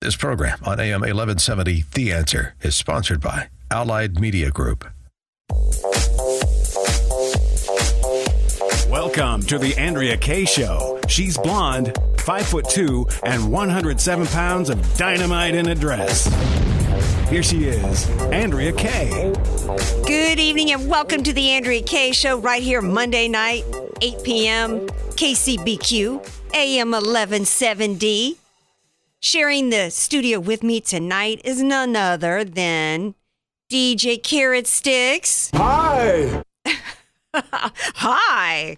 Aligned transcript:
This 0.00 0.14
program 0.14 0.60
on 0.64 0.78
AM 0.78 1.00
1170, 1.00 1.84
The 1.92 2.12
Answer, 2.12 2.54
is 2.62 2.76
sponsored 2.76 3.20
by 3.20 3.48
Allied 3.68 4.20
Media 4.20 4.48
Group. 4.52 4.84
Welcome 8.88 9.42
to 9.42 9.58
the 9.58 9.74
Andrea 9.76 10.16
Kaye 10.16 10.44
Show. 10.44 11.00
She's 11.08 11.36
blonde, 11.36 11.98
five 12.18 12.46
foot 12.46 12.68
two, 12.68 13.08
and 13.24 13.50
107 13.50 14.28
pounds 14.28 14.70
of 14.70 14.96
dynamite 14.96 15.56
in 15.56 15.66
a 15.66 15.74
dress. 15.74 16.26
Here 17.28 17.42
she 17.42 17.64
is, 17.64 18.08
Andrea 18.30 18.72
Kaye. 18.72 19.32
Good 20.06 20.38
evening 20.38 20.70
and 20.70 20.88
welcome 20.88 21.24
to 21.24 21.32
the 21.32 21.50
Andrea 21.50 21.82
Kaye 21.82 22.12
Show 22.12 22.38
right 22.38 22.62
here 22.62 22.80
Monday 22.80 23.26
night, 23.26 23.64
8 24.00 24.22
p.m. 24.22 24.80
KCBQ, 25.16 26.54
AM 26.54 26.92
1170. 26.92 28.38
Sharing 29.20 29.70
the 29.70 29.90
studio 29.90 30.38
with 30.38 30.62
me 30.62 30.80
tonight 30.80 31.40
is 31.42 31.60
none 31.60 31.96
other 31.96 32.44
than 32.44 33.16
DJ 33.70 34.22
Carrot 34.22 34.68
Sticks. 34.68 35.50
Hi. 35.54 36.44
Hi. 37.34 38.76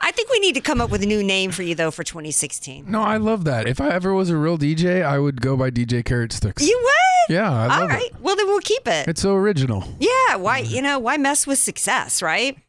I 0.00 0.10
think 0.12 0.28
we 0.30 0.40
need 0.40 0.54
to 0.56 0.60
come 0.60 0.80
up 0.80 0.90
with 0.90 1.02
a 1.02 1.06
new 1.06 1.22
name 1.22 1.52
for 1.52 1.62
you 1.62 1.76
though 1.76 1.92
for 1.92 2.02
2016. 2.02 2.90
No, 2.90 3.00
I 3.00 3.16
love 3.18 3.44
that. 3.44 3.68
If 3.68 3.80
I 3.80 3.90
ever 3.90 4.12
was 4.12 4.28
a 4.28 4.36
real 4.36 4.58
DJ, 4.58 5.04
I 5.04 5.20
would 5.20 5.40
go 5.40 5.56
by 5.56 5.70
DJ 5.70 6.04
Carrot 6.04 6.32
Sticks. 6.32 6.66
You 6.66 6.76
would? 6.82 7.34
yeah, 7.34 7.48
I 7.50 7.62
All 7.74 7.80
love 7.82 7.90
right. 7.90 8.02
it. 8.10 8.20
Well, 8.20 8.34
then 8.34 8.46
we'll 8.46 8.58
keep 8.60 8.88
it. 8.88 9.06
It's 9.06 9.22
so 9.22 9.34
original. 9.36 9.84
Yeah, 10.00 10.34
why 10.36 10.58
you 10.58 10.82
know 10.82 10.98
why 10.98 11.16
mess 11.16 11.46
with 11.46 11.58
success, 11.58 12.22
right? 12.22 12.58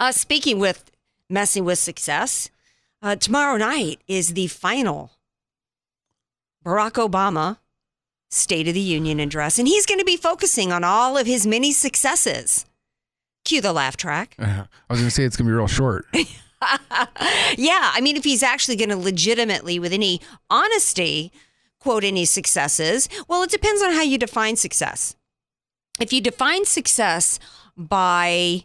Uh, 0.00 0.10
speaking 0.10 0.58
with 0.58 0.90
messing 1.30 1.64
with 1.64 1.78
success, 1.78 2.50
uh, 3.00 3.14
tomorrow 3.14 3.56
night 3.56 4.00
is 4.08 4.34
the 4.34 4.48
final 4.48 5.12
Barack 6.64 6.92
Obama 6.92 7.58
State 8.30 8.66
of 8.66 8.74
the 8.74 8.80
Union 8.80 9.20
address, 9.20 9.58
and 9.58 9.68
he's 9.68 9.86
going 9.86 10.00
to 10.00 10.04
be 10.04 10.16
focusing 10.16 10.72
on 10.72 10.82
all 10.82 11.16
of 11.16 11.26
his 11.26 11.46
many 11.46 11.70
successes. 11.70 12.66
Cue 13.44 13.60
the 13.60 13.72
laugh 13.72 13.96
track. 13.96 14.34
I 14.38 14.66
was 14.88 14.98
gonna 14.98 15.10
say 15.10 15.24
it's 15.24 15.36
gonna 15.36 15.48
be 15.48 15.54
real 15.54 15.68
short. 15.68 16.06
Yeah, 17.56 17.90
I 17.92 18.00
mean, 18.00 18.16
if 18.16 18.24
he's 18.24 18.42
actually 18.42 18.76
going 18.76 18.88
to 18.90 18.96
legitimately, 18.96 19.78
with 19.78 19.92
any 19.92 20.20
honesty, 20.50 21.32
quote 21.78 22.04
any 22.04 22.24
successes, 22.24 23.08
well, 23.28 23.42
it 23.42 23.50
depends 23.50 23.82
on 23.82 23.92
how 23.92 24.02
you 24.02 24.18
define 24.18 24.56
success. 24.56 25.14
If 26.00 26.12
you 26.12 26.20
define 26.20 26.64
success 26.64 27.38
by 27.76 28.64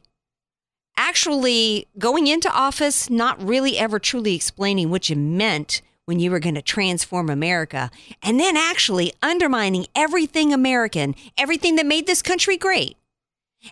actually 0.97 1.87
going 1.97 2.27
into 2.27 2.51
office, 2.51 3.09
not 3.09 3.41
really 3.45 3.77
ever 3.77 3.99
truly 3.99 4.35
explaining 4.35 4.89
what 4.89 5.09
you 5.09 5.15
meant 5.15 5.81
when 6.09 6.19
you 6.19 6.31
were 6.31 6.39
going 6.39 6.55
to 6.55 6.61
transform 6.63 7.29
America, 7.29 7.91
and 8.23 8.39
then 8.39 8.57
actually 8.57 9.13
undermining 9.21 9.85
everything 9.93 10.51
American, 10.51 11.13
everything 11.37 11.75
that 11.75 11.85
made 11.85 12.07
this 12.07 12.23
country 12.23 12.57
great, 12.57 12.97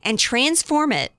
and 0.03 0.19
transform 0.19 0.91
it 0.91 1.11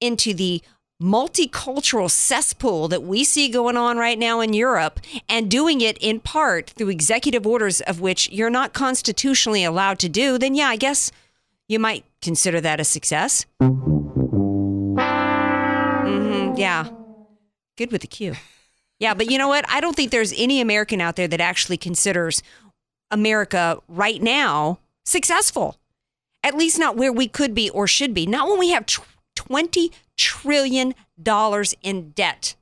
into 0.00 0.32
the 0.32 0.62
multicultural 1.02 2.08
cesspool 2.08 2.86
that 2.86 3.02
we 3.02 3.24
see 3.24 3.48
going 3.48 3.76
on 3.76 3.96
right 3.96 4.16
now 4.16 4.38
in 4.38 4.52
Europe 4.52 5.00
and 5.28 5.50
doing 5.50 5.80
it 5.80 5.98
in 5.98 6.20
part 6.20 6.70
through 6.70 6.90
executive 6.90 7.44
orders 7.44 7.80
of 7.80 8.00
which 8.00 8.30
you're 8.30 8.48
not 8.48 8.72
constitutionally 8.72 9.64
allowed 9.64 9.98
to 9.98 10.08
do, 10.08 10.38
then 10.38 10.54
yeah, 10.54 10.68
I 10.68 10.76
guess 10.76 11.10
you 11.66 11.80
might 11.80 12.04
consider 12.22 12.60
that 12.60 12.78
a 12.78 12.84
success. 12.84 13.44
hmm 13.58 13.74
yeah. 16.54 16.86
Good 17.76 17.90
with 17.90 18.02
the 18.02 18.06
cue. 18.06 18.36
Yeah, 19.00 19.14
but 19.14 19.30
you 19.30 19.38
know 19.38 19.48
what? 19.48 19.64
I 19.68 19.80
don't 19.80 19.96
think 19.96 20.10
there's 20.10 20.34
any 20.36 20.60
American 20.60 21.00
out 21.00 21.16
there 21.16 21.26
that 21.26 21.40
actually 21.40 21.78
considers 21.78 22.42
America 23.10 23.80
right 23.88 24.22
now 24.22 24.78
successful. 25.04 25.78
At 26.44 26.54
least 26.54 26.78
not 26.78 26.96
where 26.96 27.12
we 27.12 27.26
could 27.26 27.54
be 27.54 27.68
or 27.70 27.86
should 27.86 28.14
be. 28.14 28.26
Not 28.26 28.48
when 28.48 28.58
we 28.58 28.70
have 28.70 28.86
20 29.34 29.90
trillion 30.16 30.94
dollars 31.20 31.74
in 31.82 32.10
debt. 32.10 32.54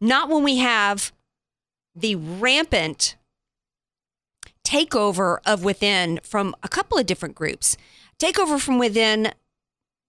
Not 0.00 0.28
when 0.28 0.42
we 0.42 0.56
have 0.56 1.12
the 1.94 2.16
rampant 2.16 3.16
takeover 4.66 5.38
of 5.44 5.64
within 5.64 6.20
from 6.22 6.54
a 6.62 6.68
couple 6.68 6.98
of 6.98 7.06
different 7.06 7.34
groups. 7.34 7.76
Takeover 8.18 8.60
from 8.60 8.78
within 8.78 9.32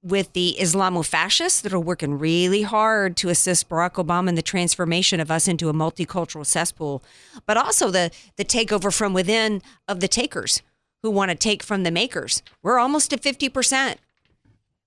with 0.03 0.33
the 0.33 0.55
Islamofascists 0.59 1.61
that 1.61 1.73
are 1.73 1.79
working 1.79 2.17
really 2.17 2.63
hard 2.63 3.15
to 3.17 3.29
assist 3.29 3.69
Barack 3.69 4.03
Obama 4.03 4.29
in 4.29 4.35
the 4.35 4.41
transformation 4.41 5.19
of 5.19 5.29
us 5.29 5.47
into 5.47 5.69
a 5.69 5.73
multicultural 5.73 6.45
cesspool, 6.45 7.03
but 7.45 7.57
also 7.57 7.91
the 7.91 8.11
the 8.35 8.45
takeover 8.45 8.93
from 8.93 9.13
within 9.13 9.61
of 9.87 9.99
the 9.99 10.07
takers 10.07 10.61
who 11.03 11.11
want 11.11 11.29
to 11.29 11.35
take 11.35 11.63
from 11.63 11.83
the 11.83 11.91
makers. 11.91 12.41
We're 12.61 12.79
almost 12.79 13.13
at 13.13 13.21
50%. 13.21 13.95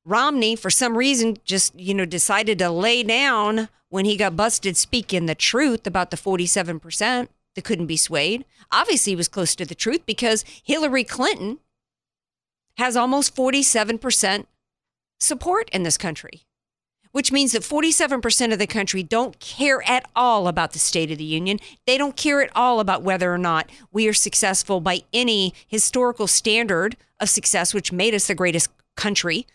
Romney, 0.04 0.54
for 0.54 0.70
some 0.70 0.98
reason, 0.98 1.38
just 1.44 1.78
you 1.78 1.94
know 1.94 2.04
decided 2.04 2.58
to 2.58 2.70
lay 2.70 3.02
down 3.02 3.68
when 3.88 4.04
he 4.04 4.16
got 4.16 4.36
busted 4.36 4.76
speaking 4.76 5.26
the 5.26 5.34
truth 5.34 5.86
about 5.86 6.10
the 6.10 6.16
47% 6.16 7.28
that 7.54 7.64
couldn't 7.64 7.86
be 7.86 7.96
swayed. 7.96 8.44
Obviously, 8.72 9.12
he 9.12 9.16
was 9.16 9.28
close 9.28 9.54
to 9.54 9.64
the 9.64 9.74
truth 9.74 10.04
because 10.04 10.44
Hillary 10.62 11.04
Clinton 11.04 11.60
has 12.76 12.96
almost 12.96 13.36
47% 13.36 14.46
support 15.20 15.68
in 15.70 15.82
this 15.82 15.96
country, 15.96 16.42
which 17.12 17.32
means 17.32 17.52
that 17.52 17.62
47% 17.62 18.52
of 18.52 18.58
the 18.58 18.66
country 18.66 19.02
don't 19.02 19.38
care 19.40 19.82
at 19.88 20.08
all 20.14 20.48
about 20.48 20.72
the 20.72 20.78
State 20.78 21.10
of 21.10 21.18
the 21.18 21.24
Union. 21.24 21.58
They 21.86 21.96
don't 21.96 22.16
care 22.16 22.42
at 22.42 22.50
all 22.54 22.80
about 22.80 23.02
whether 23.02 23.32
or 23.32 23.38
not 23.38 23.70
we 23.92 24.08
are 24.08 24.12
successful 24.12 24.80
by 24.80 25.02
any 25.12 25.54
historical 25.66 26.26
standard 26.26 26.96
of 27.20 27.28
success, 27.28 27.72
which 27.72 27.92
made 27.92 28.14
us 28.14 28.26
the 28.26 28.34
greatest 28.34 28.70
country 28.96 29.46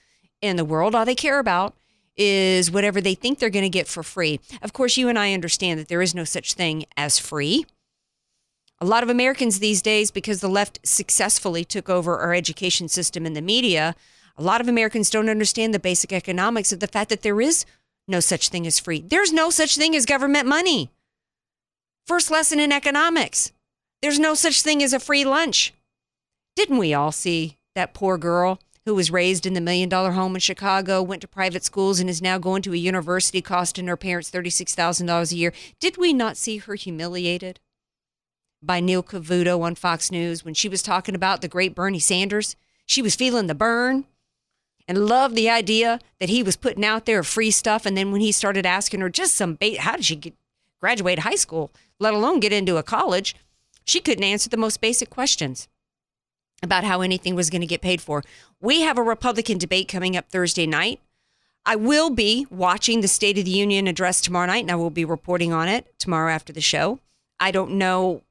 in 0.42 0.56
the 0.56 0.66
world. 0.66 0.96
All 0.96 1.06
they 1.06 1.16
care 1.16 1.40
about 1.40 1.76
is 2.16 2.70
whatever 2.70 3.00
they 3.00 3.16
think 3.16 3.40
they're 3.40 3.50
going 3.50 3.64
to 3.64 3.70
get 3.70 3.88
for 3.88 4.04
free. 4.04 4.40
Of 4.62 4.74
course, 4.74 4.98
you 4.98 5.08
and 5.08 5.18
I 5.18 5.34
understand 5.34 5.80
that 5.80 5.88
there 5.88 6.02
is 6.02 6.14
no 6.14 6.26
such 6.26 6.54
thing 6.54 6.86
as 6.98 7.18
free. 7.18 7.66
A 8.82 8.86
lot 8.86 9.04
of 9.04 9.10
Americans 9.10 9.60
these 9.60 9.82
days, 9.82 10.12
because 10.12 10.40
the 10.40 10.50
left 10.50 10.80
successfully 10.84 11.66
took 11.66 11.90
over 11.90 12.18
our 12.18 12.34
education 12.34 12.88
system 12.88 13.26
and 13.26 13.36
the 13.36 13.42
media, 13.42 13.96
a 14.40 14.44
lot 14.44 14.62
of 14.62 14.70
Americans 14.70 15.10
don't 15.10 15.30
understand 15.30 15.74
the 15.74 15.80
basic 15.80 16.14
economics 16.14 16.72
of 16.72 16.80
the 16.80 16.88
fact 16.88 17.10
that 17.10 17.24
there 17.24 17.42
is 17.42 17.66
no 18.08 18.22
such 18.22 18.48
thing 18.48 18.66
as 18.66 18.80
free. 18.80 19.02
There's 19.02 19.34
no 19.34 19.50
such 19.50 19.76
thing 19.76 19.96
as 19.96 20.06
government 20.06 20.48
money. 20.48 20.90
First 22.08 22.32
lesson 22.32 22.60
in 22.60 22.72
economics 22.72 23.52
there's 24.02 24.18
no 24.18 24.34
such 24.34 24.62
thing 24.62 24.82
as 24.82 24.94
a 24.94 25.00
free 25.00 25.26
lunch. 25.26 25.74
Didn't 26.56 26.78
we 26.78 26.94
all 26.94 27.12
see 27.12 27.58
that 27.76 27.94
poor 27.94 28.18
girl 28.18 28.60
who 28.86 28.96
was 28.96 29.12
raised 29.12 29.46
in 29.46 29.54
the 29.54 29.62
million 29.62 29.90
dollar 29.90 30.12
home 30.12 30.36
in 30.36 30.40
Chicago, 30.40 31.04
went 31.04 31.22
to 31.22 31.28
private 31.28 31.66
schools, 31.66 32.00
and 32.00 32.10
is 32.10 32.22
now 32.22 32.38
going 32.38 32.62
to 32.62 32.74
a 32.74 32.78
university 32.78 33.42
costing 33.42 33.88
her 33.88 33.98
parents 33.98 34.32
$36,000 34.32 35.32
a 35.32 35.36
year? 35.36 35.54
Did 35.82 35.98
we 35.98 36.14
not 36.14 36.38
see 36.38 36.58
her 36.58 36.76
humiliated 36.76 37.60
by 38.64 38.80
Neil 38.80 39.04
Cavuto 39.04 39.62
on 39.62 39.76
Fox 39.76 40.10
News 40.10 40.46
when 40.46 40.54
she 40.54 40.70
was 40.70 40.82
talking 40.82 41.14
about 41.14 41.42
the 41.42 41.50
great 41.50 41.76
Bernie 41.76 42.00
Sanders? 42.00 42.56
She 42.86 43.02
was 43.02 43.16
feeling 43.16 43.48
the 43.48 43.54
burn 43.54 44.06
and 44.90 45.06
loved 45.06 45.36
the 45.36 45.50
idea 45.50 46.00
that 46.20 46.30
he 46.30 46.42
was 46.42 46.58
putting 46.58 46.84
out 46.84 47.06
there 47.06 47.22
free 47.22 47.52
stuff. 47.52 47.86
And 47.86 47.96
then 47.96 48.12
when 48.12 48.22
he 48.22 48.32
started 48.32 48.66
asking 48.66 49.02
her 49.02 49.10
just 49.10 49.36
some, 49.36 49.54
bait, 49.54 49.82
how 49.82 49.96
did 49.96 50.06
she 50.06 50.16
get, 50.16 50.34
graduate 50.82 51.20
high 51.20 51.36
school, 51.36 51.72
let 52.00 52.16
alone 52.16 52.40
get 52.40 52.52
into 52.52 52.78
a 52.78 52.84
college, 52.84 53.36
she 53.86 54.00
couldn't 54.00 54.24
answer 54.24 54.50
the 54.50 54.58
most 54.58 54.82
basic 54.82 55.12
questions 55.12 55.68
about 56.64 56.84
how 56.84 57.02
anything 57.02 57.36
was 57.36 57.52
going 57.52 57.62
to 57.62 57.68
get 57.68 57.82
paid 57.82 58.02
for. 58.02 58.24
We 58.60 58.82
have 58.82 58.98
a 58.98 59.04
Republican 59.04 59.60
debate 59.60 59.88
coming 59.88 60.18
up 60.18 60.30
Thursday 60.30 60.66
night. 60.66 61.00
I 61.66 61.76
will 61.76 62.10
be 62.10 62.48
watching 62.50 63.02
the 63.02 63.08
State 63.08 63.38
of 63.38 63.46
the 63.46 63.52
Union 63.52 63.86
address 63.86 64.20
tomorrow 64.20 64.48
night, 64.48 64.64
and 64.64 64.72
I 64.72 64.76
will 64.76 64.90
be 64.90 65.06
reporting 65.06 65.54
on 65.54 65.68
it 65.70 65.86
tomorrow 66.00 66.32
after 66.32 66.52
the 66.52 66.62
show. 66.62 67.00
I 67.40 67.52
don't 67.52 67.74
know 67.74 68.24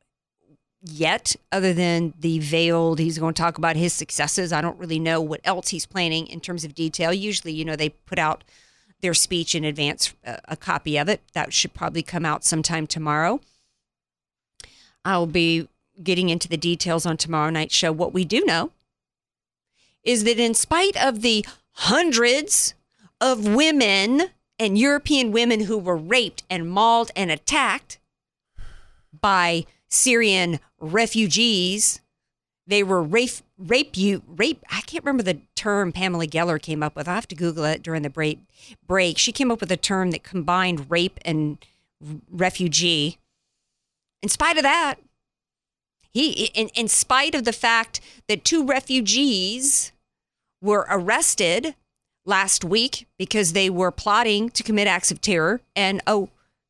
yet, 0.82 1.34
other 1.50 1.72
than 1.72 2.14
the 2.18 2.38
veiled, 2.38 2.98
he's 2.98 3.18
going 3.18 3.34
to 3.34 3.42
talk 3.42 3.58
about 3.58 3.76
his 3.76 3.92
successes. 3.92 4.52
I 4.52 4.60
don't 4.60 4.78
really 4.78 4.98
know 4.98 5.20
what 5.20 5.40
else 5.44 5.68
he's 5.68 5.86
planning 5.86 6.26
in 6.26 6.40
terms 6.40 6.64
of 6.64 6.74
detail. 6.74 7.12
Usually, 7.12 7.52
you 7.52 7.64
know, 7.64 7.76
they 7.76 7.90
put 7.90 8.18
out 8.18 8.44
their 9.00 9.14
speech 9.14 9.54
in 9.54 9.64
advance, 9.64 10.14
uh, 10.26 10.36
a 10.46 10.56
copy 10.56 10.96
of 10.96 11.08
it. 11.08 11.20
That 11.32 11.52
should 11.52 11.74
probably 11.74 12.02
come 12.02 12.24
out 12.24 12.44
sometime 12.44 12.86
tomorrow. 12.86 13.40
I'll 15.04 15.26
be 15.26 15.68
getting 16.02 16.28
into 16.28 16.48
the 16.48 16.56
details 16.56 17.06
on 17.06 17.16
tomorrow 17.16 17.50
night's 17.50 17.74
show. 17.74 17.92
What 17.92 18.12
we 18.12 18.24
do 18.24 18.44
know 18.44 18.72
is 20.02 20.24
that 20.24 20.38
in 20.38 20.54
spite 20.54 20.96
of 20.96 21.22
the 21.22 21.44
hundreds 21.72 22.74
of 23.20 23.46
women 23.46 24.22
and 24.58 24.78
European 24.78 25.32
women 25.32 25.60
who 25.60 25.78
were 25.78 25.96
raped 25.96 26.42
and 26.50 26.70
mauled 26.70 27.10
and 27.14 27.30
attacked 27.30 27.98
by 29.20 29.64
Syrian 29.88 30.60
refugees, 30.80 32.00
they 32.66 32.82
were 32.82 33.02
rape, 33.02 33.30
rape 33.56 33.96
you, 33.96 34.22
rape. 34.26 34.62
I 34.70 34.80
can't 34.82 35.04
remember 35.04 35.22
the 35.22 35.40
term 35.54 35.92
Pamela 35.92 36.26
Geller 36.26 36.60
came 36.60 36.82
up 36.82 36.94
with. 36.94 37.08
I 37.08 37.14
have 37.14 37.28
to 37.28 37.34
Google 37.34 37.64
it 37.64 37.82
during 37.82 38.02
the 38.02 38.10
break. 38.10 38.40
Break. 38.86 39.18
She 39.18 39.32
came 39.32 39.50
up 39.50 39.60
with 39.60 39.72
a 39.72 39.76
term 39.76 40.10
that 40.10 40.22
combined 40.22 40.90
rape 40.90 41.18
and 41.24 41.58
refugee. 42.30 43.18
In 44.22 44.28
spite 44.28 44.56
of 44.56 44.62
that, 44.64 44.96
He, 46.12 46.46
in, 46.54 46.68
in 46.74 46.88
spite 46.88 47.34
of 47.34 47.44
the 47.44 47.52
fact 47.52 48.00
that 48.28 48.44
two 48.44 48.64
refugees 48.64 49.92
were 50.60 50.86
arrested 50.90 51.74
last 52.26 52.64
week 52.64 53.06
because 53.18 53.52
they 53.52 53.70
were 53.70 53.90
plotting 53.90 54.50
to 54.50 54.62
commit 54.62 54.86
acts 54.88 55.10
of 55.10 55.20
terror, 55.20 55.60
and 55.76 56.02
oh, 56.06 56.28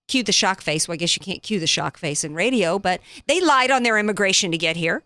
cue 0.08 0.22
the 0.22 0.32
shock 0.32 0.60
face. 0.60 0.88
Well, 0.88 0.94
I 0.94 0.96
guess 0.96 1.14
you 1.14 1.20
can't 1.20 1.42
cue 1.42 1.60
the 1.60 1.66
shock 1.66 1.96
face 1.96 2.24
in 2.24 2.34
radio, 2.34 2.78
but 2.78 3.00
they 3.26 3.40
lied 3.40 3.70
on 3.70 3.82
their 3.82 3.98
immigration 3.98 4.50
to 4.50 4.58
get 4.58 4.76
here. 4.76 5.02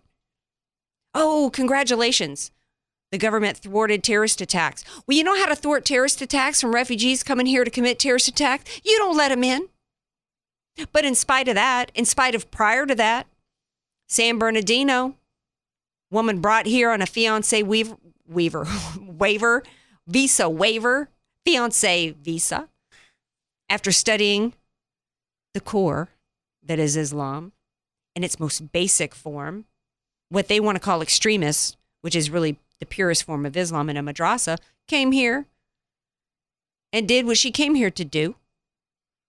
Oh, 1.13 1.51
congratulations. 1.53 2.51
The 3.11 3.19
government 3.19 3.57
thwarted 3.57 4.03
terrorist 4.03 4.41
attacks. 4.41 4.83
Well, 5.05 5.15
you 5.15 5.23
know 5.23 5.37
how 5.37 5.45
to 5.45 5.55
thwart 5.55 5.85
terrorist 5.85 6.21
attacks 6.21 6.59
from 6.59 6.73
refugees 6.73 7.21
coming 7.21 7.45
here 7.45 7.63
to 7.63 7.69
commit 7.69 7.99
terrorist 7.99 8.27
attacks? 8.27 8.81
You 8.83 8.97
don't 8.97 9.15
let 9.15 9.29
them 9.29 9.43
in. 9.43 9.67
But 10.91 11.05
in 11.05 11.13
spite 11.13 11.47
of 11.47 11.53
that, 11.53 11.91
in 11.93 12.05
spite 12.05 12.33
of 12.33 12.49
prior 12.49 12.87
to 12.87 12.95
that, 12.95 13.27
San 14.07 14.39
Bernardino, 14.39 15.15
woman 16.09 16.41
brought 16.41 16.65
here 16.65 16.89
on 16.89 17.01
a 17.01 17.05
fiance 17.05 17.61
weaver, 17.61 17.97
weaver 18.27 18.65
waiver, 18.99 19.63
visa 20.07 20.49
waiver, 20.49 21.09
fiance 21.45 22.15
visa, 22.19 22.69
after 23.69 23.91
studying 23.91 24.53
the 25.53 25.61
core 25.61 26.09
that 26.63 26.79
is 26.79 26.97
Islam 26.97 27.51
in 28.15 28.23
its 28.23 28.39
most 28.39 28.71
basic 28.71 29.15
form, 29.15 29.65
what 30.29 30.47
they 30.47 30.59
want 30.59 30.75
to 30.75 30.79
call 30.79 31.01
extremists, 31.01 31.77
which 32.01 32.15
is 32.15 32.29
really 32.29 32.57
the 32.79 32.85
purest 32.85 33.23
form 33.23 33.45
of 33.45 33.57
Islam 33.57 33.89
in 33.89 33.97
a 33.97 34.03
madrasa, 34.03 34.57
came 34.87 35.11
here 35.11 35.45
and 36.91 37.07
did 37.07 37.25
what 37.25 37.37
she 37.37 37.51
came 37.51 37.75
here 37.75 37.91
to 37.91 38.05
do. 38.05 38.35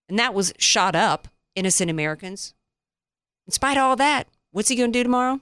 And 0.08 0.18
that 0.18 0.34
was 0.34 0.52
shot 0.58 0.94
up 0.94 1.28
innocent 1.54 1.90
Americans. 1.90 2.54
In 3.46 3.52
spite 3.52 3.76
of 3.76 3.82
all 3.82 3.96
that, 3.96 4.28
what's 4.52 4.68
he 4.68 4.76
going 4.76 4.92
to 4.92 4.98
do 4.98 5.02
tomorrow? 5.02 5.40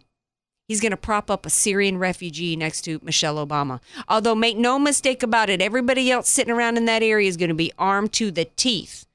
He's 0.69 0.81
going 0.81 0.91
to 0.91 0.97
prop 0.97 1.31
up 1.31 1.45
a 1.45 1.51
Syrian 1.51 1.99
refugee 1.99 2.57
next 2.57 2.83
to 2.83 3.01
Michelle 3.03 3.45
Obama. 3.45 3.81
Although, 4.09 4.35
make 4.35 4.57
no 4.57 4.79
mistake 4.79 5.23
about 5.23 5.51
it, 5.51 5.61
everybody 5.61 6.11
else 6.11 6.29
sitting 6.29 6.53
around 6.53 6.77
in 6.77 6.85
that 6.87 7.03
area 7.03 7.29
is 7.29 7.37
going 7.37 7.49
to 7.49 7.55
be 7.55 7.73
armed 7.79 8.13
to 8.15 8.31
the 8.31 8.45
teeth. 8.57 9.07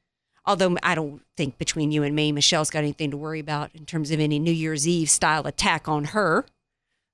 Although 0.47 0.77
I 0.81 0.95
don't 0.95 1.21
think 1.35 1.57
between 1.57 1.91
you 1.91 2.03
and 2.03 2.15
me, 2.15 2.31
Michelle's 2.31 2.69
got 2.69 2.79
anything 2.79 3.11
to 3.11 3.17
worry 3.17 3.41
about 3.41 3.69
in 3.75 3.85
terms 3.85 4.11
of 4.11 4.21
any 4.21 4.39
New 4.39 4.51
Year's 4.51 4.87
Eve 4.87 5.09
style 5.09 5.45
attack 5.45 5.89
on 5.89 6.05
her 6.05 6.45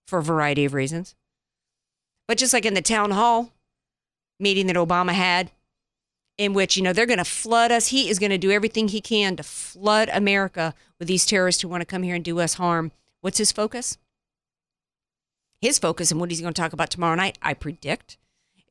for 0.08 0.20
a 0.20 0.24
variety 0.24 0.66
of 0.66 0.76
reasons. 0.76 1.16
But 2.28 2.38
just 2.38 2.54
like 2.54 2.66
in 2.66 2.76
the 2.76 2.82
town 2.82 3.10
hall 3.12 3.52
meeting 4.40 4.68
that 4.68 4.76
Obama 4.76 5.14
had, 5.14 5.52
in 6.38 6.54
which, 6.54 6.78
you 6.78 6.84
know, 6.84 6.94
they're 6.94 7.06
going 7.06 7.18
to 7.18 7.26
flood 7.26 7.72
us. 7.72 7.88
He 7.88 8.10
is 8.10 8.20
going 8.20 8.32
to 8.32 8.38
do 8.38 8.52
everything 8.52 8.88
he 8.88 9.02
can 9.02 9.36
to 9.36 9.44
flood 9.44 10.10
America 10.14 10.74
with 11.00 11.08
these 11.08 11.26
terrorists 11.26 11.62
who 11.62 11.68
want 11.68 11.82
to 11.82 11.86
come 11.86 12.04
here 12.04 12.16
and 12.16 12.24
do 12.24 12.40
us 12.40 12.56
harm. 12.56 12.92
What's 13.22 13.38
his 13.38 13.52
focus? 13.52 13.98
His 15.62 15.80
focus 15.80 16.12
and 16.12 16.20
what 16.20 16.30
he's 16.30 16.42
going 16.42 16.54
to 16.54 16.62
talk 16.62 16.74
about 16.74 16.90
tomorrow 16.90 17.16
night, 17.16 17.38
I 17.42 17.54
predict, 17.54 18.18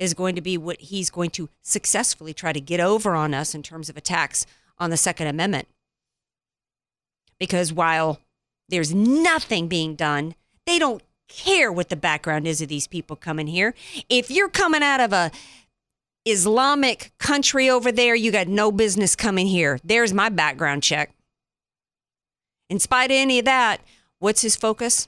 is 0.02 0.14
going 0.14 0.34
to 0.34 0.40
be 0.40 0.58
what 0.58 0.81
he's 0.81 1.10
going 1.10 1.31
to 1.31 1.49
successfully 1.62 2.34
try 2.34 2.52
to 2.52 2.60
get 2.60 2.81
over 2.81 3.14
on 3.14 3.32
us 3.32 3.54
in 3.54 3.62
terms 3.62 3.88
of 3.88 3.96
attacks 3.96 4.44
on 4.76 4.90
the 4.90 4.96
Second 4.96 5.28
Amendment. 5.28 5.69
Because 7.38 7.72
while 7.72 8.19
there's 8.69 8.93
nothing 8.93 9.69
being 9.69 9.94
done, 9.94 10.34
they 10.66 10.81
don't 10.81 11.02
care 11.28 11.70
what 11.70 11.88
the 11.88 11.94
background 11.94 12.49
is 12.49 12.60
of 12.60 12.69
these 12.69 12.88
people 12.88 13.14
coming 13.14 13.46
here. 13.46 13.75
If 14.08 14.28
you're 14.28 14.49
coming 14.49 14.82
out 14.82 14.99
of 14.99 15.12
a 15.12 15.31
Islamic 16.25 17.12
country 17.19 17.70
over 17.70 17.93
there, 17.93 18.16
you 18.16 18.32
got 18.32 18.49
no 18.49 18.72
business 18.72 19.14
coming 19.14 19.46
here. 19.46 19.78
There's 19.84 20.12
my 20.12 20.28
background 20.28 20.82
check. 20.82 21.14
In 22.69 22.81
spite 22.81 23.12
of 23.12 23.16
any 23.16 23.38
of 23.38 23.44
that, 23.44 23.81
what's 24.19 24.43
his 24.43 24.56
focus? 24.56 25.06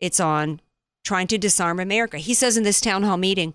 It's 0.00 0.20
on 0.20 0.60
trying 1.08 1.26
to 1.26 1.38
disarm 1.38 1.80
America. 1.80 2.18
He 2.18 2.34
says 2.34 2.58
in 2.58 2.64
this 2.64 2.82
town 2.82 3.02
hall 3.02 3.16
meeting, 3.16 3.54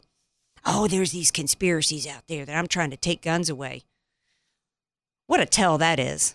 Oh, 0.65 0.87
there's 0.87 1.11
these 1.11 1.29
conspiracies 1.29 2.07
out 2.07 2.23
there 2.27 2.45
that 2.45 2.57
I'm 2.57 2.67
trying 2.67 2.89
to 2.89 2.97
take 2.97 3.21
guns 3.21 3.47
away. 3.47 3.83
What 5.27 5.39
a 5.39 5.45
tell 5.45 5.77
that 5.77 5.99
is. 5.99 6.33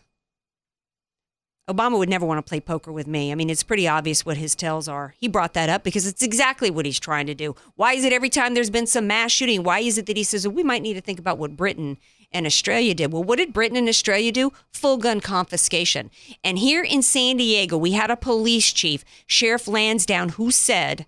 Obama 1.69 1.99
would 1.99 2.09
never 2.09 2.25
want 2.25 2.39
to 2.39 2.49
play 2.49 2.61
poker 2.61 2.93
with 2.93 3.09
me. 3.09 3.33
I 3.33 3.35
mean, 3.35 3.51
it's 3.51 3.65
pretty 3.65 3.89
obvious 3.89 4.25
what 4.25 4.37
his 4.37 4.55
tells 4.55 4.87
are. 4.87 5.15
He 5.19 5.27
brought 5.27 5.55
that 5.55 5.69
up 5.69 5.83
because 5.83 6.07
it's 6.07 6.23
exactly 6.23 6.71
what 6.71 6.87
he's 6.87 7.01
trying 7.01 7.27
to 7.27 7.35
do. 7.35 7.57
Why 7.75 7.95
is 7.95 8.05
it 8.05 8.13
every 8.13 8.31
time 8.31 8.55
there's 8.55 8.71
been 8.71 8.87
some 8.87 9.09
mass 9.09 9.33
shooting, 9.33 9.65
why 9.65 9.81
is 9.81 9.99
it 9.99 10.07
that 10.07 10.17
he 10.17 10.23
says, 10.23 10.47
well, 10.47 10.55
we 10.55 10.63
might 10.63 10.83
need 10.83 10.95
to 10.95 11.01
think 11.01 11.19
about 11.19 11.37
what 11.37 11.57
Britain 11.57 11.99
and 12.33 12.47
Australia 12.47 12.95
did? 12.95 13.13
Well, 13.13 13.25
what 13.25 13.39
did 13.39 13.53
Britain 13.53 13.77
and 13.77 13.89
Australia 13.89 14.33
do? 14.33 14.53
Full 14.73 14.99
gun 14.99 15.21
confiscation. 15.21 16.11
And 16.45 16.59
here 16.59 16.83
in 16.83 17.03
San 17.03 17.39
Diego, 17.39 17.77
we 17.77 17.93
had 17.93 18.11
a 18.11 18.17
police 18.17 18.73
chief, 18.73 19.05
Sheriff 19.27 19.67
Lansdowne, 19.67 20.31
who 20.31 20.51
said 20.51 21.07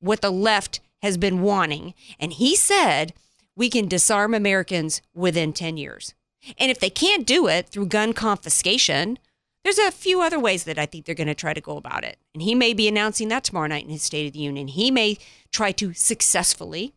what 0.00 0.20
the 0.20 0.30
left 0.30 0.80
has 1.02 1.16
been 1.16 1.42
wanting. 1.42 1.94
And 2.18 2.32
he 2.34 2.54
said, 2.54 3.14
we 3.56 3.70
can 3.70 3.88
disarm 3.88 4.34
Americans 4.34 5.02
within 5.14 5.52
10 5.52 5.76
years. 5.76 6.14
And 6.58 6.70
if 6.70 6.80
they 6.80 6.90
can't 6.90 7.26
do 7.26 7.46
it 7.46 7.68
through 7.68 7.86
gun 7.86 8.12
confiscation, 8.12 9.18
there's 9.62 9.78
a 9.78 9.90
few 9.90 10.22
other 10.22 10.38
ways 10.38 10.64
that 10.64 10.78
I 10.78 10.86
think 10.86 11.04
they're 11.04 11.14
going 11.14 11.26
to 11.26 11.34
try 11.34 11.52
to 11.52 11.60
go 11.60 11.76
about 11.76 12.04
it. 12.04 12.18
And 12.34 12.42
he 12.42 12.54
may 12.54 12.72
be 12.72 12.88
announcing 12.88 13.28
that 13.28 13.44
tomorrow 13.44 13.66
night 13.66 13.84
in 13.84 13.90
his 13.90 14.02
State 14.02 14.26
of 14.26 14.32
the 14.32 14.38
Union. 14.38 14.68
He 14.68 14.90
may 14.90 15.18
try 15.52 15.72
to 15.72 15.92
successfully 15.92 16.94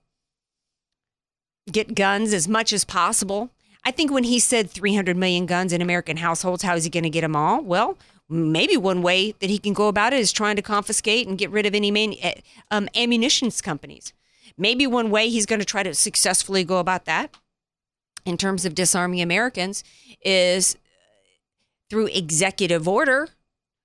get 1.71 1.95
guns 1.95 2.33
as 2.33 2.47
much 2.47 2.73
as 2.73 2.83
possible. 2.83 3.49
I 3.85 3.91
think 3.91 4.11
when 4.11 4.23
he 4.23 4.39
said 4.39 4.69
300 4.69 5.17
million 5.17 5.45
guns 5.45 5.73
in 5.73 5.81
American 5.81 6.17
households, 6.17 6.63
how 6.63 6.75
is 6.75 6.83
he 6.83 6.89
going 6.89 7.03
to 7.03 7.09
get 7.09 7.21
them 7.21 7.35
all? 7.35 7.61
Well, 7.61 7.97
maybe 8.29 8.77
one 8.77 9.01
way 9.01 9.33
that 9.39 9.49
he 9.49 9.57
can 9.57 9.73
go 9.73 9.87
about 9.87 10.13
it 10.13 10.19
is 10.19 10.31
trying 10.31 10.55
to 10.55 10.61
confiscate 10.61 11.27
and 11.27 11.37
get 11.37 11.49
rid 11.51 11.65
of 11.65 11.75
any 11.75 11.91
main, 11.91 12.15
eh, 12.21 12.35
um, 12.71 12.87
ammunitions 12.95 13.61
companies. 13.61 14.13
Maybe 14.57 14.87
one 14.87 15.09
way 15.09 15.29
he's 15.29 15.45
going 15.45 15.59
to 15.59 15.65
try 15.65 15.83
to 15.83 15.93
successfully 15.93 16.63
go 16.63 16.77
about 16.77 17.05
that 17.05 17.35
in 18.25 18.37
terms 18.37 18.65
of 18.65 18.75
disarming 18.75 19.21
Americans 19.21 19.83
is 20.23 20.77
through 21.89 22.07
executive 22.07 22.87
order 22.87 23.29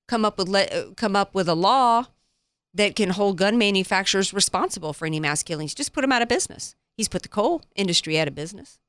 come 0.07 0.25
up 0.25 0.39
with 0.39 0.49
le- 0.49 0.95
come 0.95 1.15
up 1.15 1.35
with 1.35 1.49
a 1.49 1.55
law 1.55 2.07
that 2.75 2.97
can 2.97 3.11
hold 3.11 3.37
gun 3.37 3.59
manufacturers 3.59 4.33
responsible 4.33 4.93
for 4.93 5.07
any 5.07 5.21
mass 5.21 5.43
killings. 5.43 5.75
Just 5.75 5.93
put 5.93 6.03
them 6.03 6.13
out 6.13 6.23
of 6.23 6.29
business. 6.29 6.75
He's 6.99 7.09
put 7.09 7.23
the 7.23 7.29
coal 7.29 7.63
industry 7.77 8.19
out 8.19 8.27
of 8.27 8.35
business. 8.35 8.81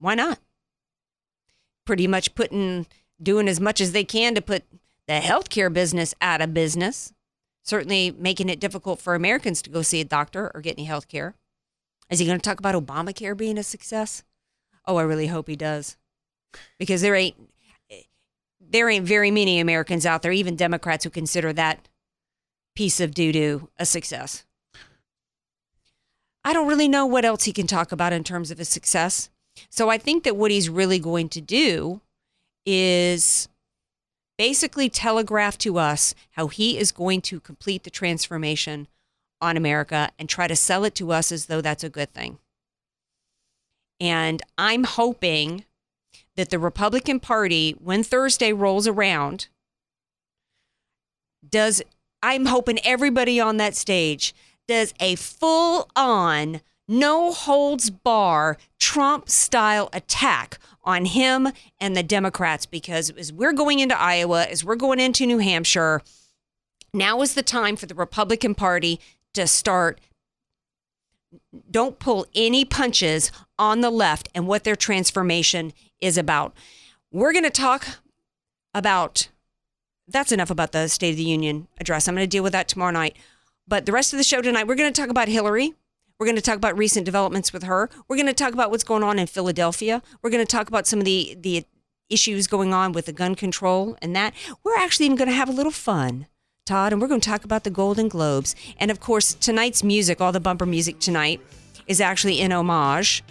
Why 0.00 0.14
not? 0.14 0.38
Pretty 1.84 2.06
much 2.06 2.34
putting 2.34 2.86
doing 3.22 3.48
as 3.48 3.60
much 3.60 3.82
as 3.82 3.92
they 3.92 4.02
can 4.02 4.34
to 4.34 4.40
put 4.40 4.64
the 5.06 5.20
healthcare 5.20 5.70
business 5.70 6.14
out 6.22 6.40
of 6.40 6.54
business. 6.54 7.12
Certainly 7.62 8.12
making 8.12 8.48
it 8.48 8.60
difficult 8.60 8.98
for 8.98 9.14
Americans 9.14 9.60
to 9.60 9.70
go 9.70 9.82
see 9.82 10.00
a 10.00 10.06
doctor 10.06 10.50
or 10.54 10.62
get 10.62 10.78
any 10.78 10.86
health 10.86 11.06
care. 11.06 11.34
Is 12.08 12.18
he 12.18 12.24
going 12.24 12.38
to 12.38 12.42
talk 12.42 12.58
about 12.58 12.74
Obamacare 12.74 13.36
being 13.36 13.58
a 13.58 13.62
success? 13.62 14.24
Oh, 14.86 14.96
I 14.96 15.02
really 15.02 15.26
hope 15.26 15.48
he 15.48 15.56
does 15.56 15.98
because 16.78 17.02
there 17.02 17.14
ain't 17.14 17.36
there 18.58 18.88
ain't 18.88 19.06
very 19.06 19.30
many 19.30 19.60
Americans 19.60 20.06
out 20.06 20.22
there, 20.22 20.32
even 20.32 20.56
Democrats, 20.56 21.04
who 21.04 21.10
consider 21.10 21.52
that 21.52 21.88
piece 22.74 23.00
of 23.00 23.12
doo 23.12 23.32
doo 23.32 23.68
a 23.78 23.84
success. 23.84 24.46
I 26.44 26.52
don't 26.52 26.68
really 26.68 26.88
know 26.88 27.06
what 27.06 27.24
else 27.24 27.44
he 27.44 27.52
can 27.52 27.66
talk 27.66 27.90
about 27.90 28.12
in 28.12 28.22
terms 28.22 28.50
of 28.50 28.58
his 28.58 28.68
success. 28.68 29.30
So 29.70 29.88
I 29.88 29.98
think 29.98 30.24
that 30.24 30.36
what 30.36 30.50
he's 30.50 30.68
really 30.68 30.98
going 30.98 31.28
to 31.30 31.40
do 31.40 32.00
is 32.66 33.48
basically 34.36 34.88
telegraph 34.88 35.56
to 35.58 35.78
us 35.78 36.14
how 36.32 36.48
he 36.48 36.76
is 36.78 36.92
going 36.92 37.20
to 37.22 37.40
complete 37.40 37.84
the 37.84 37.90
transformation 37.90 38.88
on 39.40 39.56
America 39.56 40.10
and 40.18 40.28
try 40.28 40.48
to 40.48 40.56
sell 40.56 40.84
it 40.84 40.94
to 40.96 41.12
us 41.12 41.30
as 41.30 41.46
though 41.46 41.60
that's 41.60 41.84
a 41.84 41.88
good 41.88 42.12
thing. 42.12 42.38
And 44.00 44.42
I'm 44.58 44.84
hoping 44.84 45.64
that 46.36 46.50
the 46.50 46.58
Republican 46.58 47.20
Party, 47.20 47.72
when 47.72 48.02
Thursday 48.02 48.52
rolls 48.52 48.88
around, 48.88 49.48
does, 51.48 51.80
I'm 52.22 52.46
hoping 52.46 52.78
everybody 52.84 53.38
on 53.38 53.58
that 53.58 53.76
stage 53.76 54.34
does 54.66 54.94
a 55.00 55.14
full 55.16 55.90
on, 55.96 56.60
no 56.86 57.32
holds 57.32 57.90
bar 57.90 58.56
Trump 58.78 59.28
style 59.28 59.88
attack 59.92 60.58
on 60.82 61.06
him 61.06 61.48
and 61.80 61.96
the 61.96 62.02
Democrats 62.02 62.66
because 62.66 63.10
as 63.10 63.32
we're 63.32 63.52
going 63.52 63.78
into 63.78 63.98
Iowa, 63.98 64.44
as 64.44 64.64
we're 64.64 64.76
going 64.76 65.00
into 65.00 65.26
New 65.26 65.38
Hampshire, 65.38 66.02
now 66.92 67.22
is 67.22 67.34
the 67.34 67.42
time 67.42 67.76
for 67.76 67.86
the 67.86 67.94
Republican 67.94 68.54
Party 68.54 69.00
to 69.32 69.46
start 69.46 70.00
don't 71.70 71.98
pull 71.98 72.26
any 72.34 72.64
punches 72.64 73.32
on 73.58 73.80
the 73.80 73.90
left 73.90 74.28
and 74.34 74.46
what 74.46 74.64
their 74.64 74.76
transformation 74.76 75.72
is 76.00 76.16
about. 76.16 76.54
We're 77.10 77.32
going 77.32 77.44
to 77.44 77.50
talk 77.50 77.86
about 78.72 79.28
that's 80.06 80.32
enough 80.32 80.50
about 80.50 80.72
the 80.72 80.88
State 80.88 81.12
of 81.12 81.16
the 81.16 81.24
Union 81.24 81.66
address. 81.80 82.06
I'm 82.06 82.14
going 82.14 82.24
to 82.24 82.30
deal 82.30 82.42
with 82.42 82.52
that 82.52 82.68
tomorrow 82.68 82.92
night. 82.92 83.16
But 83.66 83.86
the 83.86 83.92
rest 83.92 84.12
of 84.12 84.18
the 84.18 84.24
show 84.24 84.42
tonight, 84.42 84.66
we're 84.66 84.74
going 84.74 84.92
to 84.92 85.00
talk 85.00 85.10
about 85.10 85.28
Hillary. 85.28 85.74
We're 86.18 86.26
going 86.26 86.36
to 86.36 86.42
talk 86.42 86.56
about 86.56 86.76
recent 86.76 87.04
developments 87.04 87.52
with 87.52 87.64
her. 87.64 87.90
We're 88.08 88.16
going 88.16 88.26
to 88.26 88.34
talk 88.34 88.52
about 88.52 88.70
what's 88.70 88.84
going 88.84 89.02
on 89.02 89.18
in 89.18 89.26
Philadelphia. 89.26 90.02
We're 90.22 90.30
going 90.30 90.44
to 90.44 90.50
talk 90.50 90.68
about 90.68 90.86
some 90.86 90.98
of 90.98 91.04
the 91.04 91.36
the 91.38 91.64
issues 92.10 92.46
going 92.46 92.74
on 92.74 92.92
with 92.92 93.06
the 93.06 93.12
gun 93.12 93.34
control 93.34 93.96
and 94.02 94.14
that, 94.14 94.34
we're 94.62 94.76
actually 94.76 95.06
even 95.06 95.16
going 95.16 95.28
to 95.28 95.34
have 95.34 95.48
a 95.48 95.52
little 95.52 95.72
fun. 95.72 96.26
Todd, 96.66 96.92
and 96.92 97.02
we're 97.02 97.08
going 97.08 97.20
to 97.20 97.28
talk 97.28 97.44
about 97.44 97.64
the 97.64 97.70
Golden 97.70 98.08
Globes. 98.08 98.54
And 98.78 98.90
of 98.90 99.00
course, 99.00 99.34
tonight's 99.34 99.82
music, 99.82 100.20
all 100.20 100.32
the 100.32 100.40
bumper 100.40 100.64
music 100.64 100.98
tonight, 100.98 101.40
is 101.86 102.00
actually 102.00 102.40
in 102.40 102.52
homage 102.52 103.22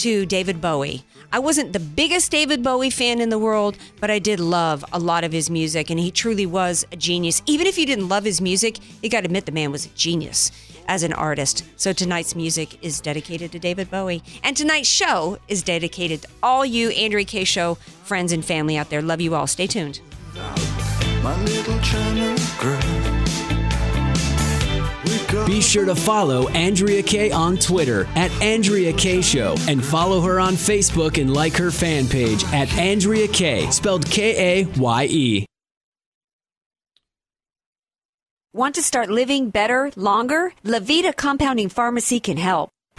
to 0.00 0.24
David 0.24 0.62
Bowie. 0.62 1.04
I 1.30 1.38
wasn't 1.38 1.74
the 1.74 1.78
biggest 1.78 2.30
David 2.30 2.62
Bowie 2.62 2.88
fan 2.88 3.20
in 3.20 3.28
the 3.28 3.38
world, 3.38 3.76
but 4.00 4.10
I 4.10 4.18
did 4.18 4.40
love 4.40 4.82
a 4.94 4.98
lot 4.98 5.24
of 5.24 5.32
his 5.32 5.50
music, 5.50 5.90
and 5.90 6.00
he 6.00 6.10
truly 6.10 6.46
was 6.46 6.86
a 6.90 6.96
genius. 6.96 7.42
Even 7.44 7.66
if 7.66 7.76
you 7.76 7.84
didn't 7.84 8.08
love 8.08 8.24
his 8.24 8.40
music, 8.40 8.78
you 9.02 9.10
got 9.10 9.20
to 9.20 9.26
admit 9.26 9.44
the 9.44 9.52
man 9.52 9.70
was 9.70 9.84
a 9.84 9.90
genius 9.90 10.52
as 10.88 11.02
an 11.02 11.12
artist. 11.12 11.64
So 11.76 11.92
tonight's 11.92 12.34
music 12.34 12.82
is 12.82 12.98
dedicated 13.02 13.52
to 13.52 13.58
David 13.58 13.90
Bowie, 13.90 14.22
and 14.42 14.56
tonight's 14.56 14.88
show 14.88 15.38
is 15.48 15.62
dedicated 15.62 16.22
to 16.22 16.28
all 16.42 16.64
you 16.64 16.88
Andrea 16.90 17.26
Kaye 17.26 17.44
Show 17.44 17.74
friends 17.74 18.32
and 18.32 18.42
family 18.42 18.78
out 18.78 18.88
there. 18.88 19.02
Love 19.02 19.20
you 19.20 19.34
all. 19.34 19.46
Stay 19.46 19.66
tuned. 19.66 20.00
Be 25.46 25.60
sure 25.60 25.84
to 25.84 25.94
follow 25.94 26.48
Andrea 26.50 27.02
Kaye 27.02 27.30
on 27.30 27.56
Twitter 27.56 28.06
at 28.16 28.30
Andrea 28.42 28.92
Kaye 28.92 29.22
Show 29.22 29.54
and 29.68 29.84
follow 29.84 30.20
her 30.20 30.40
on 30.40 30.54
Facebook 30.54 31.20
and 31.20 31.32
like 31.32 31.56
her 31.56 31.70
fan 31.70 32.08
page 32.08 32.44
at 32.52 32.72
Andrea 32.76 33.28
Kaye, 33.28 33.70
spelled 33.70 34.06
K 34.06 34.62
A 34.62 34.64
Y 34.78 35.06
E. 35.10 35.46
Want 38.52 38.74
to 38.74 38.82
start 38.82 39.10
living 39.10 39.50
better, 39.50 39.92
longer? 39.94 40.52
Levita 40.64 41.14
Compounding 41.16 41.68
Pharmacy 41.68 42.18
can 42.18 42.36
help. 42.36 42.70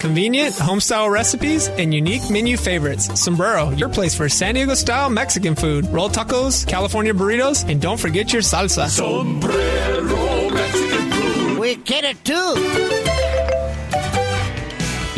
Convenient, 0.00 0.54
home-style 0.56 1.10
recipes, 1.10 1.68
and 1.68 1.92
unique 1.92 2.30
menu 2.30 2.56
favorites. 2.56 3.20
Sombrero, 3.20 3.70
your 3.70 3.88
place 3.88 4.14
for 4.14 4.28
San 4.28 4.54
Diego-style 4.54 5.10
Mexican 5.10 5.56
food. 5.56 5.86
Roll 5.88 6.08
tacos, 6.08 6.64
California 6.66 7.12
burritos, 7.12 7.68
and 7.68 7.80
don't 7.80 7.98
forget 7.98 8.32
your 8.32 8.42
salsa. 8.42 8.88
Sombrero 8.88 10.50
Mexican 10.50 11.10
food. 11.10 11.58
We 11.58 11.74
get 11.76 12.04
it 12.04 12.24
too. 12.24 12.54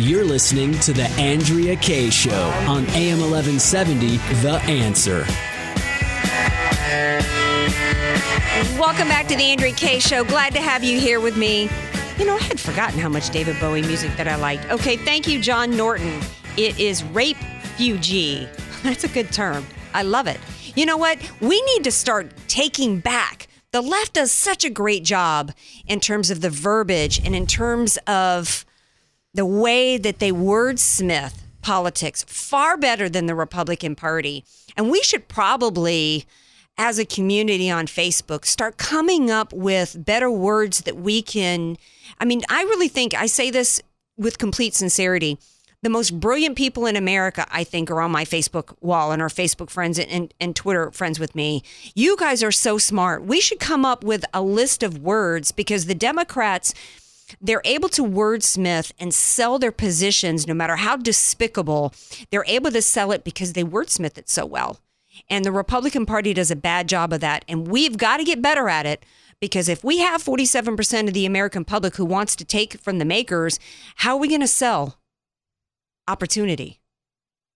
You're 0.02 0.24
listening 0.24 0.72
to 0.80 0.94
The 0.94 1.08
Andrea 1.20 1.76
Kaye 1.76 2.08
Show 2.08 2.50
on 2.66 2.86
AM 2.96 3.20
1170, 3.20 4.16
The 4.40 4.58
Answer. 4.62 5.26
Welcome 8.78 9.08
back 9.08 9.28
to 9.28 9.36
the 9.36 9.44
Andrea 9.44 9.74
Kaye 9.74 9.98
Show. 9.98 10.24
Glad 10.24 10.54
to 10.54 10.60
have 10.62 10.82
you 10.82 10.98
here 10.98 11.20
with 11.20 11.36
me. 11.36 11.68
You 12.20 12.26
know, 12.26 12.36
I 12.36 12.40
had 12.40 12.60
forgotten 12.60 12.98
how 12.98 13.08
much 13.08 13.30
David 13.30 13.58
Bowie 13.60 13.80
music 13.80 14.14
that 14.18 14.28
I 14.28 14.36
liked. 14.36 14.70
Okay, 14.70 14.98
thank 14.98 15.26
you, 15.26 15.40
John 15.40 15.74
Norton. 15.74 16.20
It 16.58 16.78
is 16.78 17.02
rape 17.02 17.38
fugie. 17.78 18.46
That's 18.82 19.04
a 19.04 19.08
good 19.08 19.32
term. 19.32 19.66
I 19.94 20.02
love 20.02 20.26
it. 20.26 20.38
You 20.76 20.84
know 20.84 20.98
what? 20.98 21.18
We 21.40 21.62
need 21.62 21.82
to 21.84 21.90
start 21.90 22.30
taking 22.46 22.98
back. 22.98 23.48
The 23.72 23.80
left 23.80 24.12
does 24.12 24.32
such 24.32 24.66
a 24.66 24.68
great 24.68 25.02
job 25.02 25.52
in 25.86 25.98
terms 25.98 26.30
of 26.30 26.42
the 26.42 26.50
verbiage 26.50 27.24
and 27.24 27.34
in 27.34 27.46
terms 27.46 27.96
of 28.06 28.66
the 29.32 29.46
way 29.46 29.96
that 29.96 30.18
they 30.18 30.30
wordsmith 30.30 31.38
politics 31.62 32.22
far 32.28 32.76
better 32.76 33.08
than 33.08 33.24
the 33.24 33.34
Republican 33.34 33.96
Party. 33.96 34.44
And 34.76 34.90
we 34.90 35.02
should 35.02 35.26
probably, 35.28 36.26
as 36.76 36.98
a 36.98 37.06
community 37.06 37.70
on 37.70 37.86
Facebook, 37.86 38.44
start 38.44 38.76
coming 38.76 39.30
up 39.30 39.54
with 39.54 40.04
better 40.04 40.30
words 40.30 40.82
that 40.82 40.98
we 40.98 41.22
can. 41.22 41.78
I 42.18 42.24
mean, 42.24 42.42
I 42.48 42.62
really 42.62 42.88
think 42.88 43.14
I 43.14 43.26
say 43.26 43.50
this 43.50 43.80
with 44.16 44.38
complete 44.38 44.74
sincerity. 44.74 45.38
The 45.82 45.88
most 45.88 46.20
brilliant 46.20 46.56
people 46.56 46.84
in 46.84 46.94
America, 46.94 47.46
I 47.50 47.64
think, 47.64 47.90
are 47.90 48.02
on 48.02 48.10
my 48.10 48.26
Facebook 48.26 48.76
wall 48.82 49.12
and 49.12 49.22
our 49.22 49.28
Facebook 49.28 49.70
friends 49.70 49.98
and, 49.98 50.34
and, 50.38 50.54
Twitter 50.54 50.90
friends 50.90 51.18
with 51.18 51.34
me. 51.34 51.62
You 51.94 52.18
guys 52.18 52.42
are 52.42 52.52
so 52.52 52.76
smart. 52.76 53.24
We 53.24 53.40
should 53.40 53.60
come 53.60 53.86
up 53.86 54.04
with 54.04 54.22
a 54.34 54.42
list 54.42 54.82
of 54.82 54.98
words 54.98 55.52
because 55.52 55.86
the 55.86 55.94
Democrats 55.94 56.74
they're 57.40 57.62
able 57.64 57.88
to 57.90 58.02
wordsmith 58.02 58.92
and 58.98 59.14
sell 59.14 59.58
their 59.58 59.72
positions 59.72 60.46
no 60.46 60.54
matter 60.54 60.76
how 60.76 60.96
despicable 60.96 61.94
they're 62.30 62.44
able 62.46 62.70
to 62.70 62.82
sell 62.82 63.12
it 63.12 63.24
because 63.24 63.52
they 63.52 63.62
wordsmith 63.62 64.18
it 64.18 64.28
so 64.28 64.44
well 64.44 64.80
and 65.28 65.44
the 65.44 65.52
republican 65.52 66.06
party 66.06 66.34
does 66.34 66.50
a 66.50 66.56
bad 66.56 66.88
job 66.88 67.12
of 67.12 67.20
that 67.20 67.44
and 67.46 67.68
we've 67.68 67.96
got 67.96 68.16
to 68.16 68.24
get 68.24 68.42
better 68.42 68.68
at 68.68 68.86
it 68.86 69.04
because 69.40 69.68
if 69.68 69.82
we 69.82 69.98
have 69.98 70.22
47% 70.22 71.08
of 71.08 71.14
the 71.14 71.26
american 71.26 71.64
public 71.64 71.96
who 71.96 72.04
wants 72.04 72.36
to 72.36 72.44
take 72.44 72.78
from 72.80 72.98
the 72.98 73.04
makers 73.04 73.58
how 73.96 74.14
are 74.14 74.20
we 74.20 74.28
going 74.28 74.40
to 74.40 74.48
sell 74.48 74.98
opportunity 76.08 76.80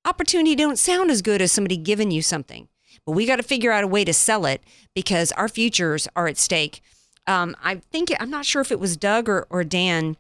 opportunity 0.05 0.55
don't 0.55 0.79
sound 0.79 1.11
as 1.11 1.23
good 1.23 1.41
as 1.41 1.53
somebody 1.53 1.77
giving 1.77 2.11
you 2.11 2.23
something 2.23 2.69
but 3.07 3.13
we 3.13 3.27
got 3.27 3.37
to 3.37 3.43
figure 3.43 3.73
out 3.73 3.85
a 3.85 3.89
way 3.89 4.05
to 4.05 4.13
sell 4.13 4.47
it 4.47 4.63
because 4.95 5.33
our 5.33 5.49
futures 5.49 6.09
are 6.17 6.27
at 6.27 6.39
stake 6.39 6.81
um, 7.27 7.57
I 7.63 7.77
think 7.77 8.13
I'm 8.21 8.31
not 8.31 8.45
sure 8.45 8.63
if 8.63 8.71
it 8.71 8.81
was 8.81 8.97
Doug 8.97 9.29
or, 9.29 9.47
or 9.51 9.65
Dan 9.65 10.17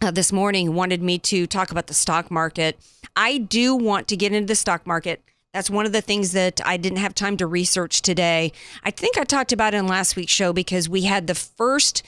uh, 0.00 0.10
this 0.10 0.32
morning 0.32 0.74
wanted 0.74 1.02
me 1.02 1.18
to 1.18 1.46
talk 1.46 1.70
about 1.70 1.88
the 1.88 1.94
stock 1.94 2.30
market. 2.30 2.78
I 3.16 3.38
do 3.38 3.74
want 3.74 4.08
to 4.08 4.16
get 4.16 4.32
into 4.32 4.46
the 4.46 4.54
stock 4.54 4.86
market. 4.86 5.22
That's 5.52 5.70
one 5.70 5.84
of 5.84 5.92
the 5.92 6.00
things 6.00 6.30
that 6.32 6.60
I 6.64 6.76
didn't 6.76 6.98
have 6.98 7.14
time 7.14 7.36
to 7.38 7.46
research 7.46 8.02
today. 8.02 8.52
I 8.84 8.92
think 8.92 9.18
I 9.18 9.24
talked 9.24 9.52
about 9.52 9.74
it 9.74 9.78
in 9.78 9.88
last 9.88 10.14
week's 10.14 10.32
show 10.32 10.52
because 10.52 10.88
we 10.88 11.02
had 11.02 11.26
the 11.26 11.34
first, 11.34 12.04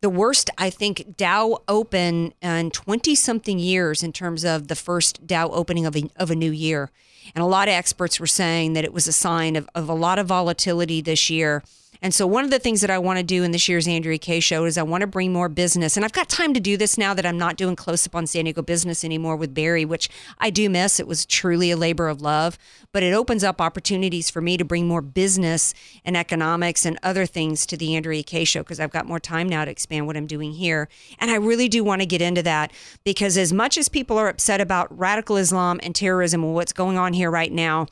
the 0.00 0.08
worst, 0.08 0.48
I 0.56 0.70
think, 0.70 1.16
Dow 1.16 1.58
open 1.68 2.32
in 2.40 2.70
20 2.70 3.14
something 3.14 3.58
years 3.58 4.02
in 4.02 4.12
terms 4.12 4.42
of 4.42 4.68
the 4.68 4.74
first 4.74 5.26
Dow 5.26 5.50
opening 5.50 5.84
of 5.84 5.96
a, 5.96 6.08
of 6.16 6.30
a 6.30 6.36
new 6.36 6.50
year. 6.50 6.90
And 7.34 7.42
a 7.42 7.46
lot 7.46 7.68
of 7.68 7.74
experts 7.74 8.18
were 8.18 8.26
saying 8.26 8.72
that 8.72 8.84
it 8.84 8.94
was 8.94 9.06
a 9.06 9.12
sign 9.12 9.54
of, 9.56 9.68
of 9.74 9.90
a 9.90 9.94
lot 9.94 10.18
of 10.18 10.26
volatility 10.26 11.02
this 11.02 11.28
year. 11.28 11.62
And 12.00 12.14
so, 12.14 12.26
one 12.26 12.44
of 12.44 12.50
the 12.50 12.58
things 12.58 12.80
that 12.80 12.90
I 12.90 12.98
want 12.98 13.18
to 13.18 13.24
do 13.24 13.42
in 13.42 13.50
this 13.50 13.68
year's 13.68 13.88
Andrea 13.88 14.18
Kaye 14.18 14.40
show 14.40 14.64
is 14.64 14.78
I 14.78 14.82
want 14.82 15.00
to 15.00 15.06
bring 15.06 15.32
more 15.32 15.48
business. 15.48 15.96
And 15.96 16.04
I've 16.04 16.12
got 16.12 16.28
time 16.28 16.54
to 16.54 16.60
do 16.60 16.76
this 16.76 16.96
now 16.96 17.12
that 17.14 17.26
I'm 17.26 17.38
not 17.38 17.56
doing 17.56 17.74
close 17.76 18.06
up 18.06 18.14
on 18.14 18.26
San 18.26 18.44
Diego 18.44 18.62
business 18.62 19.04
anymore 19.04 19.36
with 19.36 19.54
Barry, 19.54 19.84
which 19.84 20.08
I 20.38 20.50
do 20.50 20.70
miss. 20.70 21.00
It 21.00 21.08
was 21.08 21.26
truly 21.26 21.70
a 21.70 21.76
labor 21.76 22.08
of 22.08 22.20
love, 22.20 22.56
but 22.92 23.02
it 23.02 23.12
opens 23.12 23.42
up 23.42 23.60
opportunities 23.60 24.30
for 24.30 24.40
me 24.40 24.56
to 24.56 24.64
bring 24.64 24.86
more 24.86 25.02
business 25.02 25.74
and 26.04 26.16
economics 26.16 26.84
and 26.86 26.98
other 27.02 27.26
things 27.26 27.66
to 27.66 27.76
the 27.76 27.96
Andrea 27.96 28.22
Kaye 28.22 28.44
show 28.44 28.60
because 28.60 28.78
I've 28.78 28.92
got 28.92 29.06
more 29.06 29.20
time 29.20 29.48
now 29.48 29.64
to 29.64 29.70
expand 29.70 30.06
what 30.06 30.16
I'm 30.16 30.26
doing 30.26 30.52
here. 30.52 30.88
And 31.18 31.30
I 31.30 31.36
really 31.36 31.68
do 31.68 31.82
want 31.82 32.00
to 32.02 32.06
get 32.06 32.22
into 32.22 32.42
that 32.44 32.72
because, 33.04 33.36
as 33.36 33.52
much 33.52 33.76
as 33.76 33.88
people 33.88 34.18
are 34.18 34.28
upset 34.28 34.60
about 34.60 34.96
radical 34.96 35.36
Islam 35.36 35.80
and 35.82 35.94
terrorism 35.94 36.44
and 36.44 36.54
what's 36.54 36.72
going 36.72 36.96
on 36.96 37.12
here 37.12 37.30
right 37.30 37.52
now, 37.52 37.86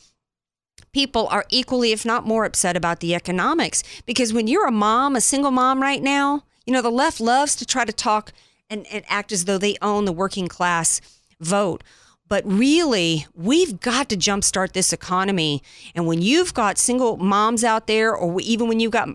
people 0.97 1.29
are 1.29 1.45
equally, 1.51 1.93
if 1.93 2.07
not 2.07 2.27
more, 2.27 2.47
upset 2.47 2.75
about 2.75 3.01
the 3.01 3.15
economics. 3.15 3.83
Because 4.07 4.33
when 4.33 4.47
you're 4.47 4.67
a 4.67 4.73
mom, 4.73 5.15
a 5.15 5.21
single 5.21 5.51
mom 5.51 5.83
right 5.83 6.03
now, 6.03 6.45
you 6.65 6.73
know, 6.73 6.81
the 6.81 6.91
left 6.91 7.21
loves 7.21 7.55
to 7.57 7.67
try 7.67 7.85
to 7.85 7.93
talk 7.93 8.33
and, 8.71 8.87
and 8.87 9.05
act 9.07 9.31
as 9.31 9.45
though 9.45 9.59
they 9.59 9.77
own 9.83 10.07
the 10.07 10.13
working 10.13 10.49
class 10.49 11.03
vote. 11.39 11.85
But 12.29 12.45
really, 12.47 13.27
we've 13.35 13.79
got 13.79 14.09
to 14.09 14.17
jumpstart 14.17 14.73
this 14.73 14.91
economy. 14.91 15.63
And 15.95 16.07
when 16.07 16.23
you've 16.23 16.55
got 16.55 16.79
single 16.79 17.19
moms 17.19 17.63
out 17.63 17.89
there, 17.89 18.17
or 18.17 18.41
even 18.41 18.67
when 18.67 18.81
you've 18.81 18.91
got 18.91 19.11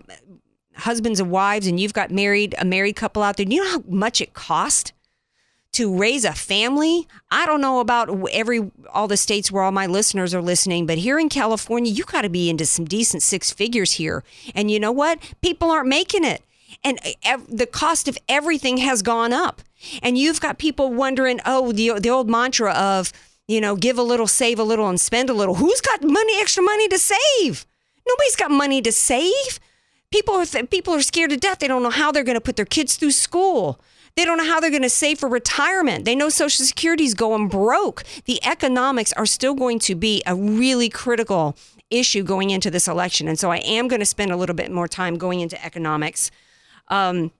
husbands 0.76 1.18
and 1.18 1.32
wives 1.32 1.66
and 1.66 1.80
you've 1.80 1.94
got 1.94 2.12
married 2.12 2.54
a 2.58 2.64
married 2.64 2.94
couple 2.94 3.24
out 3.24 3.38
there, 3.38 3.46
do 3.46 3.56
you 3.56 3.64
know 3.64 3.70
how 3.72 3.82
much 3.88 4.20
it 4.20 4.34
costs 4.34 4.92
to 5.72 5.96
raise 5.96 6.24
a 6.24 6.32
family. 6.32 7.08
I 7.30 7.46
don't 7.46 7.60
know 7.60 7.80
about 7.80 8.10
every 8.30 8.70
all 8.92 9.08
the 9.08 9.16
states 9.16 9.50
where 9.50 9.62
all 9.62 9.72
my 9.72 9.86
listeners 9.86 10.34
are 10.34 10.42
listening, 10.42 10.86
but 10.86 10.98
here 10.98 11.18
in 11.18 11.28
California, 11.28 11.90
you 11.90 12.04
got 12.04 12.22
to 12.22 12.28
be 12.28 12.50
into 12.50 12.66
some 12.66 12.84
decent 12.84 13.22
six 13.22 13.50
figures 13.50 13.92
here. 13.92 14.22
And 14.54 14.70
you 14.70 14.78
know 14.78 14.92
what? 14.92 15.18
People 15.40 15.70
aren't 15.70 15.88
making 15.88 16.24
it. 16.24 16.42
And 16.84 16.98
eh, 17.02 17.14
ev- 17.22 17.46
the 17.48 17.66
cost 17.66 18.06
of 18.06 18.18
everything 18.28 18.78
has 18.78 19.02
gone 19.02 19.32
up. 19.32 19.62
And 20.02 20.18
you've 20.18 20.40
got 20.40 20.58
people 20.58 20.92
wondering, 20.92 21.40
oh, 21.46 21.72
the 21.72 21.98
the 21.98 22.10
old 22.10 22.28
mantra 22.28 22.72
of, 22.72 23.12
you 23.48 23.60
know, 23.60 23.74
give 23.74 23.98
a 23.98 24.02
little, 24.02 24.26
save 24.26 24.58
a 24.58 24.64
little 24.64 24.88
and 24.88 25.00
spend 25.00 25.30
a 25.30 25.34
little. 25.34 25.54
Who's 25.54 25.80
got 25.80 26.02
money 26.02 26.38
extra 26.40 26.62
money 26.62 26.88
to 26.88 26.98
save? 26.98 27.66
Nobody's 28.06 28.36
got 28.36 28.50
money 28.50 28.82
to 28.82 28.92
save. 28.92 29.58
People 30.10 30.34
are 30.34 30.66
people 30.66 30.94
are 30.94 31.02
scared 31.02 31.30
to 31.30 31.38
death. 31.38 31.60
They 31.60 31.68
don't 31.68 31.82
know 31.82 31.90
how 31.90 32.12
they're 32.12 32.24
going 32.24 32.36
to 32.36 32.40
put 32.42 32.56
their 32.56 32.66
kids 32.66 32.96
through 32.96 33.12
school. 33.12 33.80
They 34.16 34.24
don't 34.24 34.36
know 34.36 34.44
how 34.44 34.60
they're 34.60 34.70
going 34.70 34.82
to 34.82 34.90
save 34.90 35.18
for 35.18 35.28
retirement. 35.28 36.04
They 36.04 36.14
know 36.14 36.28
Social 36.28 36.64
Security's 36.64 37.14
going 37.14 37.48
broke. 37.48 38.04
The 38.26 38.44
economics 38.44 39.12
are 39.14 39.26
still 39.26 39.54
going 39.54 39.78
to 39.80 39.94
be 39.94 40.22
a 40.26 40.34
really 40.34 40.88
critical 40.88 41.56
issue 41.90 42.22
going 42.22 42.50
into 42.50 42.70
this 42.70 42.88
election. 42.88 43.28
And 43.28 43.38
so 43.38 43.50
I 43.50 43.58
am 43.58 43.88
going 43.88 44.00
to 44.00 44.06
spend 44.06 44.30
a 44.30 44.36
little 44.36 44.56
bit 44.56 44.70
more 44.70 44.88
time 44.88 45.16
going 45.16 45.40
into 45.40 45.62
economics. 45.64 46.30
Um, 46.88 47.32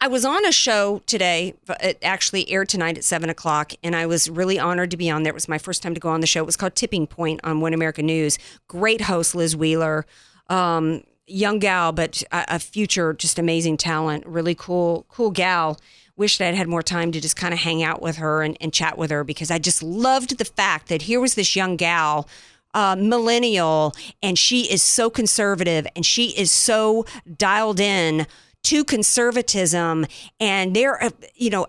I 0.00 0.08
was 0.08 0.24
on 0.24 0.46
a 0.46 0.52
show 0.52 1.02
today. 1.06 1.54
It 1.82 1.98
actually 2.02 2.50
aired 2.50 2.68
tonight 2.68 2.96
at 2.96 3.04
seven 3.04 3.28
o'clock, 3.28 3.72
and 3.82 3.94
I 3.94 4.06
was 4.06 4.30
really 4.30 4.58
honored 4.58 4.90
to 4.92 4.96
be 4.96 5.10
on 5.10 5.24
there. 5.24 5.30
It 5.30 5.34
was 5.34 5.48
my 5.48 5.58
first 5.58 5.82
time 5.82 5.94
to 5.94 6.00
go 6.00 6.08
on 6.08 6.20
the 6.20 6.26
show. 6.26 6.40
It 6.40 6.46
was 6.46 6.56
called 6.56 6.74
Tipping 6.74 7.06
Point 7.06 7.40
on 7.44 7.60
One 7.60 7.74
America 7.74 8.02
News. 8.02 8.38
Great 8.66 9.02
host, 9.02 9.34
Liz 9.34 9.54
Wheeler. 9.56 10.06
Um, 10.48 11.02
young 11.30 11.58
gal, 11.58 11.92
but 11.92 12.22
a, 12.32 12.56
a 12.56 12.58
future 12.58 13.12
just 13.14 13.38
amazing 13.38 13.76
talent. 13.76 14.26
Really 14.26 14.54
cool, 14.54 15.06
cool 15.08 15.30
gal. 15.30 15.78
Wish 16.16 16.38
that 16.38 16.48
I'd 16.48 16.54
had 16.54 16.68
more 16.68 16.82
time 16.82 17.12
to 17.12 17.20
just 17.20 17.36
kind 17.36 17.54
of 17.54 17.60
hang 17.60 17.82
out 17.82 18.02
with 18.02 18.16
her 18.16 18.42
and, 18.42 18.56
and 18.60 18.72
chat 18.72 18.98
with 18.98 19.10
her 19.10 19.24
because 19.24 19.50
I 19.50 19.58
just 19.58 19.82
loved 19.82 20.38
the 20.38 20.44
fact 20.44 20.88
that 20.88 21.02
here 21.02 21.20
was 21.20 21.34
this 21.34 21.56
young 21.56 21.76
gal 21.76 22.28
uh, 22.74 22.96
millennial 22.98 23.94
and 24.22 24.38
she 24.38 24.70
is 24.70 24.82
so 24.82 25.10
conservative 25.10 25.86
and 25.96 26.04
she 26.06 26.28
is 26.38 26.50
so 26.50 27.04
dialed 27.36 27.80
in 27.80 28.26
to 28.62 28.84
conservatism 28.84 30.06
and 30.38 30.76
there 30.76 31.02
uh, 31.02 31.10
you 31.34 31.50
know 31.50 31.66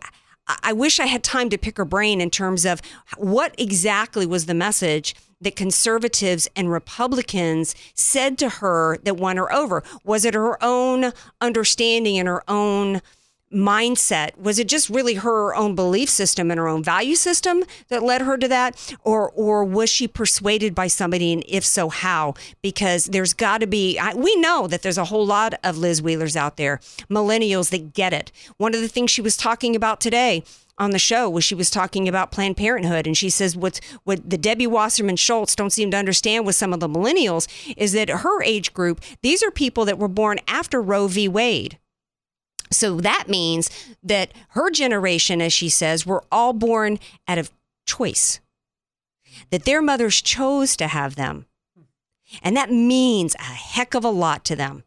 I- 0.48 0.74
wish 0.74 1.00
I 1.00 1.05
had 1.05 1.24
time 1.24 1.50
to 1.50 1.57
pick 1.57 1.77
her 1.77 1.86
brain 1.86 2.19
in 2.21 2.29
terms 2.29 2.65
of 2.65 2.81
what 3.17 3.53
exactly 3.57 4.25
was 4.25 4.45
the 4.45 4.53
message 4.53 5.15
that 5.39 5.55
conservatives 5.55 6.48
and 6.55 6.71
Republicans 6.71 7.74
said 7.95 8.38
to 8.39 8.50
her 8.50 8.98
that 9.03 9.17
won 9.17 9.38
her 9.38 9.51
over. 9.51 9.83
Was 10.03 10.25
it 10.25 10.33
her 10.33 10.63
own 10.63 11.13
understanding 11.41 12.17
and 12.19 12.27
her 12.27 12.43
own 12.50 13.01
mindset? 13.53 14.38
Was 14.38 14.60
it 14.60 14.67
just 14.67 14.89
really 14.89 15.15
her 15.15 15.53
own 15.55 15.75
belief 15.75 16.10
system 16.10 16.51
and 16.51 16.58
her 16.58 16.67
own 16.67 16.84
value 16.84 17.15
system 17.15 17.63
that 17.89 18.03
led 18.03 18.22
her 18.22 18.38
to 18.38 18.48
that? 18.48 18.96
Or 19.03 19.31
or 19.31 19.63
was 19.63 19.89
she 19.89 20.08
persuaded 20.08 20.74
by 20.74 20.88
somebody 20.88 21.34
and 21.34 21.43
if 21.48 21.65
so 21.65 21.89
how? 21.89 22.34
Because 22.62 23.05
there's 23.05 23.34
got 23.34 23.60
to 23.60 23.67
be 23.67 23.98
I, 23.98 24.13
we 24.13 24.36
know 24.38 24.67
that 24.67 24.81
there's 24.81 24.98
a 24.98 25.05
whole 25.05 25.25
lot 25.25 25.53
of 25.63 25.77
Liz 25.77 26.01
Wheelers 26.01 26.36
out 26.36 26.58
there, 26.58 26.79
millennials 27.10 27.70
that 27.72 27.93
get 27.93 28.13
it. 28.13 28.31
One 28.58 28.74
of 28.74 28.81
the 28.81 28.88
things 28.88 29.12
she 29.12 29.22
was 29.22 29.38
talking 29.38 29.75
about 29.75 30.01
today 30.01 30.43
on 30.77 30.91
the 30.91 31.00
show 31.00 31.29
was 31.29 31.43
she 31.43 31.53
was 31.53 31.70
talking 31.70 32.08
about 32.08 32.31
Planned 32.31 32.58
Parenthood, 32.58 33.05
and 33.05 33.15
she 33.15 33.29
says 33.29 33.55
what 33.55 33.79
what 34.03 34.27
the 34.27 34.38
Debbie 34.38 34.67
Wasserman 34.67 35.15
Schultz 35.15 35.55
don't 35.55 35.70
seem 35.70 35.91
to 35.91 35.98
understand 35.98 36.46
with 36.46 36.55
some 36.55 36.74
of 36.74 36.79
the 36.79 36.89
millennials 36.89 37.48
is 37.77 37.91
that 37.93 38.10
her 38.10 38.41
age 38.41 38.74
group, 38.74 39.01
these 39.22 39.43
are 39.43 39.51
people 39.51 39.86
that 39.86 40.00
were 40.00 40.08
born 40.08 40.39
after 40.48 40.81
Roe 40.81 41.08
v. 41.08 41.27
Wade. 41.27 41.77
So 42.71 43.01
that 43.01 43.25
means 43.27 43.69
that 44.01 44.33
her 44.49 44.71
generation, 44.71 45.41
as 45.41 45.53
she 45.53 45.69
says, 45.69 46.05
were 46.05 46.23
all 46.31 46.53
born 46.53 46.99
out 47.27 47.37
of 47.37 47.51
choice, 47.85 48.39
that 49.49 49.65
their 49.65 49.81
mothers 49.81 50.21
chose 50.21 50.75
to 50.77 50.87
have 50.87 51.15
them. 51.15 51.45
And 52.41 52.55
that 52.55 52.71
means 52.71 53.35
a 53.35 53.43
heck 53.43 53.93
of 53.93 54.05
a 54.05 54.09
lot 54.09 54.45
to 54.45 54.55
them. 54.55 54.83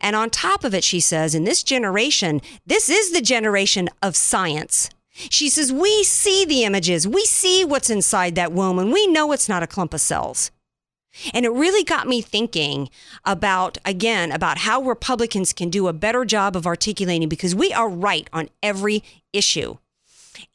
And 0.00 0.16
on 0.16 0.30
top 0.30 0.64
of 0.64 0.74
it, 0.74 0.82
she 0.82 0.98
says, 0.98 1.34
in 1.34 1.44
this 1.44 1.62
generation, 1.62 2.40
this 2.66 2.88
is 2.88 3.12
the 3.12 3.20
generation 3.20 3.88
of 4.02 4.16
science. 4.16 4.90
She 5.12 5.48
says, 5.48 5.72
we 5.72 6.02
see 6.02 6.44
the 6.44 6.64
images, 6.64 7.06
we 7.06 7.24
see 7.24 7.64
what's 7.64 7.88
inside 7.88 8.34
that 8.34 8.52
womb, 8.52 8.78
and 8.78 8.92
we 8.92 9.06
know 9.06 9.32
it's 9.32 9.48
not 9.48 9.62
a 9.62 9.68
clump 9.68 9.94
of 9.94 10.00
cells. 10.00 10.50
And 11.32 11.44
it 11.44 11.50
really 11.50 11.84
got 11.84 12.06
me 12.06 12.20
thinking 12.20 12.90
about, 13.24 13.78
again, 13.84 14.32
about 14.32 14.58
how 14.58 14.82
Republicans 14.82 15.52
can 15.52 15.70
do 15.70 15.88
a 15.88 15.92
better 15.92 16.24
job 16.24 16.56
of 16.56 16.66
articulating 16.66 17.28
because 17.28 17.54
we 17.54 17.72
are 17.72 17.88
right 17.88 18.28
on 18.32 18.48
every 18.62 19.02
issue. 19.32 19.76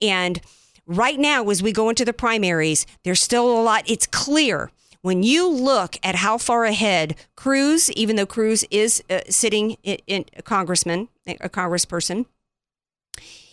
And 0.01 0.41
right 0.85 1.19
now, 1.19 1.49
as 1.49 1.63
we 1.63 1.71
go 1.71 1.89
into 1.89 2.05
the 2.05 2.13
primaries, 2.13 2.85
there's 3.03 3.21
still 3.21 3.49
a 3.49 3.61
lot. 3.61 3.83
It's 3.87 4.07
clear 4.07 4.71
when 5.01 5.23
you 5.23 5.49
look 5.49 5.97
at 6.03 6.15
how 6.15 6.37
far 6.37 6.65
ahead 6.65 7.15
Cruz, 7.35 7.91
even 7.91 8.15
though 8.15 8.25
Cruz 8.25 8.63
is 8.69 9.03
uh, 9.09 9.21
sitting 9.29 9.77
in, 9.83 9.97
in 10.07 10.25
a 10.37 10.41
congressman, 10.41 11.09
a 11.25 11.49
congressperson, 11.49 12.25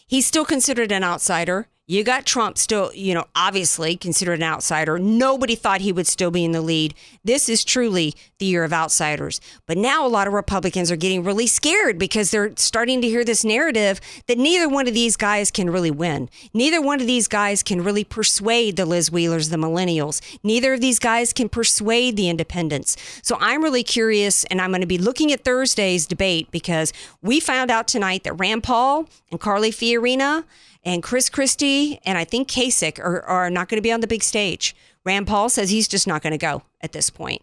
he's 0.07 0.27
still 0.27 0.45
considered 0.45 0.93
an 0.93 1.05
outsider. 1.05 1.69
You 1.91 2.05
got 2.05 2.27
Trump 2.27 2.59
still, 2.59 2.93
you 2.93 3.15
know, 3.15 3.25
obviously 3.35 3.97
considered 3.97 4.35
an 4.35 4.43
outsider. 4.43 4.99
Nobody 4.99 5.55
thought 5.55 5.81
he 5.81 5.91
would 5.91 6.07
still 6.07 6.31
be 6.31 6.45
in 6.45 6.53
the 6.53 6.61
lead. 6.61 6.95
This 7.25 7.49
is 7.49 7.65
truly 7.65 8.15
the 8.39 8.45
year 8.45 8.63
of 8.63 8.75
outsiders. 8.75 9.41
But 9.65 9.79
now 9.79 10.07
a 10.07 10.09
lot 10.09 10.27
of 10.27 10.35
Republicans 10.35 10.93
are 10.93 10.97
getting 10.97 11.25
really 11.25 11.47
scared 11.47 11.99
because 11.99 12.31
they're 12.31 12.53
starting 12.57 13.01
to 13.01 13.09
hear 13.09 13.25
this 13.25 13.43
narrative 13.43 14.03
that 14.27 14.37
neither 14.37 14.69
one 14.69 14.87
of 14.87 14.93
these 14.93 15.17
guys 15.17 15.51
can 15.51 15.71
really 15.71 15.91
win. 15.91 16.29
Neither 16.53 16.83
one 16.83 17.01
of 17.01 17.07
these 17.07 17.27
guys 17.27 17.63
can 17.63 17.83
really 17.83 18.05
persuade 18.05 18.77
the 18.77 18.85
Liz 18.85 19.11
Wheelers, 19.11 19.49
the 19.49 19.57
millennials. 19.57 20.21
Neither 20.43 20.75
of 20.75 20.83
these 20.83 20.99
guys 20.99 21.33
can 21.33 21.49
persuade 21.49 22.17
the 22.17 22.29
independents. 22.29 22.99
So 23.23 23.39
I'm 23.41 23.65
really 23.65 23.83
curious, 23.83 24.45
and 24.45 24.61
I'm 24.61 24.73
going 24.73 24.83
to 24.83 24.87
be 24.87 24.99
looking 24.99 25.33
at 25.33 25.43
Thursday's 25.43 26.07
debate 26.07 26.51
because 26.51 26.93
we 27.23 27.41
found 27.41 27.71
out 27.71 27.89
tonight 27.89 28.25
that 28.25 28.35
Rand 28.35 28.63
Paul 28.63 29.09
and 29.31 29.41
Carly 29.41 29.71
Fiorina 29.71 30.45
and 30.89 31.03
Chris 31.03 31.29
Christie 31.29 32.01
and 32.07 32.17
I 32.17 32.25
think 32.25 32.49
Kasich 32.49 32.99
are, 32.99 33.23
are 33.25 33.51
not 33.51 33.69
going 33.69 33.77
to 33.77 33.83
be 33.83 33.93
on 33.93 34.01
the 34.01 34.07
big 34.07 34.23
stage. 34.23 34.75
Rand 35.05 35.27
Paul 35.27 35.51
says 35.51 35.69
he's 35.69 35.87
just 35.87 36.07
not 36.07 36.23
going 36.23 36.31
to 36.33 36.39
go 36.39 36.63
at 36.81 36.93
this 36.93 37.11
point. 37.11 37.43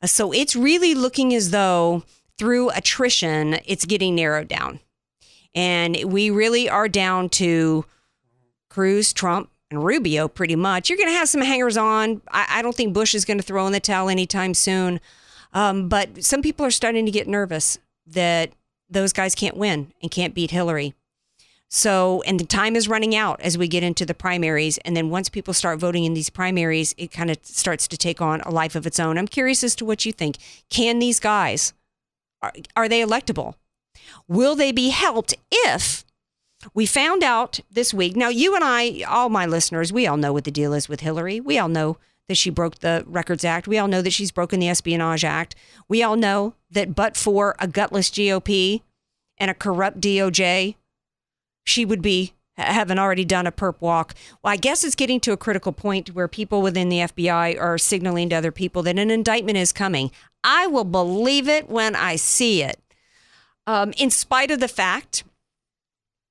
Uh, 0.00 0.06
So 0.06 0.30
it's 0.30 0.54
really 0.54 0.94
looking 0.94 1.34
as 1.34 1.50
though 1.50 2.04
through 2.38 2.70
attrition, 2.70 3.58
it's 3.66 3.84
getting 3.84 4.14
narrowed 4.14 4.46
down. 4.46 4.78
And 5.56 6.04
we 6.04 6.30
really 6.30 6.68
are 6.68 6.88
down 6.88 7.30
to 7.30 7.84
Cruz, 8.70 9.12
Trump, 9.12 9.50
and 9.72 9.84
Rubio 9.84 10.28
pretty 10.28 10.56
much. 10.56 10.88
You're 10.88 10.98
going 10.98 11.10
to 11.10 11.18
have 11.18 11.28
some 11.28 11.42
hangers 11.42 11.76
on. 11.76 12.22
I, 12.30 12.46
I 12.48 12.62
don't 12.62 12.76
think 12.76 12.94
Bush 12.94 13.14
is 13.14 13.24
going 13.24 13.38
to 13.38 13.44
throw 13.44 13.66
in 13.66 13.72
the 13.72 13.80
towel 13.80 14.08
anytime 14.08 14.54
soon. 14.54 15.00
Um, 15.52 15.88
but 15.88 16.22
some 16.24 16.42
people 16.42 16.64
are 16.64 16.70
starting 16.70 17.06
to 17.06 17.12
get 17.12 17.26
nervous 17.26 17.76
that 18.06 18.52
those 18.88 19.12
guys 19.12 19.34
can't 19.34 19.56
win 19.56 19.92
and 20.00 20.12
can't 20.12 20.34
beat 20.34 20.52
Hillary. 20.52 20.94
So, 21.76 22.22
and 22.24 22.38
the 22.38 22.44
time 22.44 22.76
is 22.76 22.86
running 22.86 23.16
out 23.16 23.40
as 23.40 23.58
we 23.58 23.66
get 23.66 23.82
into 23.82 24.06
the 24.06 24.14
primaries. 24.14 24.78
And 24.84 24.96
then 24.96 25.10
once 25.10 25.28
people 25.28 25.52
start 25.52 25.80
voting 25.80 26.04
in 26.04 26.14
these 26.14 26.30
primaries, 26.30 26.94
it 26.96 27.10
kind 27.10 27.32
of 27.32 27.38
starts 27.42 27.88
to 27.88 27.96
take 27.96 28.20
on 28.20 28.40
a 28.42 28.50
life 28.52 28.76
of 28.76 28.86
its 28.86 29.00
own. 29.00 29.18
I'm 29.18 29.26
curious 29.26 29.64
as 29.64 29.74
to 29.76 29.84
what 29.84 30.04
you 30.04 30.12
think. 30.12 30.36
Can 30.70 31.00
these 31.00 31.18
guys, 31.18 31.72
are, 32.42 32.52
are 32.76 32.88
they 32.88 33.00
electable? 33.00 33.54
Will 34.28 34.54
they 34.54 34.70
be 34.70 34.90
helped 34.90 35.34
if 35.50 36.04
we 36.74 36.86
found 36.86 37.24
out 37.24 37.58
this 37.68 37.92
week? 37.92 38.14
Now, 38.14 38.28
you 38.28 38.54
and 38.54 38.62
I, 38.62 39.02
all 39.08 39.28
my 39.28 39.44
listeners, 39.44 39.92
we 39.92 40.06
all 40.06 40.16
know 40.16 40.32
what 40.32 40.44
the 40.44 40.52
deal 40.52 40.74
is 40.74 40.88
with 40.88 41.00
Hillary. 41.00 41.40
We 41.40 41.58
all 41.58 41.68
know 41.68 41.98
that 42.28 42.36
she 42.36 42.50
broke 42.50 42.78
the 42.78 43.02
Records 43.04 43.44
Act. 43.44 43.66
We 43.66 43.78
all 43.78 43.88
know 43.88 44.00
that 44.00 44.12
she's 44.12 44.30
broken 44.30 44.60
the 44.60 44.68
Espionage 44.68 45.24
Act. 45.24 45.56
We 45.88 46.04
all 46.04 46.14
know 46.14 46.54
that 46.70 46.94
but 46.94 47.16
for 47.16 47.56
a 47.58 47.66
gutless 47.66 48.10
GOP 48.10 48.82
and 49.38 49.50
a 49.50 49.54
corrupt 49.54 50.00
DOJ, 50.00 50.76
she 51.64 51.84
would 51.84 52.02
be 52.02 52.34
having 52.56 52.98
already 52.98 53.24
done 53.24 53.46
a 53.46 53.52
perp 53.52 53.80
walk. 53.80 54.14
Well, 54.42 54.52
I 54.52 54.56
guess 54.56 54.84
it's 54.84 54.94
getting 54.94 55.20
to 55.20 55.32
a 55.32 55.36
critical 55.36 55.72
point 55.72 56.14
where 56.14 56.28
people 56.28 56.62
within 56.62 56.88
the 56.88 56.98
FBI 56.98 57.60
are 57.60 57.78
signaling 57.78 58.28
to 58.28 58.36
other 58.36 58.52
people 58.52 58.82
that 58.84 58.98
an 58.98 59.10
indictment 59.10 59.58
is 59.58 59.72
coming. 59.72 60.10
I 60.44 60.66
will 60.66 60.84
believe 60.84 61.48
it 61.48 61.68
when 61.68 61.96
I 61.96 62.16
see 62.16 62.62
it. 62.62 62.78
Um, 63.66 63.92
in 63.96 64.10
spite 64.10 64.50
of 64.50 64.60
the 64.60 64.68
fact 64.68 65.24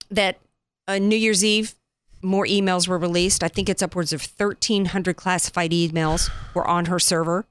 that 0.10 0.39
uh, 0.88 1.00
New 1.00 1.15
Year's 1.15 1.43
Eve, 1.43 1.76
more 2.22 2.46
emails 2.46 2.88
were 2.88 2.98
released. 2.98 3.43
I 3.43 3.48
think 3.48 3.67
it's 3.67 3.82
upwards 3.82 4.13
of 4.13 4.26
1,300 4.38 5.17
classified 5.17 5.72
emails 5.72 6.30
were 6.54 6.65
on 6.65 6.86
her 6.86 7.00
server. 7.00 7.46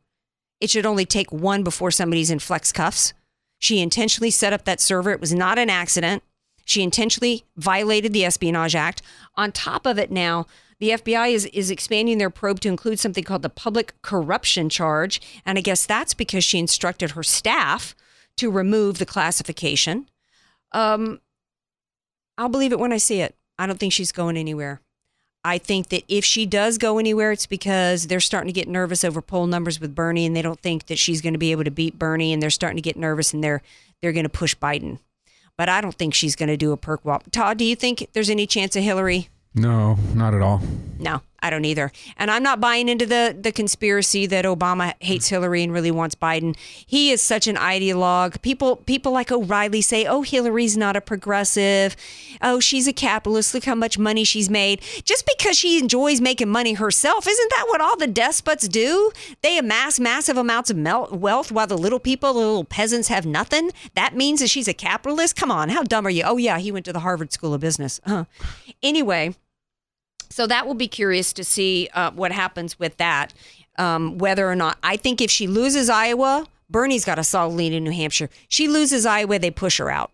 It 0.60 0.70
should 0.70 0.86
only 0.86 1.04
take 1.04 1.32
one 1.32 1.62
before 1.62 1.90
somebody's 1.90 2.30
in 2.30 2.38
flex 2.38 2.72
cuffs. 2.72 3.12
She 3.58 3.80
intentionally 3.80 4.30
set 4.30 4.52
up 4.52 4.64
that 4.64 4.80
server. 4.80 5.10
It 5.10 5.20
was 5.20 5.34
not 5.34 5.58
an 5.58 5.68
accident. 5.68 6.22
She 6.64 6.82
intentionally 6.82 7.44
violated 7.56 8.12
the 8.12 8.24
Espionage 8.24 8.74
Act. 8.74 9.02
On 9.36 9.52
top 9.52 9.86
of 9.86 9.98
it, 9.98 10.10
now 10.10 10.46
the 10.78 10.90
FBI 10.90 11.32
is 11.32 11.46
is 11.46 11.70
expanding 11.70 12.18
their 12.18 12.30
probe 12.30 12.60
to 12.60 12.68
include 12.68 12.98
something 12.98 13.24
called 13.24 13.42
the 13.42 13.48
public 13.48 13.94
corruption 14.02 14.68
charge, 14.68 15.20
and 15.46 15.56
I 15.56 15.60
guess 15.60 15.86
that's 15.86 16.14
because 16.14 16.44
she 16.44 16.58
instructed 16.58 17.12
her 17.12 17.22
staff 17.22 17.94
to 18.36 18.50
remove 18.50 18.98
the 18.98 19.06
classification. 19.06 20.08
Um, 20.72 21.20
I'll 22.38 22.48
believe 22.48 22.72
it 22.72 22.80
when 22.80 22.92
I 22.92 22.96
see 22.96 23.20
it. 23.20 23.36
I 23.58 23.66
don't 23.66 23.78
think 23.78 23.92
she's 23.92 24.12
going 24.12 24.36
anywhere. 24.36 24.80
I 25.44 25.58
think 25.58 25.88
that 25.88 26.04
if 26.08 26.24
she 26.24 26.46
does 26.46 26.78
go 26.78 26.98
anywhere, 26.98 27.32
it's 27.32 27.46
because 27.46 28.06
they're 28.06 28.20
starting 28.20 28.48
to 28.48 28.52
get 28.52 28.68
nervous 28.68 29.04
over 29.04 29.20
poll 29.20 29.46
numbers 29.46 29.80
with 29.80 29.94
Bernie, 29.94 30.24
and 30.24 30.36
they 30.36 30.42
don't 30.42 30.60
think 30.60 30.86
that 30.86 30.98
she's 30.98 31.20
going 31.20 31.34
to 31.34 31.38
be 31.38 31.52
able 31.52 31.64
to 31.64 31.70
beat 31.70 31.98
Bernie, 31.98 32.32
and 32.32 32.42
they're 32.42 32.50
starting 32.50 32.76
to 32.76 32.82
get 32.82 32.96
nervous, 32.96 33.32
and 33.32 33.42
they're 33.42 33.62
they're 34.00 34.12
going 34.12 34.24
to 34.24 34.28
push 34.28 34.56
Biden. 34.56 34.98
But 35.58 35.68
I 35.68 35.80
don't 35.80 35.94
think 35.94 36.14
she's 36.14 36.36
going 36.36 36.48
to 36.48 36.56
do 36.56 36.72
a 36.72 36.76
perp 36.76 37.04
walk. 37.04 37.24
Todd, 37.30 37.58
do 37.58 37.64
you 37.64 37.76
think 37.76 38.08
there's 38.12 38.30
any 38.30 38.46
chance 38.46 38.74
of 38.76 38.82
Hillary? 38.82 39.28
No, 39.54 39.98
not 40.14 40.34
at 40.34 40.40
all. 40.40 40.62
No, 40.98 41.20
I 41.42 41.50
don't 41.50 41.64
either. 41.64 41.90
And 42.16 42.30
I'm 42.30 42.42
not 42.42 42.60
buying 42.60 42.88
into 42.88 43.04
the 43.04 43.36
the 43.38 43.52
conspiracy 43.52 44.26
that 44.26 44.44
Obama 44.44 44.94
hates 45.00 45.28
Hillary 45.28 45.62
and 45.64 45.72
really 45.72 45.90
wants 45.90 46.14
Biden. 46.14 46.56
He 46.86 47.10
is 47.10 47.20
such 47.20 47.46
an 47.46 47.56
ideologue. 47.56 48.40
People 48.42 48.76
people 48.76 49.12
like 49.12 49.32
O'Reilly 49.32 49.82
say, 49.82 50.06
"Oh, 50.06 50.22
Hillary's 50.22 50.76
not 50.76 50.96
a 50.96 51.00
progressive. 51.00 51.96
Oh, 52.40 52.60
she's 52.60 52.86
a 52.86 52.92
capitalist. 52.92 53.54
Look 53.54 53.64
how 53.64 53.74
much 53.74 53.98
money 53.98 54.24
she's 54.24 54.48
made." 54.48 54.80
Just 55.04 55.26
because 55.26 55.58
she 55.58 55.78
enjoys 55.78 56.20
making 56.20 56.48
money 56.48 56.74
herself, 56.74 57.26
isn't 57.26 57.50
that 57.50 57.66
what 57.68 57.80
all 57.80 57.96
the 57.96 58.06
despots 58.06 58.68
do? 58.68 59.10
They 59.42 59.58
amass 59.58 59.98
massive 59.98 60.36
amounts 60.36 60.70
of 60.70 60.78
wealth 61.12 61.50
while 61.50 61.66
the 61.66 61.78
little 61.78 61.98
people, 61.98 62.32
the 62.32 62.38
little 62.38 62.64
peasants 62.64 63.08
have 63.08 63.26
nothing. 63.26 63.70
That 63.94 64.14
means 64.14 64.40
that 64.40 64.50
she's 64.50 64.68
a 64.68 64.74
capitalist? 64.74 65.36
Come 65.36 65.50
on, 65.50 65.70
how 65.70 65.82
dumb 65.82 66.06
are 66.06 66.10
you? 66.10 66.22
Oh 66.24 66.36
yeah, 66.36 66.58
he 66.58 66.70
went 66.70 66.84
to 66.86 66.92
the 66.92 67.00
Harvard 67.00 67.32
School 67.32 67.52
of 67.52 67.60
Business. 67.60 68.00
Uh. 68.06 68.24
Anyway, 68.82 69.34
so 70.32 70.46
that 70.46 70.66
will 70.66 70.74
be 70.74 70.88
curious 70.88 71.32
to 71.34 71.44
see 71.44 71.88
uh, 71.94 72.10
what 72.12 72.32
happens 72.32 72.78
with 72.78 72.96
that. 72.96 73.34
Um, 73.78 74.18
whether 74.18 74.50
or 74.50 74.54
not 74.54 74.78
I 74.82 74.96
think 74.96 75.20
if 75.20 75.30
she 75.30 75.46
loses 75.46 75.88
Iowa, 75.88 76.46
Bernie's 76.68 77.04
got 77.04 77.18
a 77.18 77.24
solid 77.24 77.54
lead 77.54 77.72
in 77.72 77.84
New 77.84 77.92
Hampshire. 77.92 78.28
She 78.48 78.68
loses 78.68 79.06
Iowa, 79.06 79.38
they 79.38 79.50
push 79.50 79.78
her 79.78 79.90
out. 79.90 80.10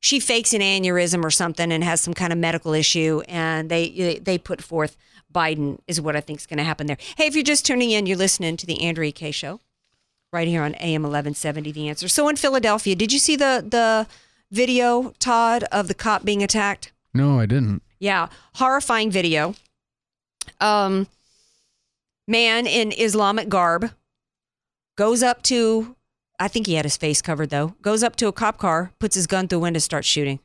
She 0.00 0.20
fakes 0.20 0.52
an 0.52 0.60
aneurysm 0.60 1.24
or 1.24 1.30
something 1.30 1.72
and 1.72 1.82
has 1.82 2.00
some 2.00 2.14
kind 2.14 2.32
of 2.32 2.38
medical 2.38 2.74
issue, 2.74 3.22
and 3.26 3.70
they 3.70 4.20
they 4.22 4.36
put 4.36 4.62
forth 4.62 4.96
Biden 5.34 5.78
is 5.86 6.00
what 6.00 6.14
I 6.14 6.20
think 6.20 6.40
is 6.40 6.46
going 6.46 6.58
to 6.58 6.64
happen 6.64 6.86
there. 6.86 6.98
Hey, 7.16 7.26
if 7.26 7.34
you're 7.34 7.42
just 7.42 7.66
tuning 7.66 7.90
in, 7.90 8.06
you're 8.06 8.16
listening 8.16 8.56
to 8.58 8.66
the 8.66 8.82
Andrea 8.82 9.12
Kaye 9.12 9.30
Show 9.30 9.60
right 10.32 10.46
here 10.46 10.62
on 10.62 10.74
AM 10.74 11.02
1170. 11.02 11.72
The 11.72 11.88
answer. 11.88 12.08
So 12.08 12.28
in 12.28 12.36
Philadelphia, 12.36 12.94
did 12.94 13.12
you 13.12 13.18
see 13.18 13.36
the 13.36 13.64
the 13.66 14.06
video, 14.50 15.14
Todd, 15.18 15.64
of 15.72 15.88
the 15.88 15.94
cop 15.94 16.24
being 16.24 16.42
attacked? 16.42 16.92
No, 17.14 17.40
I 17.40 17.46
didn't. 17.46 17.82
Yeah, 18.04 18.28
horrifying 18.56 19.10
video. 19.10 19.54
Um, 20.60 21.06
man 22.28 22.66
in 22.66 22.92
Islamic 22.92 23.48
garb 23.48 23.92
goes 24.94 25.22
up 25.22 25.42
to, 25.44 25.96
I 26.38 26.48
think 26.48 26.66
he 26.66 26.74
had 26.74 26.84
his 26.84 26.98
face 26.98 27.22
covered 27.22 27.48
though, 27.48 27.68
goes 27.80 28.02
up 28.02 28.14
to 28.16 28.26
a 28.26 28.32
cop 28.32 28.58
car, 28.58 28.92
puts 28.98 29.14
his 29.14 29.26
gun 29.26 29.48
through 29.48 29.56
the 29.56 29.62
window, 29.62 29.78
starts 29.78 30.06
shooting. 30.06 30.40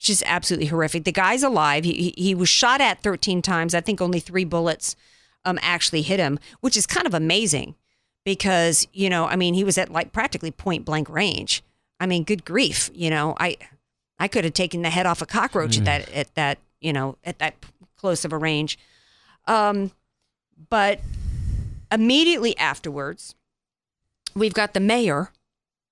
It's 0.00 0.08
just 0.08 0.24
absolutely 0.26 0.66
horrific. 0.66 1.04
The 1.04 1.12
guy's 1.12 1.44
alive. 1.44 1.84
He, 1.84 1.92
he, 1.92 2.14
he 2.20 2.34
was 2.34 2.48
shot 2.48 2.80
at 2.80 3.00
13 3.00 3.42
times. 3.42 3.76
I 3.76 3.80
think 3.80 4.00
only 4.00 4.18
three 4.18 4.44
bullets 4.44 4.96
um, 5.44 5.56
actually 5.62 6.02
hit 6.02 6.18
him, 6.18 6.40
which 6.62 6.76
is 6.76 6.84
kind 6.84 7.06
of 7.06 7.14
amazing 7.14 7.76
because, 8.24 8.88
you 8.92 9.08
know, 9.08 9.26
I 9.26 9.36
mean, 9.36 9.54
he 9.54 9.62
was 9.62 9.78
at 9.78 9.88
like 9.88 10.10
practically 10.10 10.50
point 10.50 10.84
blank 10.84 11.08
range. 11.08 11.62
I 12.00 12.06
mean, 12.06 12.24
good 12.24 12.44
grief. 12.44 12.90
You 12.92 13.10
know, 13.10 13.36
I, 13.38 13.56
I 14.18 14.26
could 14.26 14.42
have 14.42 14.54
taken 14.54 14.82
the 14.82 14.90
head 14.90 15.06
off 15.06 15.22
a 15.22 15.26
cockroach 15.26 15.78
at 15.78 15.84
that, 15.84 16.12
at 16.12 16.34
that, 16.34 16.58
you 16.80 16.92
know, 16.92 17.16
at 17.24 17.38
that 17.38 17.54
close 17.96 18.24
of 18.24 18.32
a 18.32 18.38
range. 18.38 18.78
Um, 19.46 19.92
but 20.70 21.00
immediately 21.90 22.56
afterwards, 22.58 23.34
we've 24.34 24.54
got 24.54 24.74
the 24.74 24.80
mayor, 24.80 25.32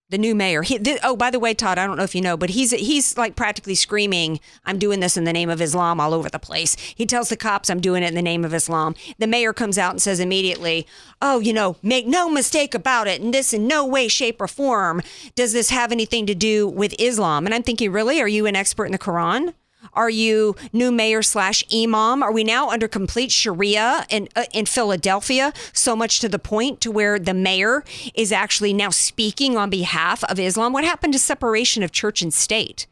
the 0.09 0.18
new 0.18 0.35
mayor. 0.35 0.62
He, 0.62 0.79
oh, 1.03 1.16
by 1.16 1.31
the 1.31 1.40
way, 1.40 1.53
Todd, 1.55 1.79
I 1.79 1.87
don't 1.87 1.96
know 1.96 2.05
if 2.05 2.14
you 2.14 2.20
know, 2.20 2.37
but 2.37 2.51
he's 2.51 2.70
he's 2.70 3.16
like 3.16 3.35
practically 3.35 3.75
screaming, 3.75 4.38
"I'm 4.64 4.79
doing 4.79 5.01
this 5.01 5.16
in 5.16 5.25
the 5.25 5.33
name 5.33 5.51
of 5.51 5.61
Islam" 5.61 5.99
all 5.99 6.14
over 6.14 6.29
the 6.29 6.38
place. 6.38 6.77
He 6.94 7.07
tells 7.07 7.29
the 7.29 7.37
cops, 7.37 7.68
"I'm 7.68 7.81
doing 7.81 8.03
it 8.03 8.09
in 8.09 8.14
the 8.14 8.22
name 8.22 8.44
of 8.44 8.55
Islam." 8.55 8.94
The 9.18 9.27
mayor 9.27 9.53
comes 9.53 9.79
out 9.79 9.90
and 9.92 10.03
says 10.03 10.20
immediately, 10.20 10.87
"Oh, 11.20 11.40
you 11.40 11.53
know, 11.53 11.77
make 11.83 12.07
no 12.07 12.31
mistake 12.31 12.75
about 12.75 13.09
it, 13.09 13.20
and 13.20 13.35
this 13.35 13.53
in 13.53 13.66
no 13.66 13.85
way, 13.85 14.07
shape, 14.07 14.40
or 14.40 14.49
form 14.49 15.03
does 15.35 15.53
this 15.53 15.70
have 15.70 15.90
anything 15.90 16.27
to 16.27 16.35
do 16.35 16.68
with 16.68 16.94
Islam." 17.01 17.46
And 17.46 17.55
I'm 17.55 17.64
thinking, 17.64 17.90
really, 17.90 18.20
are 18.20 18.29
you 18.29 18.46
an 18.46 18.55
expert 18.55 18.85
in 18.85 18.92
the 18.92 18.99
Quran? 18.99 19.55
Are 19.92 20.11
you 20.11 20.57
new 20.72 20.90
mayor 20.92 21.22
slash 21.22 21.64
imam? 21.72 22.22
Are 22.22 22.33
we 22.33 22.44
now 22.44 22.70
under 22.70 22.88
complete 22.88 23.33
Sharia 23.33 24.07
in 24.09 24.29
uh, 24.37 24.44
in 24.53 24.66
Philadelphia? 24.66 25.53
So 25.72 25.96
much 25.96 26.20
to 26.20 26.29
the 26.29 26.38
point 26.38 26.81
to 26.83 26.90
where 26.90 27.18
the 27.18 27.35
mayor 27.35 27.85
is 28.14 28.33
actually 28.33 28.72
now 28.72 28.90
speaking 28.90 29.57
on 29.57 29.70
behalf 29.70 30.25
of 30.25 30.38
Islam. 30.38 30.72
What 30.72 30.85
happened 30.85 31.12
to 31.12 31.18
separation 31.18 31.83
of 31.83 31.92
church 31.92 32.22
and 32.22 32.33
state? 32.33 32.87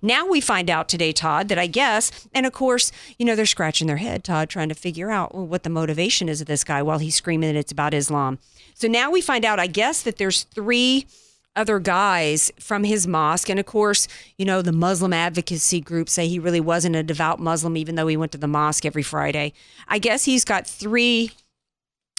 Now 0.00 0.28
we 0.28 0.40
find 0.40 0.70
out 0.70 0.88
today, 0.88 1.12
Todd, 1.12 1.48
that 1.48 1.58
I 1.58 1.66
guess, 1.66 2.28
and 2.32 2.46
of 2.46 2.52
course, 2.52 2.92
you 3.18 3.26
know, 3.26 3.34
they're 3.34 3.46
scratching 3.46 3.88
their 3.88 3.96
head, 3.96 4.22
Todd, 4.22 4.48
trying 4.48 4.68
to 4.68 4.74
figure 4.74 5.10
out 5.10 5.34
well, 5.34 5.46
what 5.46 5.64
the 5.64 5.70
motivation 5.70 6.28
is 6.28 6.40
of 6.40 6.46
this 6.46 6.64
guy 6.64 6.82
while 6.82 6.98
he's 6.98 7.16
screaming 7.16 7.52
that 7.52 7.58
it's 7.58 7.72
about 7.72 7.94
Islam. 7.94 8.38
So 8.74 8.88
now 8.88 9.10
we 9.10 9.20
find 9.20 9.44
out, 9.44 9.58
I 9.58 9.66
guess, 9.66 10.02
that 10.02 10.18
there's 10.18 10.44
three 10.44 11.06
other 11.54 11.78
guys 11.78 12.50
from 12.58 12.84
his 12.84 13.06
mosque. 13.06 13.48
And 13.48 13.60
of 13.60 13.66
course, 13.66 14.08
you 14.38 14.44
know, 14.44 14.62
the 14.62 14.72
Muslim 14.72 15.12
advocacy 15.12 15.80
group 15.80 16.08
say 16.08 16.26
he 16.26 16.38
really 16.38 16.60
wasn't 16.60 16.96
a 16.96 17.02
devout 17.02 17.40
Muslim, 17.40 17.76
even 17.76 17.94
though 17.94 18.06
he 18.06 18.16
went 18.16 18.32
to 18.32 18.38
the 18.38 18.48
mosque 18.48 18.86
every 18.86 19.02
Friday. 19.02 19.52
I 19.88 19.98
guess 19.98 20.24
he's 20.24 20.44
got 20.44 20.66
three 20.66 21.32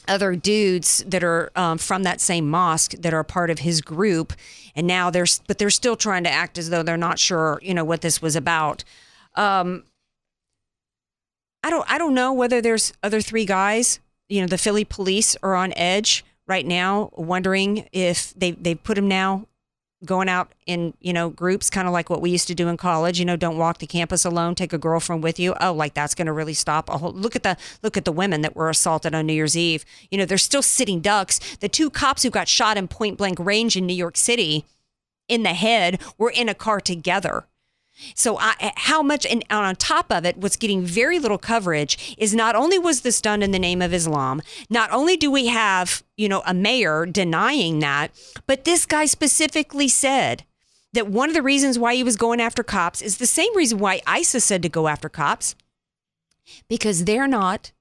other 0.08 0.36
dudes 0.36 1.04
that 1.08 1.24
are 1.24 1.52
um, 1.56 1.78
from 1.78 2.04
that 2.04 2.19
same 2.19 2.50
mosque 2.50 2.91
that 3.00 3.13
are 3.13 3.24
part 3.24 3.50
of 3.50 3.60
his 3.60 3.82
group. 3.82 4.34
And 4.76 4.86
now 4.86 5.10
they're, 5.10 5.26
but 5.48 5.58
they're 5.58 5.69
still 5.69 5.96
trying 5.96 6.24
to 6.26 6.30
act 6.30 6.58
as 6.58 6.69
though 6.69 6.84
they're 6.84 6.98
not 6.98 7.19
sure, 7.19 7.60
you 7.63 7.74
know, 7.74 7.86
what 7.86 8.02
this 8.02 8.22
was 8.22 8.36
about. 8.36 8.84
Um, 9.36 9.84
I 11.63 11.69
don't, 11.69 11.89
I 11.89 11.98
don't 11.98 12.13
know 12.13 12.34
whether 12.34 12.62
there's 12.62 12.93
other 13.02 13.22
three 13.22 13.46
guys, 13.46 14.00
you 14.28 14.41
know, 14.41 14.48
the 14.48 14.58
Philly 14.58 14.84
police 14.84 15.38
are 15.41 15.56
on 15.56 15.74
edge 15.74 16.26
right 16.47 16.65
now, 16.65 17.10
wondering 17.13 17.88
if 17.91 18.34
they 18.36 18.51
they 18.51 18.75
put 18.75 18.95
them 18.95 19.08
now 19.08 19.47
going 20.06 20.27
out 20.27 20.51
in 20.65 20.93
you 20.99 21.13
know 21.13 21.29
groups, 21.29 21.69
kind 21.69 21.88
of 21.88 21.93
like 21.93 22.10
what 22.10 22.21
we 22.21 22.29
used 22.29 22.47
to 22.47 22.56
do 22.56 22.67
in 22.67 22.77
college. 22.77 23.19
You 23.19 23.25
know, 23.25 23.36
don't 23.36 23.58
walk 23.58 23.79
the 23.79 23.88
campus 23.88 24.25
alone. 24.25 24.56
Take 24.56 24.73
a 24.73 24.77
girlfriend 24.77 25.23
with 25.23 25.39
you. 25.39 25.56
Oh, 25.60 25.73
like 25.73 25.93
that's 25.93 26.15
going 26.15 26.27
to 26.27 26.34
really 26.34 26.53
stop 26.53 26.89
a 26.89 26.97
whole. 26.97 27.13
Look 27.13 27.36
at 27.36 27.43
the 27.43 27.58
look 27.82 27.97
at 27.97 28.06
the 28.06 28.12
women 28.12 28.41
that 28.41 28.56
were 28.56 28.69
assaulted 28.69 29.15
on 29.15 29.25
New 29.25 29.34
Year's 29.34 29.58
Eve. 29.58 29.86
You 30.12 30.17
know, 30.17 30.25
they're 30.25 30.38
still 30.38 30.62
sitting 30.62 30.99
ducks. 30.99 31.39
The 31.58 31.69
two 31.69 31.89
cops 31.89 32.23
who 32.23 32.29
got 32.29 32.47
shot 32.47 32.77
in 32.77 32.88
point 32.88 33.17
blank 33.17 33.39
range 33.39 33.75
in 33.75 33.86
New 33.86 33.95
York 33.95 34.17
City 34.17 34.65
in 35.27 35.43
the 35.43 35.53
head 35.53 36.01
were 36.17 36.32
in 36.32 36.49
a 36.49 36.53
car 36.53 36.79
together. 36.79 37.45
So, 38.15 38.38
I, 38.39 38.73
how 38.75 39.03
much, 39.03 39.25
and 39.25 39.43
on 39.49 39.75
top 39.75 40.12
of 40.12 40.25
it, 40.25 40.38
what's 40.38 40.56
getting 40.56 40.84
very 40.84 41.19
little 41.19 41.38
coverage 41.38 42.15
is 42.17 42.34
not 42.34 42.56
only 42.56 42.79
was 42.79 43.01
this 43.01 43.21
done 43.21 43.43
in 43.43 43.51
the 43.51 43.60
name 43.60 43.82
of 43.82 43.93
Islam, 43.93 44.41
not 44.69 44.91
only 44.91 45.15
do 45.15 45.29
we 45.29 45.47
have, 45.47 46.03
you 46.17 46.27
know, 46.27 46.41
a 46.45 46.53
mayor 46.53 47.06
denying 47.06 47.79
that, 47.79 48.12
but 48.47 48.65
this 48.65 48.86
guy 48.86 49.06
specifically 49.06 49.88
said 49.88 50.43
that 50.93 51.08
one 51.08 51.29
of 51.29 51.36
the 51.36 51.41
reasons 51.41 51.77
why 51.77 51.95
he 51.95 52.03
was 52.03 52.17
going 52.17 52.41
after 52.41 52.63
cops 52.63 53.01
is 53.01 53.17
the 53.17 53.27
same 53.27 53.56
reason 53.56 53.77
why 53.77 54.01
ISIS 54.08 54.43
said 54.43 54.63
to 54.63 54.69
go 54.69 54.88
after 54.88 55.08
cops, 55.08 55.56
because 56.67 57.06
they're 57.06 57.27
not, 57.27 57.71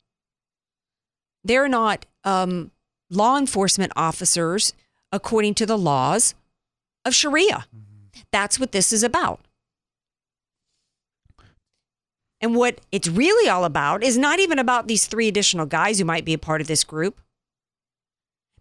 they're 1.43 1.69
not 1.69 2.07
um, 2.25 2.71
law 3.11 3.39
enforcement 3.39 3.93
officers 3.97 4.73
according 5.11 5.55
to 5.55 5.67
the 5.67 5.79
laws 5.79 6.35
of 7.05 7.15
Sharia. 7.15 7.67
That's 8.31 8.61
what 8.61 8.73
this 8.73 8.93
is 8.93 9.03
about. 9.03 9.41
And 12.43 12.57
what 12.57 12.81
it's 12.91 13.09
really 13.09 13.49
all 13.49 13.65
about 13.65 14.03
is 14.03 14.19
not 14.19 14.41
even 14.41 14.59
about 14.59 14.89
these 14.89 15.07
three 15.07 15.29
additional 15.29 15.65
guys 15.65 16.01
who 16.01 16.05
might 16.05 16.25
be 16.25 16.35
a 16.35 16.39
part 16.39 16.61
of 16.61 16.67
this 16.67 16.83
group. 16.83 17.21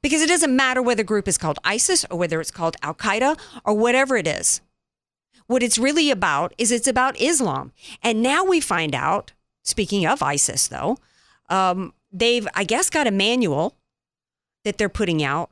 Because 0.03 0.21
it 0.21 0.29
doesn't 0.29 0.55
matter 0.55 0.81
whether 0.81 1.01
the 1.01 1.07
group 1.07 1.27
is 1.27 1.37
called 1.37 1.59
ISIS 1.63 2.05
or 2.09 2.17
whether 2.17 2.39
it's 2.39 2.51
called 2.51 2.77
Al 2.83 2.93
Qaeda 2.93 3.39
or 3.65 3.73
whatever 3.73 4.15
it 4.17 4.27
is. 4.27 4.61
What 5.47 5.63
it's 5.63 5.79
really 5.79 6.11
about 6.11 6.53
is 6.57 6.71
it's 6.71 6.87
about 6.87 7.19
Islam. 7.19 7.71
And 8.03 8.21
now 8.21 8.43
we 8.43 8.59
find 8.59 8.95
out, 8.95 9.33
speaking 9.63 10.05
of 10.05 10.21
ISIS 10.21 10.67
though, 10.67 10.97
um, 11.49 11.93
they've, 12.11 12.47
I 12.53 12.63
guess, 12.63 12.89
got 12.89 13.07
a 13.07 13.11
manual 13.11 13.75
that 14.63 14.77
they're 14.77 14.89
putting 14.89 15.23
out 15.23 15.49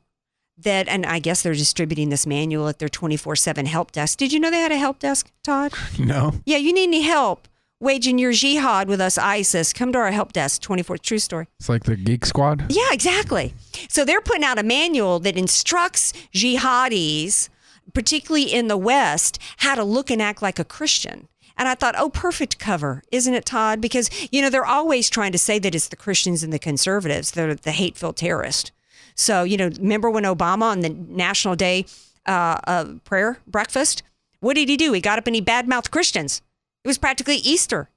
that, 0.56 0.88
and 0.88 1.04
I 1.04 1.18
guess 1.18 1.42
they're 1.42 1.52
distributing 1.52 2.10
this 2.10 2.26
manual 2.26 2.68
at 2.68 2.78
their 2.78 2.88
24 2.88 3.36
7 3.36 3.66
help 3.66 3.92
desk. 3.92 4.18
Did 4.18 4.32
you 4.32 4.38
know 4.38 4.50
they 4.50 4.60
had 4.60 4.72
a 4.72 4.78
help 4.78 5.00
desk, 5.00 5.32
Todd? 5.42 5.72
No. 5.98 6.34
Yeah, 6.44 6.58
you 6.58 6.72
need 6.72 6.84
any 6.84 7.02
help 7.02 7.48
waging 7.80 8.18
your 8.18 8.32
jihad 8.32 8.86
with 8.88 9.00
us, 9.00 9.18
ISIS, 9.18 9.72
come 9.72 9.92
to 9.92 9.98
our 9.98 10.12
help 10.12 10.32
desk, 10.32 10.62
24 10.62 10.98
True 10.98 11.18
Story. 11.18 11.46
It's 11.58 11.68
like 11.68 11.84
the 11.84 11.96
Geek 11.96 12.26
Squad? 12.26 12.66
Yeah, 12.68 12.88
exactly. 12.92 13.54
So 13.88 14.04
they're 14.04 14.20
putting 14.20 14.44
out 14.44 14.58
a 14.58 14.62
manual 14.62 15.18
that 15.20 15.36
instructs 15.36 16.12
jihadis, 16.34 17.48
particularly 17.94 18.52
in 18.52 18.68
the 18.68 18.76
West, 18.76 19.38
how 19.58 19.74
to 19.74 19.82
look 19.82 20.10
and 20.10 20.20
act 20.20 20.42
like 20.42 20.58
a 20.58 20.64
Christian. 20.64 21.26
And 21.56 21.68
I 21.68 21.74
thought, 21.74 21.94
oh, 21.98 22.08
perfect 22.08 22.58
cover, 22.58 23.02
isn't 23.10 23.34
it, 23.34 23.44
Todd? 23.44 23.80
Because, 23.80 24.08
you 24.30 24.40
know, 24.40 24.48
they're 24.48 24.64
always 24.64 25.10
trying 25.10 25.32
to 25.32 25.38
say 25.38 25.58
that 25.58 25.74
it's 25.74 25.88
the 25.88 25.96
Christians 25.96 26.42
and 26.42 26.52
the 26.52 26.58
conservatives 26.58 27.32
that 27.32 27.48
are 27.48 27.54
the 27.54 27.72
hateful 27.72 28.12
terrorist. 28.12 28.72
So, 29.14 29.42
you 29.42 29.56
know, 29.56 29.68
remember 29.78 30.08
when 30.08 30.24
Obama 30.24 30.62
on 30.64 30.80
the 30.80 30.88
National 30.88 31.56
Day 31.56 31.84
uh, 32.24 32.60
uh, 32.66 32.84
prayer 33.04 33.40
breakfast, 33.46 34.02
what 34.40 34.54
did 34.54 34.70
he 34.70 34.78
do? 34.78 34.92
He 34.92 35.02
got 35.02 35.18
up 35.18 35.26
and 35.26 35.36
he 35.36 35.42
badmouthed 35.42 35.90
Christians. 35.90 36.40
It 36.84 36.88
was 36.88 36.98
practically 36.98 37.36
Easter. 37.36 37.90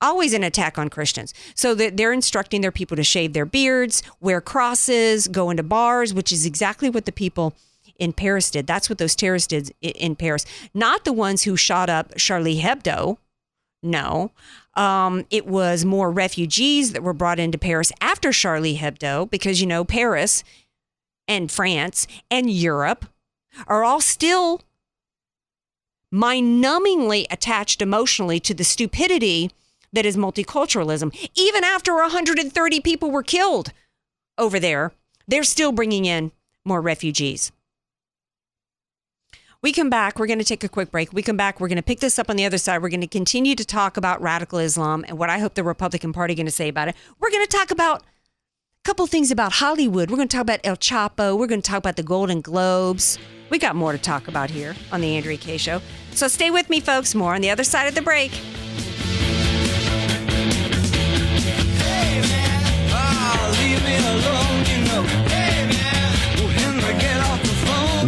Always 0.00 0.32
an 0.32 0.44
attack 0.44 0.78
on 0.78 0.90
Christians. 0.90 1.34
So 1.54 1.74
that 1.74 1.96
they're 1.96 2.12
instructing 2.12 2.60
their 2.60 2.70
people 2.70 2.96
to 2.96 3.04
shave 3.04 3.32
their 3.32 3.46
beards, 3.46 4.02
wear 4.20 4.40
crosses, 4.40 5.26
go 5.26 5.50
into 5.50 5.62
bars, 5.62 6.14
which 6.14 6.30
is 6.30 6.46
exactly 6.46 6.88
what 6.88 7.04
the 7.04 7.12
people 7.12 7.54
in 7.98 8.12
Paris 8.12 8.50
did. 8.50 8.66
That's 8.66 8.88
what 8.88 8.98
those 8.98 9.16
terrorists 9.16 9.48
did 9.48 9.74
in 9.80 10.14
Paris. 10.14 10.46
Not 10.72 11.04
the 11.04 11.12
ones 11.12 11.42
who 11.42 11.56
shot 11.56 11.90
up 11.90 12.14
Charlie 12.16 12.60
Hebdo. 12.60 13.18
No. 13.82 14.30
Um, 14.74 15.26
it 15.30 15.46
was 15.46 15.84
more 15.84 16.10
refugees 16.10 16.92
that 16.92 17.02
were 17.02 17.12
brought 17.12 17.40
into 17.40 17.58
Paris 17.58 17.90
after 18.00 18.30
Charlie 18.30 18.76
Hebdo 18.76 19.28
because, 19.28 19.60
you 19.60 19.66
know, 19.66 19.84
Paris 19.84 20.44
and 21.26 21.50
France 21.50 22.06
and 22.30 22.50
Europe 22.50 23.06
are 23.66 23.82
all 23.82 24.00
still 24.00 24.62
mind 26.10 26.62
numbingly 26.62 27.26
attached 27.30 27.82
emotionally 27.82 28.40
to 28.40 28.54
the 28.54 28.64
stupidity 28.64 29.50
that 29.92 30.06
is 30.06 30.16
multiculturalism. 30.16 31.14
Even 31.34 31.64
after 31.64 31.94
130 31.94 32.80
people 32.80 33.10
were 33.10 33.22
killed 33.22 33.72
over 34.36 34.60
there, 34.60 34.92
they're 35.26 35.44
still 35.44 35.72
bringing 35.72 36.04
in 36.04 36.32
more 36.64 36.80
refugees. 36.80 37.52
We 39.60 39.72
come 39.72 39.90
back, 39.90 40.18
we're 40.18 40.28
going 40.28 40.38
to 40.38 40.44
take 40.44 40.62
a 40.62 40.68
quick 40.68 40.92
break. 40.92 41.12
We 41.12 41.22
come 41.22 41.36
back, 41.36 41.58
we're 41.58 41.66
going 41.66 41.76
to 41.76 41.82
pick 41.82 41.98
this 41.98 42.18
up 42.18 42.30
on 42.30 42.36
the 42.36 42.44
other 42.44 42.58
side. 42.58 42.80
We're 42.80 42.90
going 42.90 43.00
to 43.00 43.08
continue 43.08 43.56
to 43.56 43.64
talk 43.64 43.96
about 43.96 44.22
radical 44.22 44.60
Islam 44.60 45.04
and 45.08 45.18
what 45.18 45.30
I 45.30 45.40
hope 45.40 45.54
the 45.54 45.64
Republican 45.64 46.12
Party 46.12 46.34
is 46.34 46.36
going 46.36 46.46
to 46.46 46.52
say 46.52 46.68
about 46.68 46.86
it. 46.86 46.94
We're 47.18 47.30
going 47.30 47.44
to 47.44 47.56
talk 47.56 47.72
about 47.72 48.02
a 48.02 48.04
couple 48.84 49.04
things 49.08 49.32
about 49.32 49.54
Hollywood. 49.54 50.10
We're 50.10 50.16
going 50.16 50.28
to 50.28 50.36
talk 50.36 50.42
about 50.42 50.60
El 50.62 50.76
Chapo. 50.76 51.36
We're 51.36 51.48
going 51.48 51.60
to 51.60 51.68
talk 51.68 51.78
about 51.78 51.96
the 51.96 52.04
Golden 52.04 52.40
Globes. 52.40 53.18
We 53.50 53.58
got 53.58 53.76
more 53.76 53.92
to 53.92 53.98
talk 53.98 54.28
about 54.28 54.50
here 54.50 54.74
on 54.92 55.00
the 55.00 55.16
Andrea 55.16 55.36
Kaye 55.36 55.56
Show. 55.56 55.80
So 56.12 56.28
stay 56.28 56.50
with 56.50 56.68
me, 56.68 56.80
folks. 56.80 57.14
More 57.14 57.34
on 57.34 57.40
the 57.40 57.50
other 57.50 57.64
side 57.64 57.86
of 57.86 57.94
the 57.94 58.02
break. 58.02 58.32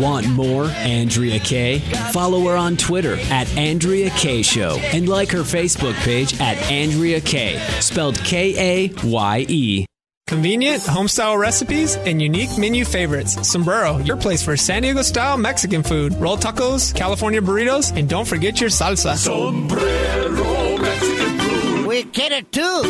Want 0.00 0.26
more 0.30 0.64
Andrea 0.64 1.38
Kaye? 1.38 1.80
Follow 2.12 2.40
her 2.48 2.56
on 2.56 2.78
Twitter 2.78 3.18
at 3.30 3.54
Andrea 3.58 4.08
Kaye 4.10 4.40
Show 4.40 4.78
and 4.94 5.06
like 5.08 5.30
her 5.30 5.40
Facebook 5.40 5.94
page 5.96 6.40
at 6.40 6.56
Andrea 6.70 7.20
Kaye, 7.20 7.58
spelled 7.80 8.16
K 8.24 8.88
A 8.88 8.94
Y 9.04 9.46
E. 9.48 9.86
Convenient, 10.30 10.86
home-style 10.86 11.36
recipes, 11.36 11.96
and 11.96 12.22
unique 12.22 12.56
menu 12.56 12.84
favorites. 12.84 13.48
Sombrero, 13.48 13.98
your 13.98 14.16
place 14.16 14.44
for 14.44 14.56
San 14.56 14.82
Diego-style 14.82 15.36
Mexican 15.36 15.82
food. 15.82 16.14
Roll 16.20 16.36
tacos, 16.36 16.94
California 16.94 17.40
burritos, 17.40 17.92
and 17.98 18.08
don't 18.08 18.28
forget 18.28 18.60
your 18.60 18.70
salsa. 18.70 19.16
Sombrero 19.16 20.78
Mexican 20.78 21.38
food. 21.40 21.86
We 21.88 22.04
get 22.04 22.30
it 22.30 22.52
too. 22.52 22.82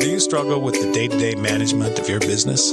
Do 0.00 0.10
you 0.10 0.18
struggle 0.18 0.60
with 0.60 0.74
the 0.82 0.90
day 0.92 1.06
to 1.06 1.16
day 1.16 1.36
management 1.36 2.00
of 2.00 2.08
your 2.08 2.18
business? 2.18 2.72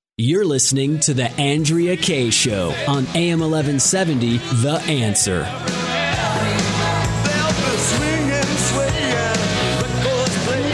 You're 0.23 0.45
listening 0.45 0.99
to 0.99 1.15
The 1.15 1.31
Andrea 1.41 1.97
Kaye 1.97 2.29
Show 2.29 2.75
on 2.87 3.07
AM 3.15 3.39
1170, 3.39 4.37
The 4.37 4.79
Answer. 4.87 5.41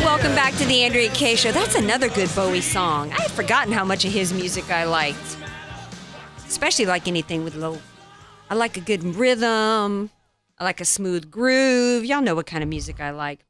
Welcome 0.03 0.35
back 0.35 0.53
to 0.55 0.65
the 0.65 0.83
Andrea 0.83 1.09
Kaye 1.11 1.37
Show. 1.37 1.53
That's 1.53 1.75
another 1.75 2.09
good 2.09 2.29
Bowie 2.35 2.59
song. 2.59 3.13
I 3.13 3.21
had 3.21 3.31
forgotten 3.31 3.71
how 3.71 3.85
much 3.85 4.03
of 4.03 4.11
his 4.11 4.33
music 4.33 4.69
I 4.69 4.83
liked, 4.83 5.37
especially 6.45 6.85
like 6.85 7.07
anything 7.07 7.45
with 7.45 7.55
low. 7.55 7.77
I 8.49 8.55
like 8.55 8.75
a 8.75 8.81
good 8.81 9.15
rhythm. 9.15 10.09
I 10.59 10.65
like 10.65 10.81
a 10.81 10.85
smooth 10.85 11.31
groove. 11.31 12.03
Y'all 12.03 12.21
know 12.21 12.35
what 12.35 12.47
kind 12.47 12.63
of 12.63 12.67
music 12.67 12.99
I 12.99 13.11
like. 13.11 13.45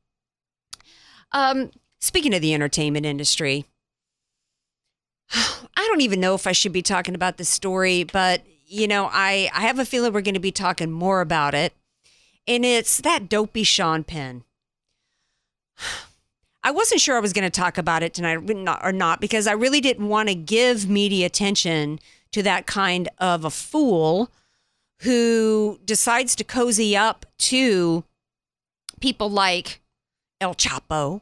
Um, 1.32 1.72
speaking 1.98 2.36
of 2.36 2.44
the 2.44 2.54
entertainment 2.54 3.08
industry, 3.08 3.66
I 5.34 5.88
don't 5.88 6.02
even 6.02 6.20
know 6.20 6.36
if 6.36 6.48
I 6.48 6.52
should 6.52 6.72
be 6.72 6.82
talking 6.82 7.16
about 7.16 7.38
this 7.38 7.50
story, 7.50 8.04
but 8.04 8.44
you 8.66 8.88
know, 8.88 9.10
I 9.12 9.50
I 9.54 9.62
have 9.62 9.80
a 9.80 9.86
feeling 9.86 10.14
we're 10.14 10.22
going 10.22 10.34
to 10.34 10.40
be 10.40 10.52
talking 10.52 10.92
more 10.92 11.22
about 11.22 11.54
it, 11.54 11.74
and 12.48 12.66
it's 12.66 12.98
that 13.02 13.30
dopey 13.30 13.64
Sean 13.64 14.04
Penn. 14.04 14.44
I 16.64 16.72
wasn't 16.72 17.00
sure 17.00 17.16
I 17.16 17.22
was 17.22 17.32
going 17.34 17.50
to 17.50 17.62
talk 17.62 17.78
about 17.78 18.04
it 18.04 18.14
tonight 18.14 18.40
or 18.84 18.92
not 18.92 19.22
because 19.22 19.48
I 19.48 19.54
really 19.54 19.80
didn't 19.80 20.10
want 20.10 20.28
to 20.28 20.36
give 20.36 20.90
media 20.90 21.26
attention 21.26 22.00
to 22.32 22.44
that 22.44 22.66
kind 22.66 23.08
of 23.20 23.46
a 23.46 23.50
fool 23.50 24.30
who 25.02 25.80
decides 25.86 26.36
to 26.36 26.44
cozy 26.44 26.98
up 26.98 27.26
to 27.38 28.04
people 29.00 29.30
like 29.30 29.82
El 30.42 30.56
Chapo. 30.56 31.22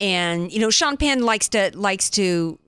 And 0.00 0.50
you 0.52 0.58
know, 0.58 0.70
Sean 0.70 0.96
Penn 0.96 1.22
likes 1.22 1.48
to 1.50 1.70
likes 1.74 2.10
to 2.10 2.58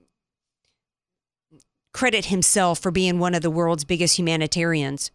credit 1.93 2.25
himself 2.25 2.79
for 2.79 2.91
being 2.91 3.19
one 3.19 3.35
of 3.35 3.41
the 3.41 3.51
world's 3.51 3.83
biggest 3.83 4.17
humanitarians. 4.17 5.11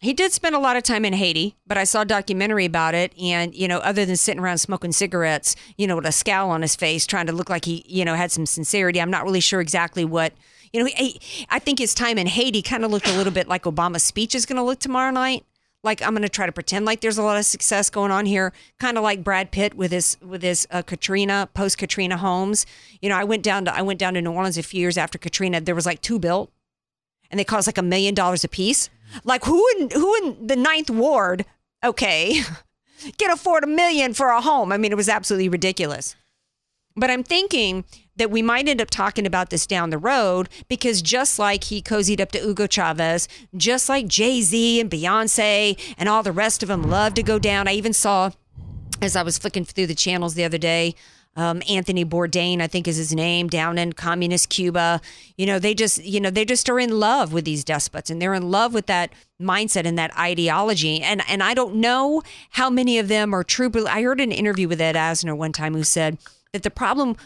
He 0.00 0.12
did 0.12 0.32
spend 0.32 0.54
a 0.54 0.60
lot 0.60 0.76
of 0.76 0.84
time 0.84 1.04
in 1.04 1.12
Haiti, 1.12 1.56
but 1.66 1.76
I 1.76 1.82
saw 1.82 2.02
a 2.02 2.04
documentary 2.04 2.64
about 2.64 2.94
it. 2.94 3.12
And, 3.18 3.52
you 3.52 3.66
know, 3.66 3.78
other 3.78 4.04
than 4.04 4.16
sitting 4.16 4.40
around 4.40 4.58
smoking 4.58 4.92
cigarettes, 4.92 5.56
you 5.76 5.88
know, 5.88 5.96
with 5.96 6.06
a 6.06 6.12
scowl 6.12 6.50
on 6.50 6.62
his 6.62 6.76
face, 6.76 7.04
trying 7.04 7.26
to 7.26 7.32
look 7.32 7.50
like 7.50 7.64
he, 7.64 7.84
you 7.88 8.04
know, 8.04 8.14
had 8.14 8.30
some 8.30 8.46
sincerity, 8.46 9.00
I'm 9.00 9.10
not 9.10 9.24
really 9.24 9.40
sure 9.40 9.60
exactly 9.60 10.04
what, 10.04 10.34
you 10.72 10.80
know, 10.80 10.86
he, 10.94 11.20
I 11.50 11.58
think 11.58 11.80
his 11.80 11.94
time 11.94 12.16
in 12.16 12.28
Haiti 12.28 12.62
kind 12.62 12.84
of 12.84 12.92
looked 12.92 13.08
a 13.08 13.16
little 13.16 13.32
bit 13.32 13.48
like 13.48 13.64
Obama's 13.64 14.04
speech 14.04 14.36
is 14.36 14.46
going 14.46 14.58
to 14.58 14.62
look 14.62 14.78
tomorrow 14.78 15.10
night. 15.10 15.44
Like 15.84 16.02
I'm 16.02 16.10
going 16.10 16.22
to 16.22 16.28
try 16.28 16.46
to 16.46 16.52
pretend 16.52 16.84
like 16.86 17.00
there's 17.00 17.18
a 17.18 17.22
lot 17.22 17.38
of 17.38 17.44
success 17.44 17.88
going 17.88 18.10
on 18.10 18.26
here, 18.26 18.52
kind 18.80 18.96
of 18.96 19.04
like 19.04 19.22
Brad 19.22 19.50
Pitt 19.50 19.74
with 19.74 19.92
his 19.92 20.16
with 20.20 20.42
his 20.42 20.66
uh, 20.70 20.82
Katrina 20.82 21.48
post 21.54 21.78
Katrina 21.78 22.16
homes. 22.16 22.66
You 23.00 23.08
know, 23.08 23.16
I 23.16 23.24
went 23.24 23.42
down 23.42 23.64
to 23.66 23.74
I 23.74 23.82
went 23.82 23.98
down 23.98 24.14
to 24.14 24.22
New 24.22 24.32
Orleans 24.32 24.58
a 24.58 24.62
few 24.62 24.80
years 24.80 24.98
after 24.98 25.18
Katrina. 25.18 25.60
There 25.60 25.74
was 25.74 25.86
like 25.86 26.02
two 26.02 26.18
built, 26.18 26.50
and 27.30 27.38
they 27.38 27.44
cost 27.44 27.68
like 27.68 27.78
a 27.78 27.82
million 27.82 28.14
dollars 28.14 28.42
a 28.42 28.48
piece. 28.48 28.90
Like 29.24 29.44
who 29.44 29.64
in 29.78 29.90
who 29.90 30.14
in 30.16 30.46
the 30.46 30.56
ninth 30.56 30.90
ward? 30.90 31.44
Okay, 31.84 32.42
Can't 33.18 33.32
afford 33.32 33.64
a 33.64 33.68
million 33.68 34.14
for 34.14 34.28
a 34.28 34.40
home. 34.40 34.72
I 34.72 34.76
mean, 34.76 34.92
it 34.92 34.96
was 34.96 35.08
absolutely 35.08 35.48
ridiculous. 35.48 36.16
But 36.96 37.10
I'm 37.10 37.22
thinking 37.22 37.84
that 38.18 38.30
we 38.30 38.42
might 38.42 38.68
end 38.68 38.80
up 38.80 38.90
talking 38.90 39.26
about 39.26 39.50
this 39.50 39.66
down 39.66 39.90
the 39.90 39.98
road 39.98 40.48
because 40.68 41.00
just 41.00 41.38
like 41.38 41.64
he 41.64 41.80
cozied 41.80 42.20
up 42.20 42.32
to 42.32 42.38
Hugo 42.38 42.66
Chavez, 42.66 43.28
just 43.56 43.88
like 43.88 44.06
Jay 44.06 44.42
Z 44.42 44.80
and 44.80 44.90
Beyonce 44.90 45.78
and 45.96 46.08
all 46.08 46.22
the 46.22 46.32
rest 46.32 46.62
of 46.62 46.68
them 46.68 46.82
love 46.82 47.14
to 47.14 47.22
go 47.22 47.38
down. 47.38 47.66
I 47.66 47.72
even 47.72 47.92
saw, 47.92 48.30
as 49.00 49.16
I 49.16 49.22
was 49.22 49.38
flicking 49.38 49.64
through 49.64 49.86
the 49.86 49.94
channels 49.94 50.34
the 50.34 50.44
other 50.44 50.58
day, 50.58 50.94
um, 51.36 51.62
Anthony 51.68 52.04
Bourdain, 52.04 52.60
I 52.60 52.66
think 52.66 52.88
is 52.88 52.96
his 52.96 53.14
name, 53.14 53.46
down 53.46 53.78
in 53.78 53.92
communist 53.92 54.48
Cuba. 54.48 55.00
You 55.36 55.46
know, 55.46 55.60
they 55.60 55.72
just, 55.72 56.02
you 56.02 56.20
know, 56.20 56.30
they 56.30 56.44
just 56.44 56.68
are 56.68 56.80
in 56.80 56.98
love 56.98 57.32
with 57.32 57.44
these 57.44 57.62
despots 57.62 58.10
and 58.10 58.20
they're 58.20 58.34
in 58.34 58.50
love 58.50 58.74
with 58.74 58.86
that 58.86 59.12
mindset 59.40 59.86
and 59.86 59.96
that 59.96 60.16
ideology. 60.18 61.00
And 61.00 61.22
and 61.28 61.40
I 61.40 61.54
don't 61.54 61.76
know 61.76 62.22
how 62.50 62.68
many 62.68 62.98
of 62.98 63.06
them 63.06 63.32
are 63.32 63.44
true. 63.44 63.70
I 63.86 64.02
heard 64.02 64.20
an 64.20 64.32
interview 64.32 64.66
with 64.66 64.80
Ed 64.80 64.96
Asner 64.96 65.36
one 65.36 65.52
time 65.52 65.74
who 65.74 65.84
said 65.84 66.18
that 66.52 66.64
the 66.64 66.70
problem 66.70 67.16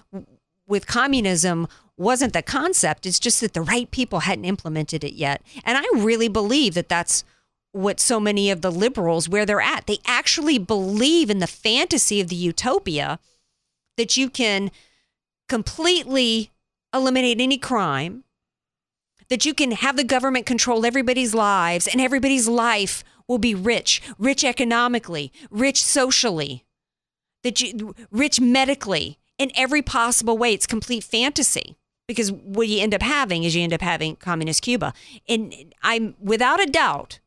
with 0.66 0.86
communism 0.86 1.68
wasn't 1.96 2.32
the 2.32 2.42
concept; 2.42 3.06
it's 3.06 3.20
just 3.20 3.40
that 3.40 3.52
the 3.54 3.62
right 3.62 3.90
people 3.90 4.20
hadn't 4.20 4.44
implemented 4.44 5.04
it 5.04 5.14
yet. 5.14 5.42
And 5.64 5.78
I 5.78 5.84
really 5.94 6.28
believe 6.28 6.74
that 6.74 6.88
that's 6.88 7.24
what 7.72 7.98
so 7.98 8.20
many 8.20 8.50
of 8.50 8.60
the 8.60 8.70
liberals 8.70 9.28
where 9.28 9.46
they're 9.46 9.60
at. 9.60 9.86
They 9.86 9.98
actually 10.06 10.58
believe 10.58 11.30
in 11.30 11.38
the 11.38 11.46
fantasy 11.46 12.20
of 12.20 12.28
the 12.28 12.36
utopia 12.36 13.18
that 13.96 14.16
you 14.16 14.28
can 14.28 14.70
completely 15.48 16.50
eliminate 16.94 17.40
any 17.40 17.58
crime, 17.58 18.24
that 19.28 19.44
you 19.44 19.54
can 19.54 19.72
have 19.72 19.96
the 19.96 20.04
government 20.04 20.46
control 20.46 20.84
everybody's 20.84 21.34
lives, 21.34 21.86
and 21.86 22.00
everybody's 22.00 22.48
life 22.48 23.02
will 23.26 23.38
be 23.38 23.54
rich, 23.54 24.02
rich 24.18 24.44
economically, 24.44 25.32
rich 25.50 25.82
socially, 25.82 26.64
that 27.42 27.60
you 27.60 27.94
rich 28.10 28.40
medically 28.40 29.18
in 29.38 29.50
every 29.54 29.82
possible 29.82 30.38
way. 30.38 30.52
It's 30.52 30.66
complete 30.66 31.04
fantasy 31.04 31.76
because 32.06 32.30
what 32.32 32.68
you 32.68 32.80
end 32.80 32.94
up 32.94 33.02
having 33.02 33.44
is 33.44 33.54
you 33.54 33.62
end 33.62 33.72
up 33.72 33.80
having 33.80 34.16
communist 34.16 34.62
Cuba. 34.62 34.92
And 35.28 35.74
I'm 35.82 36.14
without 36.20 36.62
a 36.62 36.66
doubt 36.66 37.20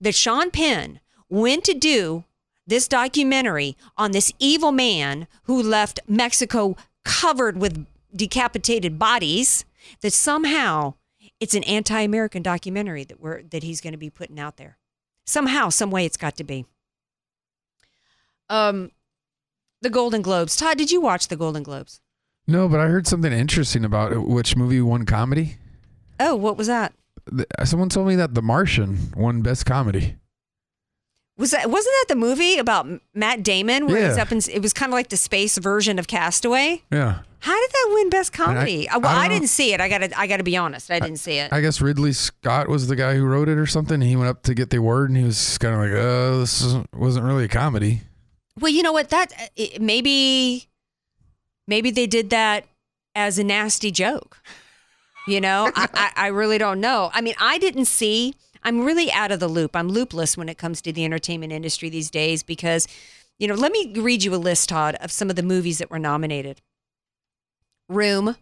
that 0.00 0.14
Sean 0.14 0.50
Penn 0.50 1.00
went 1.28 1.64
to 1.64 1.74
do 1.74 2.24
this 2.66 2.88
documentary 2.88 3.76
on 3.96 4.12
this 4.12 4.32
evil 4.38 4.72
man 4.72 5.26
who 5.44 5.62
left 5.62 6.00
Mexico 6.06 6.76
covered 7.04 7.58
with 7.58 7.86
decapitated 8.14 8.98
bodies 8.98 9.64
that 10.00 10.12
somehow 10.12 10.94
it's 11.40 11.54
an 11.54 11.64
anti-American 11.64 12.42
documentary 12.42 13.04
that 13.04 13.20
we're 13.20 13.42
that 13.42 13.62
he's 13.62 13.80
going 13.80 13.92
to 13.92 13.98
be 13.98 14.10
putting 14.10 14.38
out 14.38 14.56
there. 14.58 14.78
Somehow, 15.26 15.68
some 15.68 15.90
way 15.90 16.04
it's 16.04 16.16
got 16.16 16.36
to 16.36 16.44
be. 16.44 16.64
Um 18.48 18.90
the 19.82 19.90
Golden 19.90 20.22
Globes. 20.22 20.56
Todd, 20.56 20.78
did 20.78 20.90
you 20.90 21.00
watch 21.00 21.28
the 21.28 21.36
Golden 21.36 21.62
Globes? 21.62 22.00
No, 22.46 22.68
but 22.68 22.80
I 22.80 22.86
heard 22.86 23.06
something 23.06 23.32
interesting 23.32 23.84
about 23.84 24.12
it. 24.12 24.22
which 24.22 24.56
movie 24.56 24.80
won 24.80 25.04
comedy. 25.06 25.56
Oh, 26.18 26.34
what 26.34 26.56
was 26.56 26.66
that? 26.68 26.92
Someone 27.64 27.88
told 27.88 28.08
me 28.08 28.16
that 28.16 28.34
The 28.34 28.42
Martian 28.42 29.12
won 29.16 29.42
best 29.42 29.64
comedy. 29.66 30.16
Was 31.38 31.52
that 31.52 31.70
wasn't 31.70 31.94
that 32.00 32.06
the 32.08 32.16
movie 32.16 32.58
about 32.58 32.86
Matt 33.14 33.42
Damon 33.42 33.86
where 33.86 34.06
he's 34.06 34.16
Yeah. 34.16 34.22
up 34.22 34.32
in 34.32 34.38
it 34.52 34.60
was 34.60 34.72
kind 34.72 34.92
of 34.92 34.94
like 34.94 35.08
the 35.08 35.16
space 35.16 35.56
version 35.58 35.98
of 35.98 36.06
Castaway? 36.06 36.82
Yeah. 36.92 37.20
How 37.40 37.58
did 37.60 37.70
that 37.70 37.90
win 37.94 38.10
best 38.10 38.32
comedy? 38.32 38.88
I 38.88 38.96
Uh, 38.96 39.00
well, 39.00 39.12
don't 39.14 39.20
I, 39.22 39.28
know. 39.28 39.34
didn't 39.34 39.48
see 39.48 39.72
it. 39.72 39.80
I 39.80 39.88
got 39.88 39.98
to 39.98 40.18
I 40.18 40.26
got 40.26 40.36
to 40.36 40.44
be 40.44 40.56
honest. 40.56 40.90
I 40.90 41.00
didn't 41.00 41.16
see 41.18 41.38
it. 41.38 41.52
I 41.52 41.60
guess 41.60 41.80
Ridley 41.80 42.12
Scott 42.12 42.68
was 42.68 42.86
the 42.86 42.96
guy 42.96 43.14
who 43.14 43.24
wrote 43.24 43.48
it 43.48 43.56
or 43.58 43.66
something. 43.66 44.00
He 44.02 44.14
went 44.14 44.28
up 44.28 44.42
to 44.44 44.54
get 44.54 44.70
the 44.70 44.76
award 44.76 45.08
and 45.10 45.16
he 45.16 45.24
was 45.24 45.58
kind 45.58 45.74
of 45.74 45.80
like, 45.80 45.90
"Uh, 45.92 46.38
this 46.40 46.60
isn't- 46.62 46.88
wasn't 46.94 47.24
really 47.24 47.44
a 47.44 47.48
comedy." 47.48 48.02
Well, 48.60 48.72
you 48.72 48.82
know 48.82 48.92
what? 48.92 49.08
That 49.10 49.32
uh, 49.32 49.46
it- 49.56 49.80
maybe 49.80 50.68
maybe 51.66 51.90
they 51.90 52.06
did 52.06 52.30
that 52.30 52.66
as 53.14 53.38
a 53.38 53.44
nasty 53.44 53.90
joke. 53.90 54.42
You 55.26 55.40
know, 55.40 55.70
I, 55.74 55.88
I, 55.94 56.12
I 56.16 56.26
really 56.28 56.58
don't 56.58 56.80
know. 56.80 57.10
I 57.14 57.20
mean, 57.20 57.34
I 57.40 57.58
didn't 57.58 57.86
see. 57.86 58.34
I'm 58.62 58.84
really 58.84 59.10
out 59.10 59.32
of 59.32 59.40
the 59.40 59.48
loop. 59.48 59.74
I'm 59.74 59.90
loopless 59.90 60.36
when 60.36 60.48
it 60.48 60.58
comes 60.58 60.80
to 60.82 60.92
the 60.92 61.04
entertainment 61.04 61.52
industry 61.52 61.88
these 61.88 62.10
days 62.10 62.42
because, 62.42 62.86
you 63.38 63.48
know, 63.48 63.54
let 63.54 63.72
me 63.72 63.92
read 63.96 64.22
you 64.22 64.34
a 64.34 64.36
list, 64.36 64.68
Todd, 64.68 64.96
of 65.00 65.10
some 65.10 65.30
of 65.30 65.36
the 65.36 65.42
movies 65.42 65.78
that 65.78 65.90
were 65.90 65.98
nominated. 65.98 66.60
Room, 67.88 68.36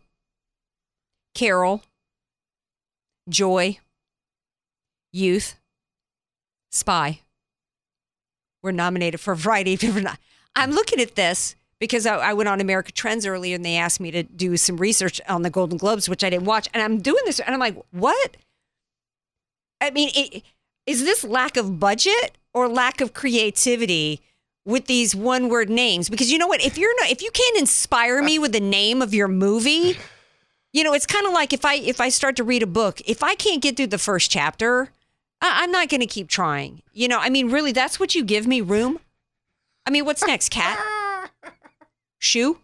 Carol, 1.34 1.82
Joy, 3.28 3.78
Youth, 5.12 5.56
Spy 6.70 7.20
were 8.62 8.72
nominated 8.72 9.20
for 9.20 9.32
a 9.32 9.36
variety 9.36 9.74
of 9.74 9.80
different. 9.80 10.08
I'm 10.56 10.72
looking 10.72 11.00
at 11.00 11.14
this 11.14 11.54
because 11.78 12.06
I, 12.06 12.16
I 12.16 12.32
went 12.34 12.48
on 12.48 12.60
America 12.60 12.92
Trends 12.92 13.26
earlier 13.26 13.54
and 13.54 13.64
they 13.64 13.76
asked 13.76 14.00
me 14.00 14.10
to 14.10 14.22
do 14.22 14.56
some 14.56 14.76
research 14.76 15.20
on 15.28 15.42
the 15.42 15.50
Golden 15.50 15.78
Globes, 15.78 16.08
which 16.08 16.22
I 16.22 16.30
didn't 16.30 16.46
watch. 16.46 16.68
And 16.74 16.82
I'm 16.82 17.00
doing 17.00 17.22
this 17.24 17.40
and 17.40 17.54
I'm 17.54 17.60
like, 17.60 17.76
what? 17.90 18.36
I 19.80 19.90
mean, 19.90 20.10
it, 20.14 20.42
is 20.86 21.04
this 21.04 21.24
lack 21.24 21.56
of 21.56 21.80
budget 21.80 22.36
or 22.52 22.68
lack 22.68 23.00
of 23.00 23.14
creativity 23.14 24.20
with 24.64 24.86
these 24.86 25.14
one 25.14 25.48
word 25.48 25.70
names? 25.70 26.10
Because 26.10 26.30
you 26.30 26.38
know 26.38 26.46
what? 26.46 26.62
If 26.62 26.76
you're 26.76 26.94
not, 27.00 27.10
if 27.10 27.22
you 27.22 27.30
can't 27.30 27.58
inspire 27.58 28.22
me 28.22 28.38
with 28.38 28.52
the 28.52 28.60
name 28.60 29.00
of 29.00 29.14
your 29.14 29.28
movie, 29.28 29.96
you 30.72 30.84
know, 30.84 30.92
it's 30.92 31.06
kind 31.06 31.26
of 31.26 31.32
like 31.32 31.52
if 31.52 31.64
I 31.64 31.76
if 31.76 32.00
I 32.00 32.10
start 32.10 32.36
to 32.36 32.44
read 32.44 32.62
a 32.62 32.66
book, 32.66 33.00
if 33.06 33.22
I 33.22 33.34
can't 33.34 33.62
get 33.62 33.76
through 33.76 33.88
the 33.88 33.98
first 33.98 34.30
chapter, 34.30 34.90
I, 35.40 35.62
I'm 35.62 35.70
not 35.70 35.88
going 35.88 36.00
to 36.00 36.06
keep 36.06 36.28
trying. 36.28 36.82
You 36.92 37.08
know, 37.08 37.18
I 37.18 37.30
mean, 37.30 37.50
really, 37.50 37.72
that's 37.72 37.98
what 37.98 38.14
you 38.14 38.24
give 38.24 38.46
me 38.46 38.60
room. 38.60 38.98
I 39.86 39.90
mean, 39.90 40.04
what's 40.04 40.26
next, 40.26 40.50
cat? 40.50 40.78
Shoe? 42.18 42.58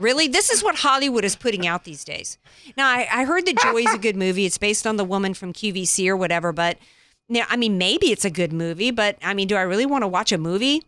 Really? 0.00 0.28
This 0.28 0.50
is 0.50 0.62
what 0.62 0.76
Hollywood 0.76 1.24
is 1.24 1.36
putting 1.36 1.66
out 1.66 1.84
these 1.84 2.04
days. 2.04 2.36
Now, 2.76 2.88
I, 2.88 3.08
I 3.10 3.24
heard 3.24 3.46
that 3.46 3.58
Joy 3.58 3.82
is 3.82 3.94
a 3.94 3.98
good 3.98 4.16
movie. 4.16 4.44
It's 4.44 4.58
based 4.58 4.86
on 4.86 4.96
the 4.96 5.04
woman 5.04 5.34
from 5.34 5.52
QVC 5.52 6.08
or 6.08 6.16
whatever, 6.16 6.52
but 6.52 6.78
yeah, 7.28 7.46
I 7.48 7.56
mean, 7.56 7.78
maybe 7.78 8.12
it's 8.12 8.24
a 8.24 8.30
good 8.30 8.52
movie, 8.52 8.90
but 8.90 9.16
I 9.22 9.34
mean, 9.34 9.48
do 9.48 9.56
I 9.56 9.62
really 9.62 9.86
want 9.86 10.02
to 10.02 10.08
watch 10.08 10.30
a 10.32 10.38
movie 10.38 10.82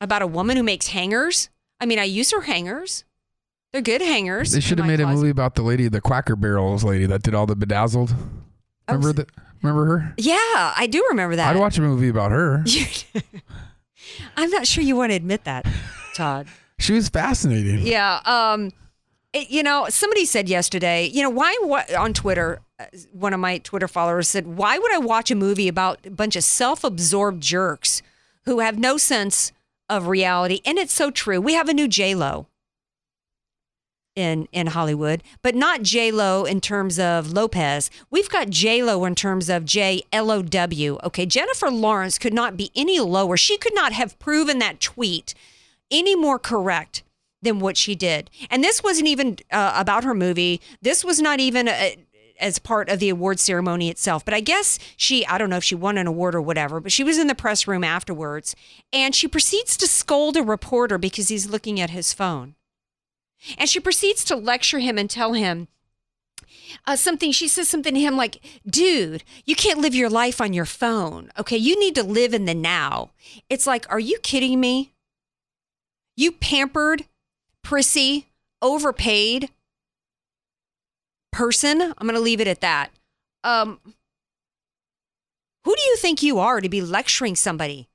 about 0.00 0.22
a 0.22 0.26
woman 0.26 0.56
who 0.56 0.62
makes 0.62 0.88
hangers? 0.88 1.50
I 1.80 1.86
mean, 1.86 1.98
I 1.98 2.04
use 2.04 2.30
her 2.30 2.42
hangers. 2.42 3.04
They're 3.72 3.82
good 3.82 4.00
hangers. 4.00 4.52
They 4.52 4.60
should 4.60 4.78
have 4.78 4.86
made 4.86 5.00
a 5.00 5.06
movie 5.06 5.30
about 5.30 5.54
the 5.54 5.62
lady, 5.62 5.88
the 5.88 6.00
Quacker 6.00 6.36
Barrels 6.36 6.84
lady 6.84 7.06
that 7.06 7.22
did 7.22 7.34
all 7.34 7.46
the 7.46 7.56
bedazzled. 7.56 8.14
Oh, 8.88 8.94
Remember 8.94 9.12
that? 9.12 9.28
Remember 9.62 9.98
her? 9.98 10.14
Yeah, 10.18 10.34
I 10.76 10.86
do 10.90 11.04
remember 11.10 11.36
that. 11.36 11.54
I'd 11.54 11.58
watch 11.60 11.78
a 11.78 11.82
movie 11.82 12.08
about 12.08 12.32
her. 12.32 12.64
I'm 14.36 14.50
not 14.50 14.66
sure 14.66 14.82
you 14.82 14.96
want 14.96 15.10
to 15.12 15.16
admit 15.16 15.44
that, 15.44 15.66
Todd. 16.14 16.46
She 16.78 16.94
was 16.94 17.08
fascinating. 17.08 17.86
Yeah. 17.86 18.18
Um, 18.24 18.72
it- 19.32 19.48
you 19.50 19.62
know, 19.62 19.86
somebody 19.88 20.24
said 20.24 20.48
yesterday, 20.48 21.06
you 21.06 21.22
know, 21.22 21.30
why 21.30 21.56
what 21.62 21.94
on 21.94 22.12
Twitter, 22.12 22.60
uh, 22.80 22.86
one 23.12 23.32
of 23.32 23.38
my 23.38 23.58
Twitter 23.58 23.86
followers 23.86 24.26
said, 24.26 24.48
why 24.48 24.78
would 24.80 24.92
I 24.92 24.98
watch 24.98 25.30
a 25.30 25.36
movie 25.36 25.68
about 25.68 26.04
a 26.04 26.10
bunch 26.10 26.34
of 26.34 26.42
self-absorbed 26.42 27.40
jerks 27.40 28.02
who 28.46 28.58
have 28.58 28.80
no 28.80 28.96
sense 28.96 29.52
of 29.88 30.08
reality? 30.08 30.60
And 30.64 30.76
it's 30.76 30.92
so 30.92 31.12
true. 31.12 31.40
We 31.40 31.54
have 31.54 31.68
a 31.68 31.74
new 31.74 31.86
J 31.86 32.16
Lo 32.16 32.48
in 34.14 34.46
in 34.52 34.68
Hollywood, 34.68 35.22
but 35.42 35.54
not 35.54 35.82
J 35.82 36.10
Lo 36.10 36.44
in 36.44 36.60
terms 36.60 36.98
of 36.98 37.32
Lopez. 37.32 37.90
We've 38.10 38.28
got 38.28 38.50
J 38.50 38.82
Lo 38.82 39.04
in 39.04 39.14
terms 39.14 39.48
of 39.48 39.64
J 39.64 40.02
L 40.12 40.30
O 40.30 40.42
W. 40.42 40.98
Okay, 41.04 41.26
Jennifer 41.26 41.70
Lawrence 41.70 42.18
could 42.18 42.34
not 42.34 42.56
be 42.56 42.70
any 42.74 43.00
lower. 43.00 43.36
She 43.36 43.56
could 43.58 43.74
not 43.74 43.92
have 43.92 44.18
proven 44.18 44.58
that 44.58 44.80
tweet 44.80 45.34
any 45.90 46.14
more 46.14 46.38
correct 46.38 47.02
than 47.40 47.58
what 47.58 47.76
she 47.76 47.94
did. 47.94 48.30
And 48.50 48.62
this 48.62 48.82
wasn't 48.82 49.08
even 49.08 49.38
uh, 49.50 49.74
about 49.76 50.04
her 50.04 50.14
movie. 50.14 50.60
This 50.80 51.04
was 51.04 51.20
not 51.20 51.40
even 51.40 51.68
uh 51.68 51.90
as 52.40 52.58
part 52.58 52.88
of 52.88 52.98
the 52.98 53.08
award 53.08 53.38
ceremony 53.38 53.88
itself. 53.88 54.24
But 54.24 54.34
I 54.34 54.40
guess 54.40 54.78
she, 54.96 55.24
I 55.26 55.38
don't 55.38 55.48
know 55.48 55.58
if 55.58 55.64
she 55.64 55.76
won 55.76 55.96
an 55.96 56.08
award 56.08 56.34
or 56.34 56.42
whatever, 56.42 56.80
but 56.80 56.90
she 56.90 57.04
was 57.04 57.16
in 57.16 57.28
the 57.28 57.36
press 57.36 57.68
room 57.68 57.84
afterwards 57.84 58.56
and 58.92 59.14
she 59.14 59.28
proceeds 59.28 59.76
to 59.76 59.86
scold 59.86 60.36
a 60.36 60.42
reporter 60.42 60.98
because 60.98 61.28
he's 61.28 61.48
looking 61.48 61.80
at 61.80 61.90
his 61.90 62.12
phone. 62.12 62.56
And 63.58 63.68
she 63.68 63.80
proceeds 63.80 64.24
to 64.24 64.36
lecture 64.36 64.78
him 64.78 64.98
and 64.98 65.10
tell 65.10 65.32
him 65.32 65.68
uh, 66.86 66.96
something. 66.96 67.32
She 67.32 67.48
says 67.48 67.68
something 67.68 67.94
to 67.94 68.00
him 68.00 68.16
like, 68.16 68.40
dude, 68.66 69.24
you 69.44 69.54
can't 69.54 69.80
live 69.80 69.94
your 69.94 70.10
life 70.10 70.40
on 70.40 70.52
your 70.52 70.64
phone. 70.64 71.30
Okay. 71.38 71.56
You 71.56 71.78
need 71.78 71.94
to 71.96 72.02
live 72.02 72.34
in 72.34 72.44
the 72.44 72.54
now. 72.54 73.10
It's 73.48 73.66
like, 73.66 73.90
are 73.90 74.00
you 74.00 74.18
kidding 74.22 74.60
me? 74.60 74.92
You 76.16 76.32
pampered, 76.32 77.06
prissy, 77.62 78.28
overpaid 78.60 79.50
person. 81.32 81.80
I'm 81.80 82.06
going 82.06 82.14
to 82.14 82.20
leave 82.20 82.40
it 82.40 82.46
at 82.46 82.60
that. 82.60 82.90
Um, 83.42 83.80
who 85.64 85.74
do 85.74 85.82
you 85.82 85.96
think 85.96 86.22
you 86.22 86.38
are 86.38 86.60
to 86.60 86.68
be 86.68 86.80
lecturing 86.80 87.34
somebody? 87.36 87.88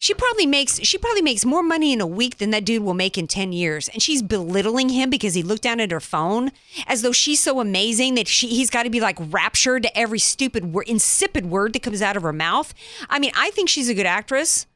She 0.00 0.14
probably 0.14 0.46
makes 0.46 0.80
she 0.80 0.96
probably 0.96 1.20
makes 1.20 1.44
more 1.44 1.62
money 1.62 1.92
in 1.92 2.00
a 2.00 2.06
week 2.06 2.38
than 2.38 2.50
that 2.50 2.64
dude 2.64 2.82
will 2.82 2.94
make 2.94 3.18
in 3.18 3.26
10 3.26 3.52
years 3.52 3.86
and 3.90 4.02
she's 4.02 4.22
belittling 4.22 4.88
him 4.88 5.10
because 5.10 5.34
he 5.34 5.42
looked 5.42 5.62
down 5.62 5.78
at 5.78 5.90
her 5.90 6.00
phone 6.00 6.52
as 6.86 7.02
though 7.02 7.12
she's 7.12 7.38
so 7.38 7.60
amazing 7.60 8.14
that 8.14 8.26
she 8.26 8.48
he's 8.48 8.70
got 8.70 8.84
to 8.84 8.90
be 8.90 8.98
like 8.98 9.18
raptured 9.20 9.82
to 9.82 9.98
every 9.98 10.18
stupid 10.18 10.72
word 10.72 10.88
insipid 10.88 11.46
word 11.46 11.74
that 11.74 11.82
comes 11.82 12.00
out 12.00 12.16
of 12.16 12.22
her 12.22 12.32
mouth. 12.32 12.72
I 13.10 13.18
mean, 13.18 13.32
I 13.36 13.50
think 13.50 13.68
she's 13.68 13.90
a 13.90 13.94
good 13.94 14.06
actress. 14.06 14.66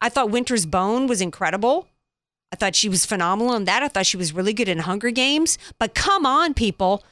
I 0.00 0.08
thought 0.08 0.30
Winter's 0.30 0.66
Bone 0.66 1.08
was 1.08 1.20
incredible. 1.20 1.88
I 2.52 2.56
thought 2.56 2.76
she 2.76 2.88
was 2.88 3.04
phenomenal 3.04 3.54
in 3.54 3.64
that. 3.64 3.82
I 3.82 3.88
thought 3.88 4.06
she 4.06 4.16
was 4.16 4.32
really 4.32 4.52
good 4.52 4.68
in 4.68 4.78
Hunger 4.78 5.10
Games. 5.10 5.58
But 5.80 5.94
come 5.94 6.24
on, 6.24 6.54
people. 6.54 7.04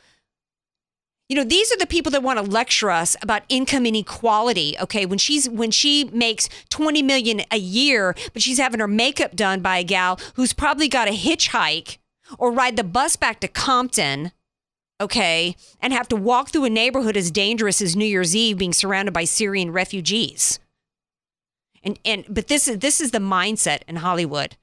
You 1.28 1.36
know, 1.36 1.44
these 1.44 1.70
are 1.70 1.76
the 1.76 1.86
people 1.86 2.10
that 2.12 2.22
want 2.22 2.38
to 2.38 2.50
lecture 2.50 2.90
us 2.90 3.14
about 3.20 3.42
income 3.50 3.84
inequality. 3.84 4.76
Okay, 4.80 5.04
when 5.04 5.18
she's 5.18 5.48
when 5.48 5.70
she 5.70 6.04
makes 6.04 6.48
20 6.70 7.02
million 7.02 7.42
a 7.50 7.58
year, 7.58 8.14
but 8.32 8.40
she's 8.40 8.58
having 8.58 8.80
her 8.80 8.88
makeup 8.88 9.36
done 9.36 9.60
by 9.60 9.78
a 9.78 9.84
gal 9.84 10.18
who's 10.34 10.54
probably 10.54 10.88
got 10.88 11.06
a 11.06 11.12
hitchhike 11.12 11.98
or 12.38 12.50
ride 12.50 12.76
the 12.76 12.84
bus 12.84 13.16
back 13.16 13.40
to 13.40 13.48
Compton, 13.48 14.32
okay, 15.00 15.54
and 15.80 15.92
have 15.92 16.08
to 16.08 16.16
walk 16.16 16.48
through 16.48 16.64
a 16.64 16.70
neighborhood 16.70 17.16
as 17.16 17.30
dangerous 17.30 17.82
as 17.82 17.94
New 17.94 18.06
Year's 18.06 18.34
Eve 18.34 18.56
being 18.56 18.72
surrounded 18.72 19.12
by 19.12 19.24
Syrian 19.24 19.70
refugees. 19.70 20.58
And 21.84 21.98
and 22.06 22.24
but 22.26 22.48
this 22.48 22.66
is 22.66 22.78
this 22.78 23.02
is 23.02 23.10
the 23.10 23.18
mindset 23.18 23.82
in 23.86 23.96
Hollywood. 23.96 24.56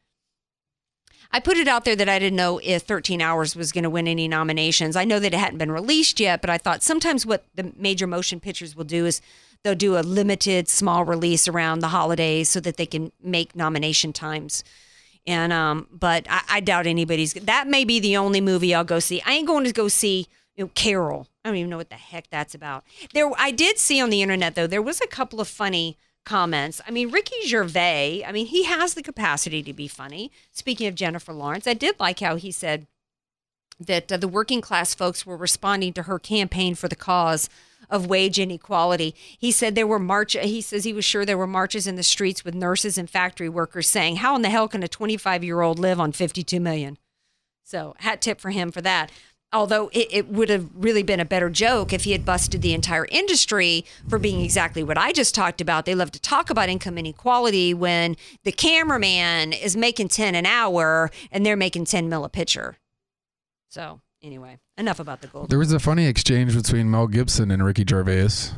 I 1.32 1.40
put 1.40 1.58
it 1.58 1.68
out 1.68 1.86
there 1.86 1.96
that 1.96 2.10
I 2.10 2.20
didn't 2.20 2.38
know 2.38 2.60
if 2.64 2.84
13 2.84 3.22
Hours 3.22 3.56
was 3.56 3.72
going 3.72 3.84
to 3.84 3.90
win 3.90 4.08
any 4.08 4.28
nominations. 4.28 4.96
I 4.96 5.06
know 5.06 5.20
that 5.20 5.34
it 5.34 5.40
hadn't 5.40 5.58
been 5.58 5.72
released 5.72 6.20
yet, 6.20 6.42
but 6.42 6.50
I 6.50 6.58
thought 6.58 6.84
sometimes 6.84 7.26
what 7.26 7.46
the 7.56 7.74
major 7.78 8.08
motion 8.08 8.40
pictures 8.40 8.76
will 8.76 8.86
do 8.86 9.06
is 9.06 9.22
they'll 9.64 9.76
do 9.76 9.98
a 9.98 10.02
limited 10.02 10.70
small 10.70 11.04
release 11.04 11.48
around 11.48 11.80
the 11.80 11.90
holidays 11.90 12.50
so 12.50 12.60
that 12.60 12.78
they 12.78 12.86
can 12.86 13.12
make 13.22 13.56
nomination 13.56 14.14
times. 14.14 14.64
And 15.28 15.52
um, 15.52 15.88
but 15.92 16.28
I, 16.30 16.42
I 16.50 16.60
doubt 16.60 16.86
anybody's 16.86 17.34
that 17.34 17.68
may 17.68 17.84
be 17.84 18.00
the 18.00 18.16
only 18.16 18.42
movie 18.42 18.76
I'll 18.76 18.84
go 18.84 19.00
see. 19.00 19.22
I 19.26 19.34
ain't 19.34 19.48
going 19.48 19.66
to 19.66 19.74
go 19.74 19.88
see 19.88 20.28
you 20.56 20.66
know, 20.66 20.72
Carol. 20.76 21.28
I 21.44 21.50
don't 21.50 21.58
even 21.58 21.70
know 21.70 21.78
what 21.78 21.90
the 21.90 21.96
heck 21.96 22.30
that's 22.30 22.56
about. 22.56 22.84
There, 23.14 23.32
I 23.38 23.52
did 23.52 23.78
see 23.78 24.00
on 24.00 24.12
the 24.12 24.22
internet 24.22 24.56
though 24.56 24.68
there 24.68 24.82
was 24.82 25.02
a 25.02 25.08
couple 25.08 25.42
of 25.42 25.48
funny 25.48 25.98
comments. 26.26 26.82
I 26.88 26.92
mean, 26.92 27.12
Ricky 27.12 27.46
Gervais, 27.46 28.24
I 28.26 28.32
mean, 28.32 28.48
he 28.48 28.66
has 28.66 28.94
the 28.94 29.04
capacity 29.04 29.64
to 29.64 29.74
be 29.74 29.88
funny. 29.88 30.32
Speaking 30.52 30.88
of 30.88 30.96
Jennifer 30.96 31.34
Lawrence, 31.34 31.68
I 31.68 31.74
did 31.74 32.00
like 32.00 32.20
how 32.20 32.36
he 32.36 32.52
said 32.52 32.88
that 33.80 34.12
uh, 34.12 34.18
the 34.18 34.28
working 34.28 34.62
class 34.62 34.94
folks 34.94 35.26
were 35.26 35.38
responding 35.38 35.94
to 35.94 36.04
her 36.04 36.20
campaign 36.20 36.76
for 36.76 36.88
the 36.88 36.96
cause 36.96 37.50
of 37.90 38.08
wage 38.08 38.40
inequality. 38.40 39.14
He 39.38 39.52
said 39.52 39.76
there 39.76 39.88
were 39.88 40.00
march 40.00 40.34
he 40.34 40.62
says 40.62 40.84
he 40.84 40.94
was 40.94 41.06
sure 41.06 41.26
there 41.26 41.38
were 41.38 41.48
marches 41.48 41.86
in 41.86 41.96
the 41.96 42.04
streets 42.04 42.44
with 42.44 42.56
nurses 42.56 42.98
and 42.98 43.10
factory 43.10 43.50
workers 43.50 43.88
saying, 43.88 44.18
"How 44.18 44.36
in 44.36 44.42
the 44.42 44.50
hell 44.50 44.68
can 44.68 44.84
a 44.84 44.88
25-year-old 44.88 45.78
live 45.78 46.00
on 46.00 46.12
52 46.12 46.60
million?" 46.60 46.98
So, 47.64 47.96
hat 48.00 48.22
tip 48.22 48.40
for 48.40 48.52
him 48.52 48.72
for 48.72 48.82
that 48.82 49.12
although 49.56 49.90
it, 49.94 50.08
it, 50.12 50.28
would 50.28 50.50
have 50.50 50.70
really 50.76 51.02
been 51.02 51.20
a 51.20 51.26
better 51.26 51.50
joke 51.50 51.94
if 51.94 52.04
he 52.04 52.12
had 52.12 52.26
busted 52.26 52.62
the 52.62 52.74
entire 52.74 53.06
industry 53.10 53.86
for 54.08 54.20
being 54.20 54.42
exactly 54.42 54.84
what 54.84 54.98
I 54.98 55.12
just 55.12 55.34
talked 55.34 55.62
about. 55.62 55.86
They 55.86 55.96
love 55.96 56.12
to 56.12 56.20
talk 56.20 56.50
about 56.50 56.70
income 56.70 56.98
inequality 56.98 57.74
when 57.74 58.18
the 58.44 58.52
cameraman 58.52 59.54
is 59.54 59.76
making 59.76 60.10
10 60.10 60.36
an 60.36 60.46
hour 60.46 61.10
and 61.32 61.46
they're 61.46 61.56
making 61.56 61.86
10 61.86 62.10
mil 62.10 62.26
a 62.26 62.30
picture. 62.30 62.78
So, 63.70 64.02
anyway, 64.22 64.60
enough 64.78 65.00
about 65.00 65.22
the 65.22 65.28
gold. 65.28 65.50
There 65.50 65.60
was 65.60 65.72
a 65.72 65.80
funny 65.80 66.06
exchange 66.06 66.56
between 66.56 66.92
Mel 66.92 67.08
Gibson 67.08 67.52
and 67.52 67.64
Ricky 67.64 67.86
Gervais. 67.88 68.52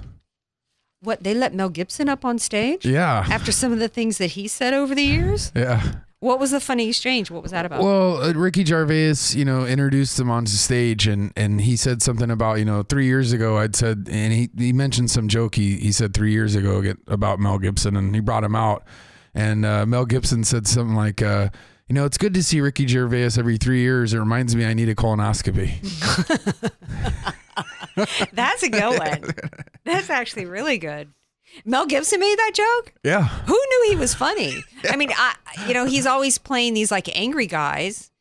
What, 1.01 1.23
they 1.23 1.35
let 1.35 1.53
Mel 1.53 1.69
Gibson 1.69 2.09
up 2.09 2.25
on 2.25 2.39
stage? 2.39 2.85
Yeah. 2.85 3.25
After 3.29 3.51
some 3.51 3.71
of 3.71 3.79
the 3.79 3.87
things 3.87 4.17
that 4.17 4.31
he 4.31 4.47
said 4.47 4.73
over 4.73 4.95
the 4.95 5.03
years? 5.03 5.51
Yeah. 5.55 5.83
What 6.19 6.39
was 6.39 6.49
the 6.49 6.59
funny 6.59 6.89
exchange? 6.89 7.29
What 7.29 7.43
was 7.43 7.51
that 7.51 7.65
about? 7.65 7.83
Well, 7.83 8.23
uh, 8.23 8.33
Ricky 8.33 8.65
Gervais, 8.65 9.35
you 9.37 9.45
know, 9.45 9.67
introduced 9.67 10.19
him 10.19 10.31
onto 10.31 10.51
stage, 10.51 11.05
and 11.05 11.31
and 11.35 11.61
he 11.61 11.75
said 11.75 12.01
something 12.01 12.31
about, 12.31 12.55
you 12.55 12.65
know, 12.65 12.81
three 12.81 13.05
years 13.05 13.33
ago 13.33 13.57
I'd 13.57 13.75
said, 13.75 14.07
and 14.11 14.33
he 14.33 14.49
he 14.57 14.73
mentioned 14.73 15.11
some 15.11 15.27
joke 15.27 15.53
he 15.55 15.77
he 15.77 15.91
said 15.91 16.15
three 16.15 16.31
years 16.31 16.55
ago 16.55 16.83
about 17.07 17.39
Mel 17.39 17.59
Gibson, 17.59 17.95
and 17.95 18.15
he 18.15 18.21
brought 18.21 18.43
him 18.43 18.55
out, 18.55 18.83
and 19.35 19.63
uh, 19.63 19.85
Mel 19.85 20.05
Gibson 20.05 20.43
said 20.43 20.67
something 20.67 20.95
like. 20.95 21.21
Uh, 21.21 21.49
you 21.89 21.93
know, 21.93 22.03
it's 22.03 22.17
good 22.17 22.33
to 22.33 22.43
see 22.43 22.59
Ricky 22.59 22.85
Gervais 22.85 23.39
every 23.39 23.55
three 23.55 23.79
years. 23.79 24.13
It 24.13 24.19
reminds 24.19 24.53
me 24.53 24.65
I 24.65 24.73
need 24.73 24.89
a 24.89 24.95
colonoscopy. 24.95 25.79
That's 28.33 28.63
a 28.63 28.69
good 28.69 28.99
one. 28.99 29.23
That's 29.85 30.09
actually 30.09 30.47
really 30.47 30.79
good. 30.79 31.13
Mel 31.65 31.85
Gibson 31.85 32.19
made 32.19 32.37
that 32.37 32.51
joke? 32.53 32.93
Yeah. 33.03 33.23
Who 33.23 33.53
knew 33.53 33.85
he 33.89 33.95
was 33.95 34.13
funny? 34.13 34.63
I 34.89 34.95
mean, 34.95 35.09
I 35.15 35.35
you 35.67 35.73
know, 35.73 35.85
he's 35.85 36.05
always 36.05 36.37
playing 36.37 36.73
these 36.73 36.91
like 36.91 37.09
angry 37.15 37.47
guys. 37.47 38.11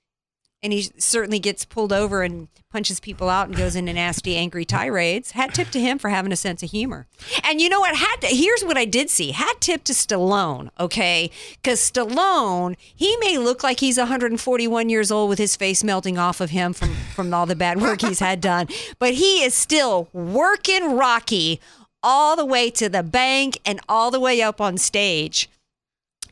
And 0.62 0.72
he 0.72 0.90
certainly 0.98 1.38
gets 1.38 1.64
pulled 1.64 1.92
over 1.92 2.22
and 2.22 2.48
punches 2.72 2.98
people 2.98 3.28
out 3.28 3.46
and 3.46 3.56
goes 3.56 3.76
into 3.76 3.92
nasty, 3.92 4.36
angry 4.36 4.64
tirades. 4.64 5.32
Hat 5.32 5.54
tip 5.54 5.68
to 5.70 5.78
him 5.78 5.98
for 5.98 6.08
having 6.08 6.32
a 6.32 6.36
sense 6.36 6.62
of 6.62 6.70
humor. 6.70 7.06
And 7.44 7.60
you 7.60 7.68
know 7.68 7.78
what? 7.78 7.94
Hat 7.94 8.24
here's 8.24 8.64
what 8.64 8.76
I 8.76 8.84
did 8.84 9.08
see. 9.08 9.30
Hat 9.30 9.60
tip 9.60 9.84
to 9.84 9.92
Stallone, 9.92 10.70
okay? 10.80 11.30
Because 11.62 11.78
Stallone, 11.78 12.74
he 12.94 13.16
may 13.18 13.38
look 13.38 13.62
like 13.62 13.80
he's 13.80 13.98
141 13.98 14.88
years 14.88 15.12
old 15.12 15.28
with 15.28 15.38
his 15.38 15.54
face 15.54 15.84
melting 15.84 16.18
off 16.18 16.40
of 16.40 16.50
him 16.50 16.72
from 16.72 16.94
from 17.14 17.32
all 17.32 17.46
the 17.46 17.54
bad 17.54 17.80
work 17.80 18.00
he's 18.00 18.18
had 18.18 18.40
done, 18.40 18.66
but 18.98 19.14
he 19.14 19.44
is 19.44 19.54
still 19.54 20.08
working 20.12 20.96
Rocky 20.96 21.60
all 22.06 22.36
the 22.36 22.44
way 22.44 22.70
to 22.70 22.88
the 22.88 23.02
bank 23.02 23.58
and 23.66 23.80
all 23.88 24.12
the 24.12 24.20
way 24.20 24.40
up 24.40 24.60
on 24.60 24.78
stage 24.78 25.50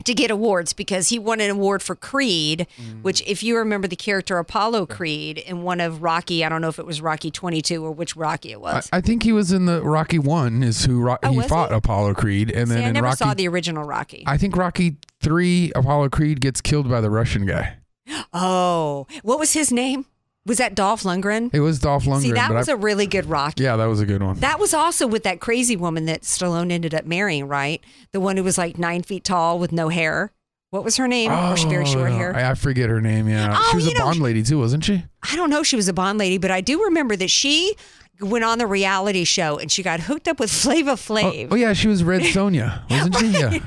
to 0.05 0.13
get 0.13 0.31
awards 0.31 0.71
because 0.71 1.09
he 1.09 1.19
won 1.19 1.41
an 1.41 1.49
award 1.49 1.83
for 1.83 1.95
Creed, 1.95 2.65
mm. 2.77 3.01
which, 3.01 3.21
if 3.27 3.43
you 3.43 3.57
remember 3.57 3.85
the 3.87 3.95
character 3.97 4.37
Apollo 4.37 4.85
Creed 4.85 5.37
in 5.37 5.63
one 5.63 5.81
of 5.81 6.01
Rocky, 6.01 6.45
I 6.45 6.49
don't 6.49 6.61
know 6.61 6.69
if 6.69 6.79
it 6.79 6.85
was 6.85 7.01
Rocky 7.01 7.29
22 7.29 7.83
or 7.83 7.91
which 7.91 8.15
Rocky 8.15 8.51
it 8.53 8.61
was. 8.61 8.89
I, 8.93 8.97
I 8.97 9.01
think 9.01 9.23
he 9.23 9.33
was 9.33 9.51
in 9.51 9.65
the 9.65 9.81
Rocky 9.81 10.17
1 10.17 10.63
is 10.63 10.85
who 10.85 11.01
Ro- 11.01 11.17
oh, 11.21 11.31
he 11.31 11.41
fought 11.47 11.71
he? 11.71 11.75
Apollo 11.75 12.13
Creed. 12.13 12.51
And 12.51 12.69
See, 12.69 12.75
then 12.75 12.83
I 12.85 12.87
in 12.87 12.93
never 12.93 13.05
Rocky, 13.05 13.17
saw 13.17 13.33
the 13.33 13.47
original 13.49 13.83
Rocky. 13.83 14.23
I 14.25 14.37
think 14.37 14.55
Rocky 14.55 14.95
3, 15.21 15.73
Apollo 15.75 16.09
Creed 16.09 16.39
gets 16.39 16.61
killed 16.61 16.89
by 16.89 17.01
the 17.01 17.09
Russian 17.09 17.45
guy. 17.45 17.77
Oh, 18.37 19.07
what 19.23 19.39
was 19.39 19.53
his 19.53 19.71
name? 19.71 20.05
Was 20.45 20.59
that 20.59 20.75
Dolph 20.75 21.03
Lundgren? 21.03 21.49
It 21.53 21.59
was 21.61 21.79
Dolph 21.79 22.05
Lundgren. 22.05 22.21
See, 22.21 22.31
that 22.33 22.53
was 22.53 22.69
I, 22.69 22.73
a 22.73 22.75
really 22.75 23.07
good 23.07 23.25
Rocky. 23.25 23.63
Yeah, 23.63 23.77
that 23.77 23.85
was 23.85 23.99
a 23.99 24.05
good 24.05 24.21
one. 24.21 24.35
That 24.39 24.59
was 24.59 24.73
also 24.75 25.07
with 25.07 25.23
that 25.23 25.39
crazy 25.39 25.75
woman 25.75 26.05
that 26.05 26.21
Stallone 26.21 26.71
ended 26.71 26.93
up 26.93 27.05
marrying, 27.05 27.47
right? 27.47 27.83
The 28.11 28.19
one 28.19 28.37
who 28.37 28.43
was 28.43 28.57
like 28.57 28.77
nine 28.77 29.01
feet 29.01 29.23
tall 29.23 29.57
with 29.57 29.71
no 29.71 29.89
hair. 29.89 30.31
What 30.69 30.83
was 30.83 30.97
her 30.97 31.07
name? 31.07 31.31
Oh, 31.31 31.55
she 31.55 31.67
very 31.67 31.83
oh, 31.83 31.87
short 31.87 32.11
no. 32.11 32.17
hair. 32.17 32.35
I, 32.35 32.51
I 32.51 32.53
forget 32.53 32.89
her 32.89 33.01
name. 33.01 33.27
Yeah, 33.27 33.53
Oh, 33.57 33.67
she 33.71 33.77
was 33.77 33.87
a 33.87 33.93
know, 33.93 34.01
Bond 34.05 34.19
lady 34.19 34.43
too, 34.43 34.59
wasn't 34.59 34.83
she? 34.83 35.03
I 35.23 35.35
don't 35.35 35.49
know 35.49 35.63
she 35.63 35.75
was 35.77 35.87
a 35.87 35.93
Bond 35.93 36.19
lady, 36.19 36.37
but 36.37 36.51
I 36.51 36.61
do 36.61 36.83
remember 36.83 37.15
that 37.15 37.29
she 37.31 37.75
went 38.21 38.43
on 38.43 38.57
the 38.59 38.67
reality 38.67 39.23
show 39.23 39.57
and 39.57 39.71
she 39.71 39.81
got 39.83 40.01
hooked 40.01 40.27
up 40.27 40.39
with 40.39 40.51
Flava 40.61 40.91
Oh, 40.91 40.95
Flav. 40.95 41.47
oh, 41.51 41.55
yeah, 41.55 41.73
she 41.73 41.87
was 41.87 42.03
Red 42.03 42.21
Sonja, 42.21 42.81
wasn't 42.89 43.15
she? 43.15 43.27
Yeah, 43.29 43.57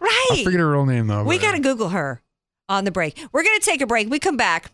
right. 0.00 0.28
I 0.32 0.44
forget 0.44 0.60
her 0.60 0.70
real 0.70 0.86
name 0.86 1.06
though. 1.06 1.24
We 1.24 1.38
got 1.38 1.52
to 1.52 1.60
Google 1.60 1.88
her 1.90 2.22
on 2.68 2.84
the 2.84 2.90
break. 2.90 3.18
We're 3.32 3.42
going 3.42 3.58
to 3.58 3.64
take 3.64 3.80
a 3.80 3.86
break. 3.86 4.08
We 4.10 4.18
come 4.18 4.36
back. 4.36 4.70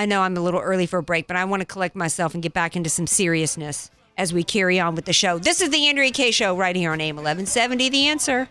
I 0.00 0.06
know 0.06 0.22
I'm 0.22 0.34
a 0.34 0.40
little 0.40 0.60
early 0.60 0.86
for 0.86 1.00
a 1.00 1.02
break, 1.02 1.26
but 1.26 1.36
I 1.36 1.44
want 1.44 1.60
to 1.60 1.66
collect 1.66 1.94
myself 1.94 2.32
and 2.32 2.42
get 2.42 2.54
back 2.54 2.74
into 2.74 2.88
some 2.88 3.06
seriousness 3.06 3.90
as 4.16 4.32
we 4.32 4.42
carry 4.42 4.80
on 4.80 4.94
with 4.94 5.04
the 5.04 5.12
show. 5.12 5.38
This 5.38 5.60
is 5.60 5.68
the 5.68 5.88
Andrea 5.88 6.10
Kaye 6.10 6.30
Show 6.30 6.56
right 6.56 6.74
here 6.74 6.92
on 6.92 7.02
AM 7.02 7.16
1170. 7.16 7.90
The 7.90 8.06
answer. 8.06 8.48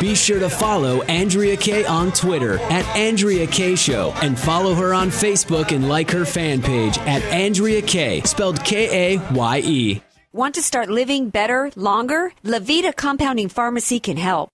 Be 0.00 0.14
sure 0.14 0.38
to 0.38 0.48
follow 0.48 1.02
Andrea 1.02 1.56
Kaye 1.56 1.84
on 1.86 2.12
Twitter 2.12 2.60
at 2.60 2.86
Andrea 2.94 3.48
Kaye 3.48 3.74
Show 3.74 4.14
and 4.22 4.38
follow 4.38 4.74
her 4.74 4.94
on 4.94 5.08
Facebook 5.08 5.74
and 5.74 5.88
like 5.88 6.08
her 6.12 6.24
fan 6.24 6.62
page 6.62 6.98
at 6.98 7.22
Andrea 7.24 7.82
Kaye, 7.82 8.20
spelled 8.20 8.62
K 8.64 9.16
A 9.16 9.32
Y 9.32 9.58
E. 9.64 10.02
Want 10.34 10.56
to 10.56 10.62
start 10.62 10.90
living 10.90 11.28
better, 11.28 11.70
longer? 11.76 12.32
Levita 12.42 12.92
Compounding 12.96 13.48
Pharmacy 13.48 14.00
can 14.00 14.16
help. 14.16 14.53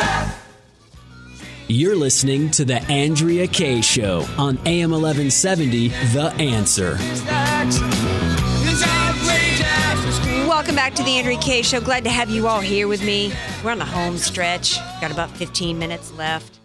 You're 1.67 1.95
listening 1.95 2.51
to 2.51 2.65
The 2.65 2.81
Andrea 2.91 3.47
Kaye 3.47 3.81
Show 3.81 4.25
on 4.37 4.57
AM 4.65 4.91
1170, 4.91 5.87
The 5.87 6.33
Answer. 6.37 6.97
Welcome 10.47 10.75
back 10.75 10.93
to 10.95 11.03
the 11.03 11.17
Andrea 11.17 11.37
Kaye 11.39 11.61
Show. 11.61 11.79
Glad 11.79 12.03
to 12.03 12.09
have 12.09 12.29
you 12.29 12.47
all 12.47 12.59
here 12.59 12.89
with 12.89 13.03
me. 13.05 13.31
We're 13.63 13.71
on 13.71 13.79
the 13.79 13.85
home 13.85 14.17
stretch. 14.17 14.77
Got 14.99 15.11
about 15.11 15.31
15 15.37 15.79
minutes 15.79 16.11
left 16.11 16.59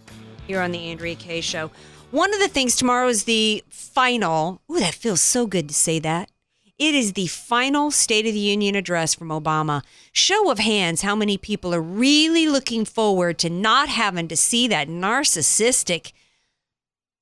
here 0.47 0.61
on 0.61 0.72
the 0.72 0.91
Andrea 0.91 1.14
Kaye 1.14 1.41
Show. 1.41 1.70
One 2.11 2.34
of 2.34 2.41
the 2.41 2.49
things 2.49 2.74
tomorrow 2.74 3.07
is 3.09 3.24
the 3.24 3.62
final. 3.68 4.61
Ooh, 4.70 4.80
that 4.80 4.95
feels 4.95 5.20
so 5.20 5.47
good 5.47 5.68
to 5.68 5.74
say 5.74 5.99
that. 6.01 6.30
It 6.79 6.95
is 6.95 7.14
the 7.14 7.27
final 7.27 7.91
State 7.91 8.27
of 8.27 8.35
the 8.35 8.39
Union 8.39 8.74
address 8.74 9.14
from 9.14 9.29
Obama. 9.29 9.83
Show 10.12 10.51
of 10.51 10.59
hands, 10.59 11.01
how 11.01 11.16
many 11.16 11.39
people 11.39 11.74
are 11.74 11.81
really 11.81 12.47
looking 12.47 12.85
forward 12.85 13.39
to 13.39 13.49
not 13.49 13.89
having 13.89 14.29
to 14.29 14.37
see 14.37 14.68
that 14.68 14.89
narcissistic 14.89 16.12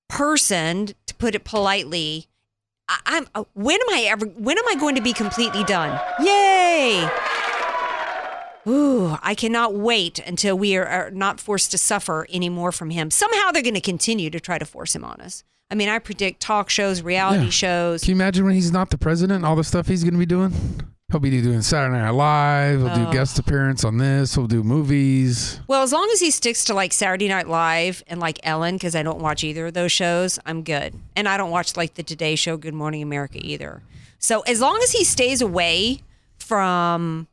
person, 0.08 0.88
to 1.06 1.14
put 1.14 1.36
it 1.36 1.44
politely. 1.44 2.26
I, 2.88 2.98
I'm 3.06 3.28
uh, 3.34 3.44
when 3.54 3.76
am 3.80 3.90
I 3.90 4.02
ever 4.08 4.26
when 4.26 4.58
am 4.58 4.68
I 4.68 4.74
going 4.74 4.96
to 4.96 5.00
be 5.00 5.12
completely 5.12 5.64
done? 5.64 6.00
Yay! 6.20 7.08
Ooh, 8.66 9.16
I 9.22 9.34
cannot 9.34 9.74
wait 9.74 10.18
until 10.18 10.56
we 10.56 10.76
are, 10.76 10.86
are 10.86 11.10
not 11.10 11.38
forced 11.38 11.70
to 11.72 11.78
suffer 11.78 12.26
anymore 12.30 12.72
from 12.72 12.90
him. 12.90 13.10
Somehow 13.10 13.50
they're 13.50 13.62
going 13.62 13.74
to 13.74 13.80
continue 13.80 14.30
to 14.30 14.40
try 14.40 14.58
to 14.58 14.64
force 14.64 14.96
him 14.96 15.04
on 15.04 15.20
us. 15.20 15.44
I 15.74 15.76
mean, 15.76 15.88
I 15.88 15.98
predict 15.98 16.38
talk 16.40 16.70
shows, 16.70 17.02
reality 17.02 17.46
Yeah. 17.46 17.50
shows. 17.50 18.02
Can 18.02 18.10
you 18.10 18.14
imagine 18.14 18.44
when 18.44 18.54
he's 18.54 18.70
not 18.70 18.90
the 18.90 18.96
president, 18.96 19.44
all 19.44 19.56
the 19.56 19.64
stuff 19.64 19.88
he's 19.88 20.04
going 20.04 20.14
to 20.14 20.18
be 20.20 20.24
doing? 20.24 20.52
He'll 21.10 21.18
be 21.18 21.30
doing 21.42 21.62
Saturday 21.62 21.98
Night 21.98 22.10
Live. 22.10 22.78
He'll 22.78 22.90
Oh. 22.90 23.06
do 23.06 23.12
guest 23.12 23.40
appearance 23.40 23.82
on 23.82 23.98
this. 23.98 24.36
He'll 24.36 24.46
do 24.46 24.62
movies. 24.62 25.58
Well, 25.66 25.82
as 25.82 25.90
long 25.90 26.08
as 26.12 26.20
he 26.20 26.30
sticks 26.30 26.64
to 26.66 26.74
like 26.74 26.92
Saturday 26.92 27.26
Night 27.26 27.48
Live 27.48 28.04
and 28.06 28.20
like 28.20 28.38
Ellen, 28.44 28.76
because 28.76 28.94
I 28.94 29.02
don't 29.02 29.18
watch 29.18 29.42
either 29.42 29.66
of 29.66 29.74
those 29.74 29.90
shows, 29.90 30.38
I'm 30.46 30.62
good. 30.62 30.94
And 31.16 31.28
I 31.28 31.36
don't 31.36 31.50
watch 31.50 31.76
like 31.76 31.94
the 31.94 32.04
Today 32.04 32.36
Show, 32.36 32.56
Good 32.56 32.72
Morning 32.74 33.02
America 33.02 33.38
either. 33.42 33.82
So 34.20 34.42
as 34.42 34.60
long 34.60 34.78
as 34.84 34.92
he 34.92 35.02
stays 35.02 35.42
away 35.42 36.02
from 36.38 37.26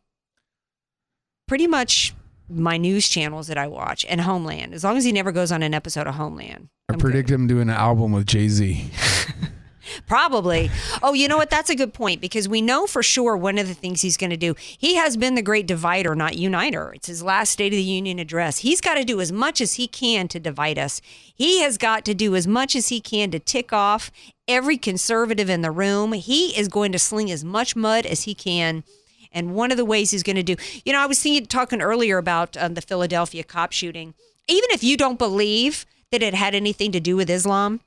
pretty 1.48 1.68
much 1.68 2.16
my 2.52 2.78
news 2.78 3.08
channels 3.08 3.48
that 3.48 3.58
I 3.58 3.68
watch 3.68 4.06
and 4.10 4.22
Homeland, 4.22 4.74
as 4.74 4.84
long 4.84 4.98
as 4.98 5.04
he 5.04 5.12
never 5.12 5.32
goes 5.32 5.52
on 5.52 5.64
an 5.64 5.74
episode 5.74 6.08
of 6.08 6.16
Homeland, 6.16 6.70
I 6.90 6.96
predict 6.98 7.30
him 7.30 7.48
doing 7.48 7.64
an 7.64 7.70
album 7.70 8.12
with 8.12 8.28
Jay 8.28 8.48
Z. 8.48 8.90
Probably. 10.08 10.70
Oh, 11.02 11.14
you 11.14 11.28
know 11.28 11.38
what? 11.38 11.50
That's 11.50 11.70
a 11.70 11.76
good 11.76 11.94
point 11.94 12.22
because 12.22 12.48
we 12.48 12.62
know 12.62 12.86
for 12.86 13.04
sure 13.04 13.36
one 13.36 13.58
of 13.58 13.68
the 13.68 13.74
things 13.74 14.02
he's 14.02 14.18
going 14.18 14.30
to 14.30 14.38
do. 14.38 14.56
He 14.58 14.96
has 14.96 15.18
been 15.18 15.36
the 15.36 15.42
great 15.42 15.68
divider, 15.68 16.16
not 16.16 16.38
uniter. 16.38 16.94
It's 16.94 17.08
his 17.08 17.24
last 17.24 17.52
State 17.52 17.74
of 17.74 17.78
the 17.78 17.84
Union 17.84 18.20
address. 18.20 18.60
He's 18.60 18.82
got 18.82 18.96
to 18.96 19.04
do 19.04 19.22
as 19.22 19.32
much 19.32 19.62
as 19.62 19.76
he 19.76 19.88
can 19.88 20.28
to 20.30 20.40
divide 20.40 20.78
us. 20.78 21.02
He 21.34 21.62
has 21.62 21.78
got 21.78 22.06
to 22.06 22.14
do 22.14 22.36
as 22.36 22.48
much 22.48 22.76
as 22.76 22.90
he 22.90 23.02
can 23.02 23.32
to 23.32 23.40
tick 23.40 23.74
off 23.74 24.12
every 24.48 24.78
conservative 24.78 25.50
in 25.50 25.62
the 25.62 25.72
room. 25.72 26.14
He 26.14 26.58
is 26.58 26.68
going 26.68 26.92
to 26.92 27.00
sling 27.00 27.32
as 27.32 27.44
much 27.44 27.76
mud 27.76 28.06
as 28.06 28.24
he 28.24 28.36
can. 28.36 28.84
And 29.32 29.56
one 29.56 29.72
of 29.72 29.78
the 29.78 29.86
ways 29.86 30.12
he's 30.12 30.24
going 30.24 30.36
to 30.36 30.44
do, 30.44 30.56
you 30.84 30.92
know, 30.94 31.00
I 31.00 31.06
was 31.06 31.22
thinking, 31.22 31.46
talking 31.46 31.82
earlier 31.82 32.18
about 32.18 32.58
um, 32.58 32.74
the 32.74 32.82
Philadelphia 32.82 33.44
cop 33.44 33.72
shooting. 33.72 34.14
Even 34.48 34.70
if 34.72 34.84
you 34.84 34.98
don't 34.98 35.20
believe 35.20 35.86
that 36.12 36.22
it 36.22 36.34
had 36.34 36.54
anything 36.54 36.92
to 36.92 37.00
do 37.00 37.16
with 37.16 37.30
Islam, 37.30 37.80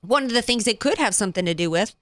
one 0.00 0.24
of 0.24 0.32
the 0.32 0.42
things 0.42 0.66
it 0.66 0.80
could 0.80 0.98
have 0.98 1.14
something 1.14 1.44
to 1.44 1.54
do 1.54 1.70
with 1.70 1.94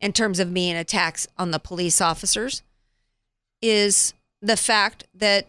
in 0.00 0.12
terms 0.12 0.40
of 0.40 0.54
being 0.54 0.76
attacks 0.76 1.28
on 1.38 1.50
the 1.50 1.58
police 1.58 2.00
officers 2.00 2.62
is 3.62 4.14
the 4.40 4.56
fact 4.56 5.04
that 5.14 5.46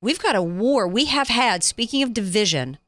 we've 0.00 0.20
got 0.20 0.36
a 0.36 0.42
war 0.42 0.86
we 0.86 1.06
have 1.06 1.28
had 1.28 1.64
speaking 1.64 2.02
of 2.02 2.14
division 2.14 2.78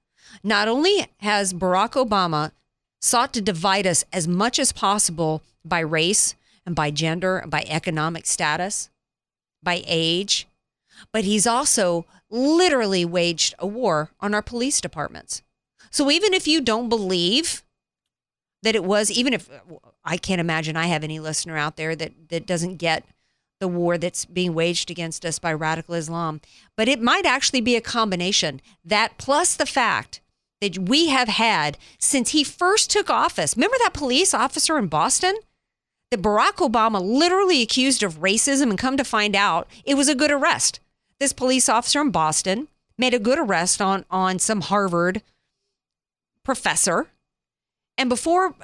not 0.44 0.68
only 0.68 1.08
has 1.18 1.52
barack 1.52 1.92
obama 1.92 2.52
sought 3.00 3.32
to 3.32 3.40
divide 3.40 3.86
us 3.86 4.04
as 4.12 4.28
much 4.28 4.58
as 4.58 4.72
possible 4.72 5.42
by 5.64 5.80
race 5.80 6.36
and 6.64 6.76
by 6.76 6.90
gender 6.90 7.38
and 7.38 7.50
by 7.50 7.64
economic 7.68 8.26
status 8.26 8.90
by 9.62 9.82
age 9.86 10.46
but 11.12 11.24
he's 11.24 11.46
also 11.46 12.04
literally 12.30 13.04
waged 13.04 13.54
a 13.58 13.66
war 13.66 14.10
on 14.20 14.34
our 14.34 14.42
police 14.42 14.80
departments 14.80 15.42
so 15.90 16.10
even 16.10 16.32
if 16.32 16.46
you 16.46 16.60
don't 16.60 16.88
believe 16.88 17.62
that 18.62 18.74
it 18.74 18.84
was 18.84 19.10
even 19.10 19.32
if 19.32 19.48
I 20.04 20.16
can't 20.16 20.40
imagine 20.40 20.76
I 20.76 20.86
have 20.86 21.04
any 21.04 21.18
listener 21.18 21.56
out 21.56 21.76
there 21.76 21.96
that 21.96 22.12
that 22.28 22.46
doesn't 22.46 22.76
get 22.76 23.04
the 23.60 23.68
war 23.68 23.98
that's 23.98 24.24
being 24.24 24.54
waged 24.54 24.90
against 24.90 25.24
us 25.24 25.38
by 25.38 25.52
radical 25.52 25.94
Islam, 25.94 26.40
but 26.76 26.88
it 26.88 27.02
might 27.02 27.26
actually 27.26 27.60
be 27.60 27.76
a 27.76 27.80
combination 27.80 28.60
that 28.84 29.18
plus 29.18 29.54
the 29.54 29.66
fact 29.66 30.20
that 30.60 30.78
we 30.78 31.08
have 31.08 31.28
had 31.28 31.76
since 31.98 32.30
he 32.30 32.42
first 32.42 32.90
took 32.90 33.10
office. 33.10 33.56
Remember 33.56 33.76
that 33.80 33.94
police 33.94 34.32
officer 34.32 34.78
in 34.78 34.88
Boston? 34.88 35.36
That 36.10 36.22
Barack 36.22 36.56
Obama 36.56 37.00
literally 37.00 37.62
accused 37.62 38.02
of 38.02 38.18
racism 38.18 38.70
and 38.70 38.78
come 38.78 38.96
to 38.96 39.04
find 39.04 39.36
out 39.36 39.68
it 39.84 39.94
was 39.94 40.08
a 40.08 40.14
good 40.14 40.32
arrest. 40.32 40.80
This 41.20 41.32
police 41.32 41.68
officer 41.68 42.00
in 42.00 42.10
Boston 42.10 42.68
made 42.98 43.14
a 43.14 43.18
good 43.18 43.38
arrest 43.38 43.80
on 43.80 44.04
on 44.10 44.38
some 44.38 44.62
Harvard 44.62 45.22
professor 46.44 47.08
and 48.00 48.08
before 48.08 48.54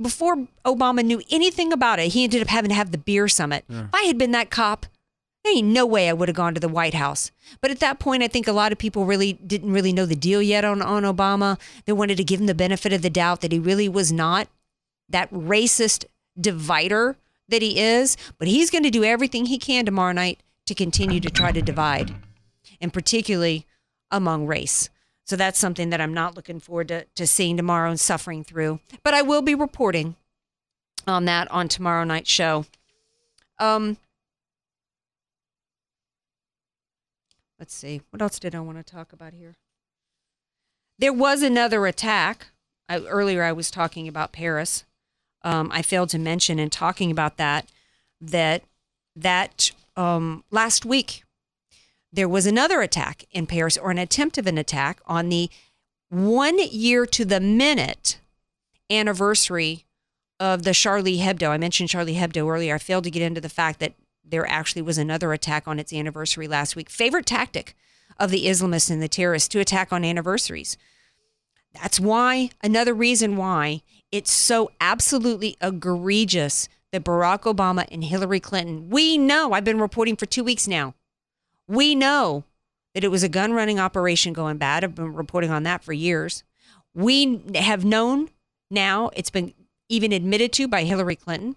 before 0.00 0.46
Obama 0.66 1.04
knew 1.04 1.22
anything 1.30 1.72
about 1.72 1.98
it, 1.98 2.12
he 2.12 2.24
ended 2.24 2.42
up 2.42 2.48
having 2.48 2.68
to 2.68 2.74
have 2.74 2.90
the 2.90 2.98
beer 2.98 3.28
summit. 3.28 3.64
If 3.68 3.86
I 3.94 4.02
had 4.02 4.18
been 4.18 4.32
that 4.32 4.50
cop, 4.50 4.86
there 5.42 5.56
ain't 5.56 5.68
no 5.68 5.86
way 5.86 6.08
I 6.08 6.12
would 6.12 6.28
have 6.28 6.36
gone 6.36 6.54
to 6.54 6.60
the 6.60 6.68
White 6.68 6.94
House. 6.94 7.30
But 7.60 7.70
at 7.70 7.80
that 7.80 7.98
point, 7.98 8.22
I 8.22 8.28
think 8.28 8.46
a 8.46 8.52
lot 8.52 8.72
of 8.72 8.78
people 8.78 9.06
really 9.06 9.34
didn't 9.34 9.72
really 9.72 9.92
know 9.92 10.04
the 10.04 10.16
deal 10.16 10.42
yet 10.42 10.64
on, 10.64 10.82
on 10.82 11.04
Obama. 11.04 11.58
They 11.86 11.92
wanted 11.92 12.16
to 12.16 12.24
give 12.24 12.40
him 12.40 12.46
the 12.46 12.54
benefit 12.54 12.92
of 12.92 13.02
the 13.02 13.10
doubt 13.10 13.40
that 13.40 13.52
he 13.52 13.58
really 13.58 13.88
was 13.88 14.12
not 14.12 14.48
that 15.08 15.32
racist 15.32 16.04
divider 16.40 17.16
that 17.48 17.62
he 17.62 17.78
is. 17.78 18.16
But 18.38 18.48
he's 18.48 18.70
going 18.70 18.84
to 18.84 18.90
do 18.90 19.04
everything 19.04 19.46
he 19.46 19.58
can 19.58 19.84
tomorrow 19.84 20.12
night 20.12 20.40
to 20.66 20.74
continue 20.74 21.20
to 21.20 21.30
try 21.30 21.52
to 21.52 21.60
divide, 21.60 22.14
and 22.80 22.92
particularly 22.92 23.66
among 24.10 24.46
race. 24.46 24.88
So 25.26 25.36
that's 25.36 25.58
something 25.58 25.90
that 25.90 26.00
I'm 26.00 26.14
not 26.14 26.36
looking 26.36 26.60
forward 26.60 26.88
to, 26.88 27.06
to 27.14 27.26
seeing 27.26 27.56
tomorrow 27.56 27.90
and 27.90 28.00
suffering 28.00 28.44
through. 28.44 28.80
But 29.02 29.14
I 29.14 29.22
will 29.22 29.42
be 29.42 29.54
reporting 29.54 30.16
on 31.06 31.24
that 31.26 31.50
on 31.50 31.68
tomorrow 31.68 32.04
night's 32.04 32.30
show. 32.30 32.66
Um, 33.58 33.96
let's 37.58 37.74
see. 37.74 38.02
What 38.10 38.20
else 38.20 38.38
did 38.38 38.54
I 38.54 38.60
want 38.60 38.78
to 38.78 38.84
talk 38.84 39.12
about 39.12 39.32
here? 39.32 39.56
There 40.98 41.12
was 41.12 41.42
another 41.42 41.86
attack. 41.86 42.48
I, 42.88 43.00
earlier, 43.00 43.42
I 43.42 43.52
was 43.52 43.70
talking 43.70 44.06
about 44.06 44.32
Paris. 44.32 44.84
Um, 45.44 45.70
I 45.72 45.82
failed 45.82 46.08
to 46.10 46.18
mention 46.18 46.58
in 46.58 46.70
talking 46.70 47.10
about 47.10 47.36
that 47.36 47.68
that 48.20 48.64
that 49.14 49.70
um, 49.96 50.42
last 50.50 50.84
week 50.84 51.22
there 52.12 52.28
was 52.28 52.46
another 52.46 52.80
attack 52.80 53.24
in 53.30 53.46
Paris, 53.46 53.76
or 53.76 53.90
an 53.90 53.98
attempt 53.98 54.38
of 54.38 54.46
an 54.46 54.58
attack 54.58 55.00
on 55.06 55.28
the 55.28 55.50
one 56.08 56.58
year 56.70 57.06
to 57.06 57.24
the 57.24 57.40
minute 57.40 58.18
anniversary 58.90 59.84
of 60.38 60.62
the 60.62 60.72
Charlie 60.72 61.18
Hebdo. 61.18 61.48
I 61.50 61.58
mentioned 61.58 61.88
Charlie 61.88 62.14
Hebdo 62.14 62.48
earlier. 62.48 62.76
I 62.76 62.78
failed 62.78 63.04
to 63.04 63.10
get 63.10 63.22
into 63.22 63.40
the 63.40 63.48
fact 63.48 63.80
that 63.80 63.94
there 64.24 64.48
actually 64.48 64.82
was 64.82 64.98
another 64.98 65.32
attack 65.32 65.68
on 65.68 65.78
its 65.78 65.92
anniversary 65.92 66.48
last 66.48 66.76
week. 66.76 66.88
Favorite 66.88 67.26
tactic 67.26 67.74
of 68.18 68.30
the 68.30 68.46
Islamists 68.46 68.90
and 68.90 69.02
the 69.02 69.08
terrorists 69.08 69.48
to 69.48 69.60
attack 69.60 69.92
on 69.92 70.04
anniversaries. 70.04 70.76
That's 71.74 71.98
why, 71.98 72.50
another 72.62 72.94
reason 72.94 73.36
why 73.36 73.82
it's 74.14 74.32
so 74.32 74.70
absolutely 74.80 75.56
egregious 75.60 76.68
that 76.92 77.02
Barack 77.02 77.52
Obama 77.52 77.84
and 77.90 78.04
Hillary 78.04 78.38
Clinton, 78.38 78.88
we 78.88 79.18
know, 79.18 79.52
I've 79.52 79.64
been 79.64 79.80
reporting 79.80 80.14
for 80.14 80.24
two 80.24 80.44
weeks 80.44 80.68
now, 80.68 80.94
we 81.66 81.96
know 81.96 82.44
that 82.94 83.02
it 83.02 83.10
was 83.10 83.24
a 83.24 83.28
gun 83.28 83.52
running 83.54 83.80
operation 83.80 84.32
going 84.32 84.56
bad. 84.56 84.84
I've 84.84 84.94
been 84.94 85.12
reporting 85.12 85.50
on 85.50 85.64
that 85.64 85.82
for 85.82 85.92
years. 85.92 86.44
We 86.94 87.42
have 87.56 87.84
known 87.84 88.30
now, 88.70 89.10
it's 89.16 89.30
been 89.30 89.52
even 89.88 90.12
admitted 90.12 90.52
to 90.52 90.68
by 90.68 90.84
Hillary 90.84 91.16
Clinton 91.16 91.56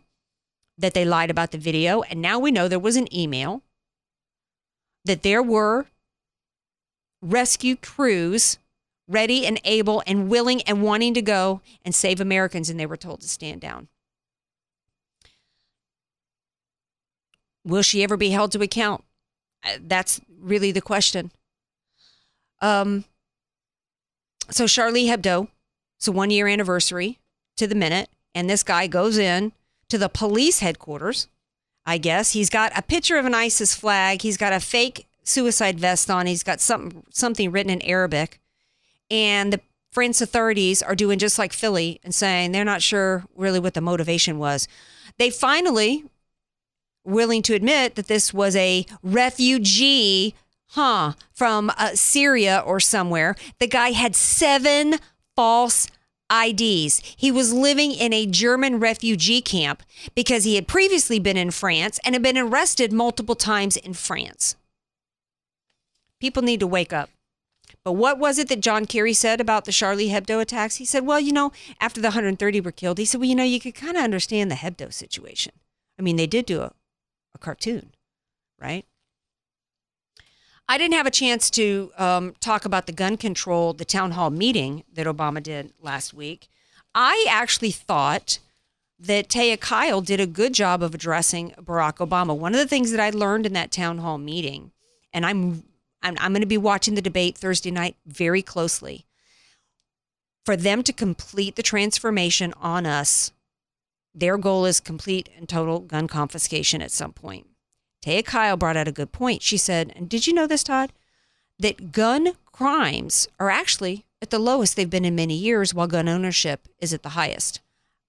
that 0.80 0.96
they 0.96 1.06
lied 1.06 1.30
about 1.30 1.52
the 1.52 1.60
video. 1.60 2.02
And 2.02 2.24
now 2.24 2.40
we 2.40 2.50
know 2.50 2.68
there 2.68 2.80
was 2.80 2.96
an 2.96 3.14
email, 3.16 3.62
that 5.06 5.22
there 5.22 5.44
were 5.44 5.86
rescue 7.22 7.76
crews 7.76 8.58
ready 9.08 9.46
and 9.46 9.60
able 9.64 10.04
and 10.06 10.30
willing 10.30 10.62
and 10.64 10.82
wanting 10.82 11.14
to 11.14 11.22
go 11.22 11.62
and 11.84 11.96
save 11.96 12.20
Americans, 12.20 12.70
and 12.70 12.80
they 12.80 12.86
were 12.86 12.98
told 12.98 13.22
to 13.22 13.28
stand 13.28 13.62
down. 13.62 13.88
Will 17.64 17.82
she 17.82 18.04
ever 18.04 18.18
be 18.18 18.30
held 18.30 18.52
to 18.54 18.62
account? 18.62 19.04
Uh, 19.66 19.78
That's 19.82 20.22
really 20.40 20.72
the 20.72 20.82
question. 20.82 21.32
Um, 22.62 23.06
so 24.50 24.68
Charlie 24.68 25.08
Hebdo, 25.08 25.50
it's 25.98 26.08
a 26.08 26.12
one 26.12 26.32
year 26.32 26.48
anniversary 26.48 27.20
to 27.58 27.68
the 27.68 27.76
minute, 27.76 28.10
and 28.34 28.50
this 28.50 28.64
guy 28.64 28.88
goes 28.88 29.18
in 29.18 29.52
to 29.90 29.98
the 29.98 30.10
police 30.10 30.60
headquarters. 30.60 31.28
I 31.86 31.98
guess 31.98 32.34
he's 32.34 32.50
got 32.50 32.78
a 32.78 32.82
picture 32.82 33.18
of 33.18 33.26
an 33.26 33.34
ISIS 33.34 33.74
flag. 33.76 34.22
He's 34.22 34.38
got 34.38 34.54
a 34.54 34.60
fake 34.60 35.08
suicide 35.24 35.80
vest 35.80 36.10
on. 36.10 36.26
He's 36.26 36.44
got 36.44 36.60
something 36.60 37.04
something 37.10 37.52
written 37.52 37.72
in 37.72 37.82
Arabic, 37.82 38.40
and 39.10 39.54
the 39.54 39.62
France 39.92 40.22
authorities 40.22 40.82
are 40.84 40.96
doing 40.96 41.18
just 41.18 41.40
like 41.40 41.54
Philly 41.54 42.00
and 42.04 42.14
saying 42.14 42.52
they're 42.52 42.64
not 42.66 42.82
sure 42.82 43.24
really 43.36 43.60
what 43.60 43.74
the 43.74 43.82
motivation 43.82 44.38
was. 44.38 44.68
They 45.18 45.30
finally 45.30 46.04
willing 47.04 47.42
to 47.44 47.54
admit 47.56 47.96
that 47.96 48.08
this 48.08 48.34
was 48.34 48.56
a 48.56 48.86
refugee, 49.02 50.36
huh, 50.72 51.14
from 51.34 51.72
uh, 51.78 51.92
Syria 51.96 52.62
or 52.66 52.80
somewhere. 52.80 53.36
The 53.60 53.68
guy 53.68 53.92
had 53.92 54.16
seven 54.16 54.96
false 55.36 55.88
IDs. 56.32 57.02
He 57.16 57.32
was 57.32 57.54
living 57.54 57.92
in 57.92 58.12
a 58.12 58.26
German 58.26 58.80
refugee 58.80 59.42
camp 59.42 59.82
because 60.14 60.44
he 60.44 60.56
had 60.56 60.68
previously 60.68 61.20
been 61.20 61.38
in 61.38 61.52
France 61.52 62.00
and 62.04 62.14
had 62.14 62.22
been 62.22 62.38
arrested 62.38 62.92
multiple 62.92 63.36
times 63.36 63.78
in 63.78 63.94
France. 63.94 64.56
People 66.20 66.44
need 66.44 66.60
to 66.60 66.68
wake 66.68 66.92
up. 66.92 67.10
But 67.88 67.94
what 67.94 68.20
was 68.20 68.38
it 68.38 68.50
that 68.50 68.60
John 68.60 68.86
Kerry 68.86 69.14
said 69.14 69.40
about 69.40 69.64
the 69.64 69.72
Charlie 69.72 70.10
Hebdo 70.10 70.42
attacks? 70.42 70.76
He 70.76 70.84
said, 70.84 71.06
well, 71.06 71.22
you 71.22 71.32
know, 71.32 71.54
after 71.80 72.02
the 72.02 72.10
130 72.10 72.60
were 72.60 72.74
killed, 72.74 72.98
he 72.98 73.06
said, 73.06 73.22
well, 73.22 73.30
you 73.30 73.34
know, 73.34 73.46
you 73.46 73.62
could 73.62 73.76
kind 73.76 73.96
of 73.96 74.04
understand 74.04 74.52
the 74.52 74.56
Hebdo 74.56 74.92
situation. 74.92 75.54
I 75.98 76.02
mean, 76.02 76.18
they 76.18 76.28
did 76.28 76.46
do 76.46 76.60
a, 76.60 76.74
a 77.34 77.38
cartoon, 77.38 77.92
right? 78.60 78.84
I 80.68 80.78
didn't 80.78 80.96
have 80.96 81.06
a 81.06 81.12
chance 81.12 81.50
to 81.52 81.94
um, 81.98 82.36
talk 82.42 82.66
about 82.66 82.88
the 82.88 82.92
gun 82.92 83.16
control, 83.16 83.72
the 83.72 83.86
town 83.86 84.12
hall 84.12 84.32
meeting 84.32 84.84
that 84.92 85.08
Obama 85.08 85.42
did 85.42 85.72
last 85.82 86.14
week. 86.14 86.50
I 86.94 87.26
actually 87.30 87.72
thought 87.72 88.40
that 89.00 89.30
Taya 89.30 89.58
Kyle 89.58 90.02
did 90.02 90.20
a 90.20 90.28
good 90.28 90.54
job 90.54 90.84
of 90.84 90.94
addressing 90.94 91.52
Barack 91.52 92.06
Obama. 92.06 92.38
One 92.38 92.54
of 92.54 92.60
the 92.60 92.68
things 92.68 92.92
that 92.92 93.00
I 93.00 93.12
learned 93.12 93.46
in 93.46 93.54
that 93.54 93.72
town 93.72 94.00
hall 94.00 94.18
meeting, 94.18 94.74
and 95.14 95.26
I'm 95.26 95.64
I'm, 96.02 96.18
I'm 96.20 96.32
going 96.32 96.42
to 96.42 96.48
be 96.48 96.58
watching 96.58 96.96
the 96.96 97.02
debate 97.02 97.38
Thursday 97.38 97.72
night 97.72 97.96
very 98.06 98.42
closely. 98.42 99.06
For 100.46 100.56
them 100.56 100.84
to 100.84 100.94
complete 100.94 101.56
the 101.56 101.64
transformation 101.64 102.54
on 102.62 102.86
us, 102.86 103.32
their 104.16 104.38
goal 104.38 104.66
is 104.66 104.80
complete 104.80 105.30
and 105.38 105.48
total 105.48 105.80
gun 105.80 106.08
confiscation 106.08 106.82
at 106.82 106.92
some 106.92 107.14
point. 107.14 107.48
Taya 108.04 108.24
Kyle 108.24 108.58
brought 108.58 108.78
out 108.78 108.88
a 108.88 108.94
good 108.94 109.12
point. 109.12 109.42
She 109.42 109.58
said, 109.58 109.92
and 109.96 110.08
did 110.10 110.28
you 110.28 110.34
know 110.34 110.48
this, 110.48 110.64
Todd? 110.64 110.94
That 111.60 111.92
gun 111.92 112.34
crimes 112.46 113.28
are 113.40 113.50
actually 113.50 114.06
at 114.22 114.30
the 114.30 114.40
lowest 114.40 114.76
they've 114.76 114.90
been 114.90 115.06
in 115.06 115.16
many 115.16 115.36
years, 115.36 115.74
while 115.74 115.88
gun 115.88 116.08
ownership 116.08 116.68
is 116.80 116.94
at 116.94 117.04
the 117.04 117.10
highest. 117.10 117.62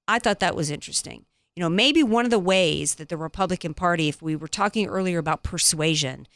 I 0.07 0.19
thought 0.19 0.41
that 0.41 0.57
was 0.57 0.71
interesting. 0.71 1.27
You 1.59 1.65
know, 1.65 1.71
maybe 1.71 2.05
one 2.05 2.25
of 2.25 2.31
the 2.31 2.39
ways 2.39 2.95
that 2.95 3.09
the 3.09 3.17
Republican 3.17 3.75
Party, 3.75 4.09
if 4.09 4.23
we 4.23 4.37
were 4.37 4.47
talking 4.47 4.87
earlier 4.87 5.19
about 5.19 5.43
persuasion 5.43 6.29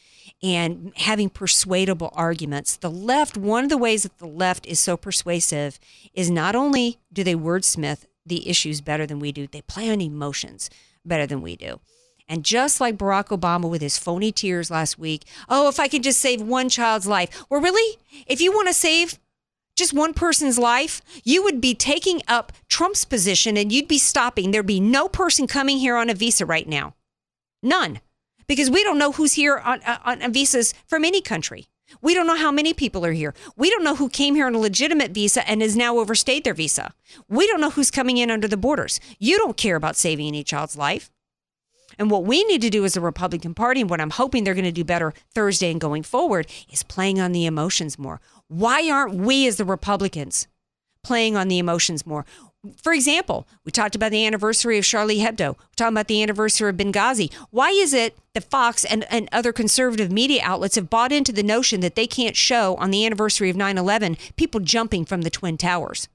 and 0.43 0.91
having 0.97 1.29
persuadable 1.29 2.11
arguments, 2.11 2.75
the 2.75 2.91
left, 2.91 3.37
one 3.37 3.63
of 3.63 3.69
the 3.69 3.77
ways 3.77 4.03
that 4.03 4.17
the 4.17 4.27
left 4.27 4.65
is 4.65 4.81
so 4.81 4.97
persuasive 4.97 5.79
is 6.13 6.29
not 6.29 6.57
only 6.57 6.97
do 7.13 7.23
they 7.23 7.35
wordsmith 7.35 8.03
the 8.25 8.49
issues 8.49 8.81
better 8.81 9.05
than 9.05 9.19
we 9.19 9.31
do, 9.31 9.47
they 9.47 9.61
play 9.61 9.89
on 9.89 10.01
emotions 10.01 10.69
better 11.05 11.25
than 11.25 11.41
we 11.41 11.55
do. 11.55 11.79
And 12.27 12.43
just 12.43 12.81
like 12.81 12.97
Barack 12.97 13.27
Obama 13.27 13.69
with 13.69 13.81
his 13.81 13.97
phony 13.97 14.33
tears 14.33 14.69
last 14.69 14.99
week, 14.99 15.23
oh, 15.47 15.69
if 15.69 15.79
I 15.79 15.87
could 15.87 16.03
just 16.03 16.19
save 16.19 16.41
one 16.41 16.67
child's 16.67 17.07
life. 17.07 17.45
Well, 17.49 17.61
really? 17.61 17.97
If 18.27 18.41
you 18.41 18.51
want 18.51 18.67
to 18.67 18.73
save 18.73 19.17
just 19.75 19.93
one 19.93 20.13
person's 20.13 20.59
life, 20.59 21.01
you 21.23 21.43
would 21.43 21.59
be 21.59 21.73
taking 21.73 22.21
up 22.27 22.51
Trump's 22.67 23.05
position 23.05 23.57
and 23.57 23.71
you'd 23.71 23.87
be 23.87 23.97
stopping. 23.97 24.51
There'd 24.51 24.65
be 24.65 24.79
no 24.79 25.07
person 25.07 25.47
coming 25.47 25.77
here 25.77 25.95
on 25.95 26.09
a 26.09 26.13
visa 26.13 26.45
right 26.45 26.67
now. 26.67 26.95
None. 27.61 27.99
Because 28.47 28.69
we 28.69 28.83
don't 28.83 28.99
know 28.99 29.13
who's 29.13 29.33
here 29.33 29.57
on, 29.57 29.81
uh, 29.83 29.97
on, 30.05 30.33
visas 30.33 30.73
from 30.85 31.05
any 31.05 31.21
country. 31.21 31.67
We 32.01 32.13
don't 32.13 32.27
know 32.27 32.35
how 32.35 32.51
many 32.51 32.73
people 32.73 33.05
are 33.05 33.13
here. 33.13 33.33
We 33.55 33.69
don't 33.69 33.83
know 33.83 33.95
who 33.95 34.09
came 34.09 34.35
here 34.35 34.47
on 34.47 34.55
a 34.55 34.59
legitimate 34.59 35.11
visa 35.11 35.47
and 35.49 35.61
has 35.61 35.75
now 35.75 35.97
overstayed 35.97 36.43
their 36.43 36.53
visa. 36.53 36.93
We 37.29 37.47
don't 37.47 37.61
know 37.61 37.69
who's 37.69 37.91
coming 37.91 38.17
in 38.17 38.31
under 38.31 38.47
the 38.47 38.57
borders. 38.57 38.99
You 39.19 39.37
don't 39.37 39.57
care 39.57 39.75
about 39.75 39.95
saving 39.95 40.27
any 40.27 40.43
child's 40.43 40.77
life. 40.77 41.09
And 41.99 42.09
what 42.09 42.23
we 42.23 42.43
need 42.45 42.61
to 42.61 42.69
do 42.69 42.85
as 42.85 42.97
a 42.97 43.01
Republican 43.01 43.53
Party, 43.53 43.81
and 43.81 43.89
what 43.89 44.01
I'm 44.01 44.09
hoping 44.09 44.43
they're 44.43 44.53
going 44.53 44.65
to 44.65 44.71
do 44.71 44.83
better 44.83 45.13
Thursday 45.33 45.69
and 45.69 45.79
going 45.79 46.03
forward, 46.03 46.47
is 46.71 46.83
playing 46.83 47.19
on 47.19 47.31
the 47.31 47.45
emotions 47.45 47.99
more. 47.99 48.19
Why 48.53 48.87
aren't 48.87 49.15
we 49.15 49.47
as 49.47 49.55
the 49.55 49.65
Republicans 49.65 50.47
playing 51.03 51.35
on 51.35 51.47
the 51.47 51.57
emotions 51.57 52.05
more? 52.05 52.23
For 52.77 52.93
example, 52.93 53.47
we 53.65 53.71
talked 53.71 53.95
about 53.95 54.11
the 54.11 54.27
anniversary 54.27 54.77
of 54.77 54.85
Charlie 54.85 55.17
Hebdo. 55.17 55.57
We're 55.57 55.75
talking 55.75 55.95
about 55.95 56.07
the 56.07 56.21
anniversary 56.21 56.69
of 56.69 56.77
Benghazi. 56.77 57.33
Why 57.49 57.71
is 57.71 57.95
it 57.95 58.15
that 58.35 58.43
Fox 58.51 58.85
and, 58.85 59.05
and 59.09 59.27
other 59.31 59.53
conservative 59.53 60.11
media 60.11 60.41
outlets 60.43 60.75
have 60.75 60.87
bought 60.87 61.11
into 61.11 61.31
the 61.31 61.41
notion 61.41 61.79
that 61.79 61.95
they 61.95 62.05
can't 62.05 62.35
show 62.35 62.75
on 62.75 62.91
the 62.91 63.03
anniversary 63.07 63.49
of 63.49 63.55
9 63.55 63.75
11 63.75 64.17
people 64.35 64.59
jumping 64.59 65.03
from 65.03 65.23
the 65.23 65.31
Twin 65.31 65.57
Towers? 65.57 66.07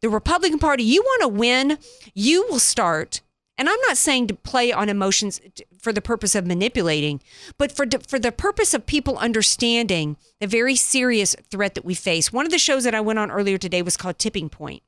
The 0.00 0.08
Republican 0.08 0.58
Party, 0.58 0.84
you 0.84 1.02
want 1.02 1.20
to 1.20 1.28
win, 1.28 1.76
you 2.14 2.46
will 2.48 2.58
start 2.58 3.20
and 3.60 3.68
I'm 3.68 3.80
not 3.82 3.98
saying 3.98 4.28
to 4.28 4.34
play 4.34 4.72
on 4.72 4.88
emotions 4.88 5.38
for 5.78 5.92
the 5.92 6.00
purpose 6.00 6.34
of 6.34 6.46
manipulating, 6.46 7.20
but 7.58 7.70
for 7.70 7.84
for 8.08 8.18
the 8.18 8.32
purpose 8.32 8.72
of 8.72 8.86
people 8.86 9.18
understanding 9.18 10.16
the 10.40 10.46
very 10.46 10.74
serious 10.74 11.36
threat 11.50 11.74
that 11.74 11.84
we 11.84 11.92
face. 11.92 12.32
One 12.32 12.46
of 12.46 12.52
the 12.52 12.58
shows 12.58 12.84
that 12.84 12.94
I 12.94 13.02
went 13.02 13.18
on 13.18 13.30
earlier 13.30 13.58
today 13.58 13.82
was 13.82 13.98
called 13.98 14.18
Tipping 14.18 14.48
Point. 14.48 14.82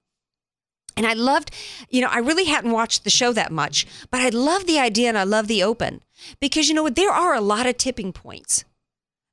And 0.97 1.07
I 1.07 1.13
loved, 1.13 1.51
you 1.91 2.01
know, 2.01 2.09
I 2.11 2.19
really 2.19 2.47
hadn't 2.47 2.71
watched 2.71 3.05
the 3.05 3.11
show 3.11 3.35
that 3.35 3.53
much, 3.53 3.87
but 4.11 4.23
I 4.23 4.31
love 4.31 4.67
the 4.67 4.79
idea 4.79 5.11
and 5.11 5.19
I 5.19 5.25
love 5.25 5.49
the 5.49 5.63
open 5.63 6.03
because, 6.41 6.71
you 6.71 6.75
know 6.75 6.83
what, 6.83 6.97
there 6.97 7.13
are 7.13 7.35
a 7.35 7.43
lot 7.43 7.67
of 7.67 7.77
tipping 7.77 8.11
points 8.11 8.65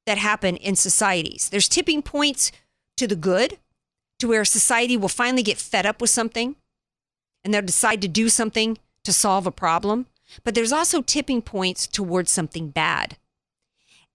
that 0.05 0.17
happen 0.17 0.57
in 0.57 0.75
societies. 0.75 1.47
There's 1.49 1.69
tipping 1.69 2.01
points 2.01 2.51
to 2.97 3.07
the 3.07 3.15
good, 3.15 3.57
to 4.19 4.27
where 4.27 4.43
society 4.43 4.97
will 4.97 5.07
finally 5.07 5.43
get 5.43 5.57
fed 5.57 5.85
up 5.85 6.01
with 6.01 6.09
something 6.09 6.57
and 7.41 7.53
they'll 7.53 7.61
decide 7.61 8.01
to 8.01 8.09
do 8.09 8.27
something 8.27 8.77
to 9.09 9.13
solve 9.13 9.47
a 9.47 9.51
problem, 9.51 10.05
but 10.43 10.55
there's 10.55 10.71
also 10.71 11.01
tipping 11.01 11.41
points 11.41 11.87
towards 11.87 12.31
something 12.31 12.69
bad. 12.69 13.17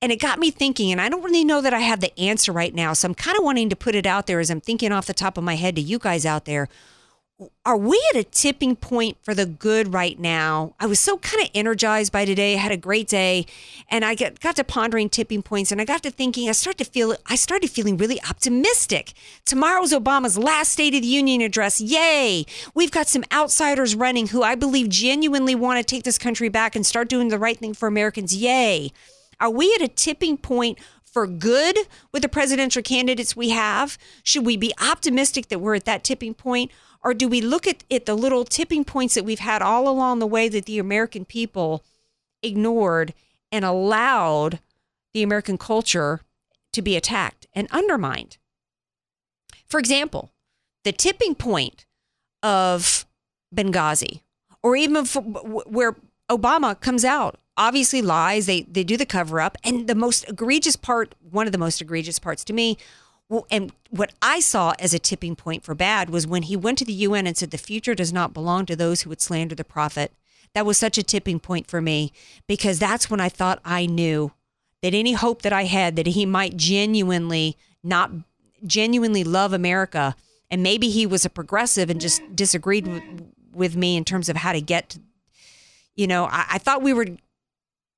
And 0.00 0.12
it 0.12 0.20
got 0.20 0.38
me 0.38 0.50
thinking, 0.50 0.92
and 0.92 1.00
I 1.00 1.08
don't 1.08 1.22
really 1.24 1.44
know 1.44 1.60
that 1.60 1.74
I 1.74 1.80
have 1.80 2.00
the 2.00 2.18
answer 2.18 2.52
right 2.52 2.74
now. 2.74 2.92
So 2.92 3.08
I'm 3.08 3.14
kind 3.14 3.36
of 3.36 3.44
wanting 3.44 3.68
to 3.70 3.76
put 3.76 3.94
it 3.94 4.06
out 4.06 4.26
there 4.26 4.38
as 4.38 4.50
I'm 4.50 4.60
thinking 4.60 4.92
off 4.92 5.06
the 5.06 5.14
top 5.14 5.36
of 5.36 5.44
my 5.44 5.56
head 5.56 5.76
to 5.76 5.82
you 5.82 5.98
guys 5.98 6.24
out 6.24 6.44
there. 6.44 6.68
Are 7.66 7.76
we 7.76 8.00
at 8.10 8.20
a 8.20 8.22
tipping 8.22 8.76
point 8.76 9.16
for 9.20 9.34
the 9.34 9.44
good 9.44 9.92
right 9.92 10.16
now? 10.20 10.76
I 10.78 10.86
was 10.86 11.00
so 11.00 11.18
kind 11.18 11.42
of 11.42 11.50
energized 11.52 12.12
by 12.12 12.24
today. 12.24 12.54
I 12.54 12.58
had 12.58 12.70
a 12.70 12.76
great 12.76 13.08
day 13.08 13.46
and 13.90 14.04
I 14.04 14.14
got, 14.14 14.38
got 14.38 14.54
to 14.56 14.62
pondering 14.62 15.08
tipping 15.08 15.42
points 15.42 15.72
and 15.72 15.80
I 15.80 15.84
got 15.84 16.04
to 16.04 16.12
thinking, 16.12 16.48
I 16.48 16.52
started 16.52 16.84
to 16.84 16.88
feel, 16.88 17.16
I 17.26 17.34
started 17.34 17.70
feeling 17.70 17.96
really 17.96 18.20
optimistic. 18.22 19.14
Tomorrow's 19.44 19.92
Obama's 19.92 20.38
last 20.38 20.70
State 20.70 20.94
of 20.94 21.02
the 21.02 21.08
Union 21.08 21.40
address. 21.40 21.80
Yay. 21.80 22.46
We've 22.72 22.92
got 22.92 23.08
some 23.08 23.24
outsiders 23.32 23.96
running 23.96 24.28
who 24.28 24.44
I 24.44 24.54
believe 24.54 24.88
genuinely 24.88 25.56
want 25.56 25.80
to 25.80 25.84
take 25.84 26.04
this 26.04 26.18
country 26.18 26.48
back 26.48 26.76
and 26.76 26.86
start 26.86 27.08
doing 27.08 27.28
the 27.28 27.38
right 27.38 27.58
thing 27.58 27.74
for 27.74 27.88
Americans. 27.88 28.36
Yay. 28.36 28.92
Are 29.40 29.50
we 29.50 29.74
at 29.74 29.82
a 29.82 29.88
tipping 29.88 30.36
point 30.36 30.78
for 31.02 31.26
good 31.26 31.78
with 32.12 32.22
the 32.22 32.28
presidential 32.28 32.82
candidates 32.82 33.34
we 33.34 33.50
have? 33.50 33.98
Should 34.22 34.46
we 34.46 34.56
be 34.56 34.72
optimistic 34.80 35.48
that 35.48 35.58
we're 35.58 35.74
at 35.74 35.84
that 35.86 36.04
tipping 36.04 36.34
point? 36.34 36.70
Or 37.04 37.12
do 37.12 37.28
we 37.28 37.42
look 37.42 37.66
at, 37.66 37.84
at 37.90 38.06
the 38.06 38.14
little 38.14 38.44
tipping 38.44 38.82
points 38.82 39.14
that 39.14 39.24
we've 39.24 39.38
had 39.38 39.60
all 39.60 39.86
along 39.88 40.18
the 40.18 40.26
way 40.26 40.48
that 40.48 40.64
the 40.64 40.78
American 40.78 41.26
people 41.26 41.84
ignored 42.42 43.12
and 43.52 43.64
allowed 43.64 44.58
the 45.12 45.22
American 45.22 45.58
culture 45.58 46.22
to 46.72 46.80
be 46.80 46.96
attacked 46.96 47.46
and 47.54 47.68
undermined? 47.70 48.38
For 49.66 49.78
example, 49.78 50.32
the 50.82 50.92
tipping 50.92 51.34
point 51.34 51.84
of 52.42 53.04
Benghazi, 53.54 54.22
or 54.62 54.74
even 54.74 55.04
where 55.04 55.96
Obama 56.30 56.78
comes 56.80 57.04
out, 57.04 57.38
obviously 57.56 58.00
lies. 58.02 58.46
They 58.46 58.62
they 58.62 58.84
do 58.84 58.96
the 58.96 59.06
cover 59.06 59.40
up, 59.40 59.58
and 59.62 59.86
the 59.88 59.94
most 59.94 60.28
egregious 60.28 60.76
part, 60.76 61.14
one 61.30 61.46
of 61.46 61.52
the 61.52 61.58
most 61.58 61.80
egregious 61.80 62.18
parts 62.18 62.44
to 62.44 62.52
me, 62.52 62.78
and 63.50 63.72
what 63.90 64.12
I 64.20 64.40
saw 64.40 64.74
as 64.78 64.92
a 64.92 64.98
tipping 64.98 65.36
point 65.36 65.64
for 65.64 65.74
bad 65.74 66.10
was 66.10 66.26
when 66.26 66.42
he 66.42 66.56
went 66.56 66.78
to 66.78 66.84
the 66.84 66.92
UN 66.92 67.26
and 67.26 67.36
said 67.36 67.50
the 67.50 67.58
future 67.58 67.94
does 67.94 68.12
not 68.12 68.34
belong 68.34 68.66
to 68.66 68.76
those 68.76 69.02
who 69.02 69.10
would 69.10 69.20
slander 69.20 69.54
the 69.54 69.64
prophet. 69.64 70.12
That 70.54 70.66
was 70.66 70.78
such 70.78 70.98
a 70.98 71.02
tipping 71.02 71.40
point 71.40 71.66
for 71.66 71.80
me 71.80 72.12
because 72.46 72.78
that's 72.78 73.10
when 73.10 73.20
I 73.20 73.28
thought 73.28 73.60
I 73.64 73.86
knew 73.86 74.32
that 74.82 74.94
any 74.94 75.14
hope 75.14 75.42
that 75.42 75.52
I 75.52 75.64
had 75.64 75.96
that 75.96 76.08
he 76.08 76.26
might 76.26 76.56
genuinely 76.56 77.56
not 77.82 78.10
genuinely 78.66 79.24
love 79.24 79.52
America 79.52 80.16
and 80.50 80.62
maybe 80.62 80.88
he 80.88 81.06
was 81.06 81.24
a 81.24 81.30
progressive 81.30 81.90
and 81.90 82.00
just 82.00 82.22
disagreed 82.36 82.86
with, 82.86 83.02
with 83.52 83.76
me 83.76 83.96
in 83.96 84.04
terms 84.04 84.28
of 84.28 84.36
how 84.36 84.52
to 84.52 84.60
get 84.60 84.90
to, 84.90 85.00
you 85.96 86.06
know, 86.06 86.26
I, 86.26 86.46
I 86.52 86.58
thought 86.58 86.82
we 86.82 86.92
were 86.92 87.06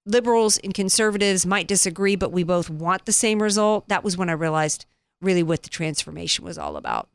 liberals 0.06 0.56
and 0.58 0.72
conservatives 0.72 1.44
might 1.44 1.66
disagree, 1.66 2.16
but 2.16 2.32
we 2.32 2.44
both 2.44 2.70
want 2.70 3.04
the 3.04 3.12
same 3.12 3.42
result. 3.42 3.88
That 3.88 4.04
was 4.04 4.16
when 4.16 4.30
I 4.30 4.32
realized 4.32 4.86
really 5.20 5.42
what 5.42 5.62
the 5.62 5.68
transformation 5.68 6.44
was 6.44 6.58
all 6.58 6.76
about 6.76 7.08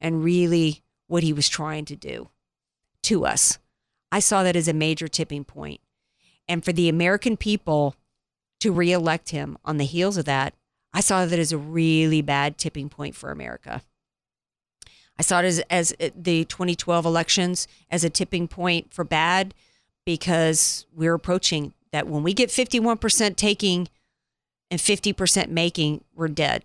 and 0.00 0.24
really 0.24 0.82
what 1.06 1.22
he 1.22 1.32
was 1.32 1.48
trying 1.48 1.84
to 1.86 1.96
do 1.96 2.28
to 3.02 3.24
us. 3.26 3.58
I 4.10 4.20
saw 4.20 4.42
that 4.42 4.56
as 4.56 4.68
a 4.68 4.72
major 4.72 5.08
tipping 5.08 5.44
point. 5.44 5.80
And 6.48 6.64
for 6.64 6.72
the 6.72 6.88
American 6.88 7.36
people 7.36 7.94
to 8.60 8.72
reelect 8.72 9.30
him 9.30 9.58
on 9.64 9.76
the 9.76 9.84
heels 9.84 10.16
of 10.16 10.24
that, 10.24 10.54
I 10.92 11.00
saw 11.00 11.26
that 11.26 11.38
as 11.38 11.52
a 11.52 11.58
really 11.58 12.22
bad 12.22 12.56
tipping 12.56 12.88
point 12.88 13.14
for 13.14 13.30
America. 13.30 13.82
I 15.18 15.22
saw 15.22 15.40
it 15.40 15.44
as, 15.44 15.58
as 15.68 15.92
uh, 16.00 16.10
the 16.16 16.44
2012 16.44 17.04
elections 17.04 17.68
as 17.90 18.04
a 18.04 18.10
tipping 18.10 18.48
point 18.48 18.94
for 18.94 19.04
bad 19.04 19.52
because 20.06 20.86
we're 20.94 21.14
approaching 21.14 21.74
that 21.92 22.06
when 22.06 22.22
we 22.22 22.32
get 22.32 22.50
51% 22.50 23.36
taking 23.36 23.88
and 24.70 24.80
50% 24.80 25.48
making, 25.48 26.04
we're 26.14 26.28
dead. 26.28 26.64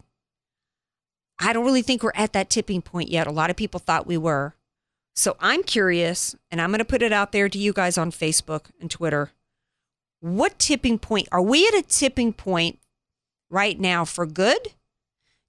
I 1.39 1.53
don't 1.53 1.65
really 1.65 1.81
think 1.81 2.03
we're 2.03 2.11
at 2.15 2.33
that 2.33 2.49
tipping 2.49 2.81
point 2.81 3.09
yet. 3.09 3.27
A 3.27 3.31
lot 3.31 3.49
of 3.49 3.55
people 3.55 3.79
thought 3.79 4.07
we 4.07 4.17
were. 4.17 4.55
So 5.15 5.35
I'm 5.39 5.63
curious, 5.63 6.35
and 6.49 6.59
I'm 6.59 6.71
going 6.71 6.79
to 6.79 6.85
put 6.85 7.03
it 7.03 7.13
out 7.13 7.31
there 7.31 7.49
to 7.49 7.57
you 7.57 7.73
guys 7.73 7.97
on 7.97 8.11
Facebook 8.11 8.65
and 8.79 8.89
Twitter. 8.89 9.31
What 10.19 10.57
tipping 10.57 10.97
point 10.99 11.27
are 11.31 11.41
we 11.41 11.67
at 11.67 11.73
a 11.73 11.83
tipping 11.83 12.33
point 12.33 12.79
right 13.49 13.79
now 13.79 14.05
for 14.05 14.25
good 14.25 14.69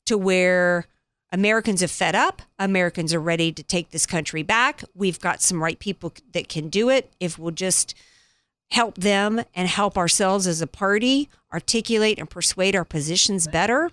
to 0.06 0.18
where 0.18 0.86
Americans 1.32 1.82
are 1.82 1.88
fed 1.88 2.14
up? 2.14 2.42
Americans 2.58 3.14
are 3.14 3.20
ready 3.20 3.52
to 3.52 3.62
take 3.62 3.90
this 3.90 4.04
country 4.04 4.42
back. 4.42 4.82
We've 4.94 5.20
got 5.20 5.40
some 5.40 5.62
right 5.62 5.78
people 5.78 6.12
that 6.32 6.48
can 6.48 6.68
do 6.68 6.90
it 6.90 7.12
if 7.20 7.38
we'll 7.38 7.52
just 7.52 7.94
help 8.70 8.96
them 8.96 9.42
and 9.54 9.68
help 9.68 9.96
ourselves 9.96 10.46
as 10.46 10.60
a 10.60 10.66
party 10.66 11.28
articulate 11.52 12.18
and 12.18 12.28
persuade 12.28 12.74
our 12.74 12.84
positions 12.84 13.46
better? 13.46 13.90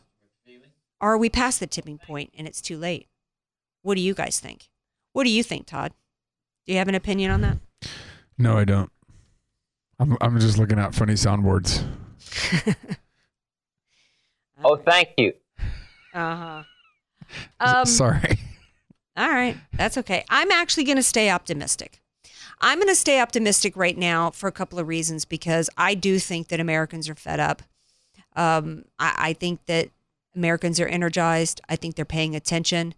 Or 1.01 1.13
are 1.13 1.17
we 1.17 1.29
past 1.29 1.59
the 1.59 1.67
tipping 1.67 1.97
point 1.97 2.31
and 2.37 2.47
it's 2.47 2.61
too 2.61 2.77
late? 2.77 3.07
What 3.81 3.95
do 3.95 4.01
you 4.01 4.13
guys 4.13 4.39
think? 4.39 4.69
What 5.13 5.23
do 5.23 5.31
you 5.31 5.43
think, 5.43 5.65
Todd? 5.65 5.93
Do 6.65 6.73
you 6.73 6.77
have 6.77 6.87
an 6.87 6.95
opinion 6.95 7.31
on 7.31 7.41
that? 7.41 7.57
No, 8.37 8.57
I 8.57 8.63
don't. 8.63 8.91
I'm 9.99 10.17
I'm 10.21 10.39
just 10.39 10.57
looking 10.57 10.79
at 10.79 10.95
funny 10.95 11.13
soundboards. 11.13 11.83
oh, 14.63 14.75
thank 14.77 15.09
you. 15.17 15.33
Uh 16.13 16.35
huh. 16.35 16.63
Um, 17.59 17.85
Sorry. 17.85 18.39
All 19.17 19.29
right, 19.29 19.57
that's 19.73 19.97
okay. 19.97 20.23
I'm 20.29 20.51
actually 20.51 20.85
going 20.85 20.97
to 20.97 21.03
stay 21.03 21.29
optimistic. 21.29 22.01
I'm 22.61 22.77
going 22.77 22.87
to 22.87 22.95
stay 22.95 23.19
optimistic 23.19 23.75
right 23.75 23.97
now 23.97 24.31
for 24.31 24.47
a 24.47 24.51
couple 24.51 24.79
of 24.79 24.87
reasons 24.87 25.25
because 25.25 25.69
I 25.77 25.95
do 25.95 26.17
think 26.17 26.47
that 26.47 26.59
Americans 26.59 27.09
are 27.09 27.15
fed 27.15 27.39
up. 27.39 27.61
Um, 28.35 28.85
I, 28.99 29.15
I 29.17 29.33
think 29.33 29.65
that 29.65 29.89
Americans 30.35 30.79
are 30.79 30.87
energized. 30.87 31.61
I 31.67 31.75
think 31.75 31.95
they're 31.95 32.05
paying 32.05 32.35
attention. 32.35 32.93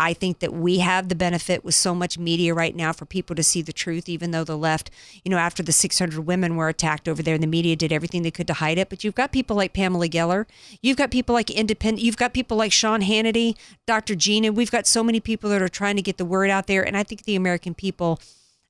I 0.00 0.14
think 0.14 0.38
that 0.38 0.52
we 0.52 0.78
have 0.78 1.08
the 1.08 1.16
benefit 1.16 1.64
with 1.64 1.74
so 1.74 1.92
much 1.92 2.18
media 2.18 2.54
right 2.54 2.74
now 2.74 2.92
for 2.92 3.04
people 3.04 3.34
to 3.34 3.42
see 3.42 3.62
the 3.62 3.72
truth, 3.72 4.08
even 4.08 4.30
though 4.30 4.44
the 4.44 4.56
left, 4.56 4.92
you 5.24 5.30
know, 5.30 5.38
after 5.38 5.60
the 5.60 5.72
600 5.72 6.20
women 6.20 6.54
were 6.54 6.68
attacked 6.68 7.08
over 7.08 7.20
there, 7.20 7.36
the 7.36 7.48
media 7.48 7.74
did 7.74 7.92
everything 7.92 8.22
they 8.22 8.30
could 8.30 8.46
to 8.46 8.54
hide 8.54 8.78
it. 8.78 8.88
But 8.88 9.02
you've 9.02 9.16
got 9.16 9.32
people 9.32 9.56
like 9.56 9.72
Pamela 9.72 10.08
Geller. 10.08 10.46
You've 10.80 10.96
got 10.96 11.10
people 11.10 11.34
like 11.34 11.50
Independent. 11.50 12.04
You've 12.04 12.16
got 12.16 12.32
people 12.32 12.56
like 12.56 12.70
Sean 12.70 13.02
Hannity, 13.02 13.56
Dr. 13.88 14.14
Gina. 14.14 14.52
We've 14.52 14.70
got 14.70 14.86
so 14.86 15.02
many 15.02 15.18
people 15.18 15.50
that 15.50 15.60
are 15.60 15.68
trying 15.68 15.96
to 15.96 16.02
get 16.02 16.16
the 16.16 16.24
word 16.24 16.48
out 16.48 16.68
there. 16.68 16.86
And 16.86 16.96
I 16.96 17.02
think 17.02 17.24
the 17.24 17.34
American 17.34 17.74
people 17.74 18.20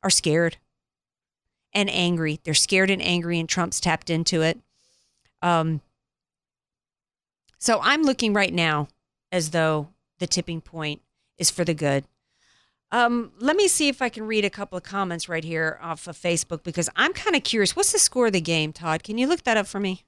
are 0.02 0.10
scared 0.10 0.56
and 1.74 1.90
angry. 1.90 2.40
They're 2.42 2.54
scared 2.54 2.90
and 2.90 3.02
angry, 3.02 3.38
and 3.38 3.48
Trump's 3.48 3.80
tapped 3.80 4.08
into 4.08 4.40
it. 4.40 4.58
Um, 5.42 5.82
so 7.59 7.80
I'm 7.82 8.02
looking 8.02 8.32
right 8.32 8.52
now 8.52 8.88
as 9.30 9.50
though 9.50 9.88
the 10.18 10.26
tipping 10.26 10.61
point 10.61 11.02
is 11.36 11.50
for 11.50 11.64
the 11.64 11.74
good. 11.74 12.04
Um, 12.90 13.32
let 13.38 13.56
me 13.56 13.68
see 13.68 13.88
if 13.88 14.00
I 14.00 14.09
can 14.09 14.26
read 14.26 14.44
a 14.44 14.50
couple 14.50 14.78
of 14.78 14.84
comments 14.84 15.28
right 15.28 15.44
here 15.44 15.78
off 15.82 16.06
of 16.06 16.16
Facebook 16.16 16.62
because 16.62 16.88
I'm 16.96 17.12
kind 17.12 17.36
of 17.36 17.44
curious. 17.44 17.76
What's 17.76 17.92
the 17.92 17.98
score 17.98 18.28
of 18.28 18.32
the 18.32 18.40
game, 18.40 18.72
Todd? 18.72 19.02
Can 19.02 19.18
you 19.18 19.26
look 19.26 19.44
that 19.44 19.59
up 19.59 19.66
for 19.66 19.78
me? 19.78 20.04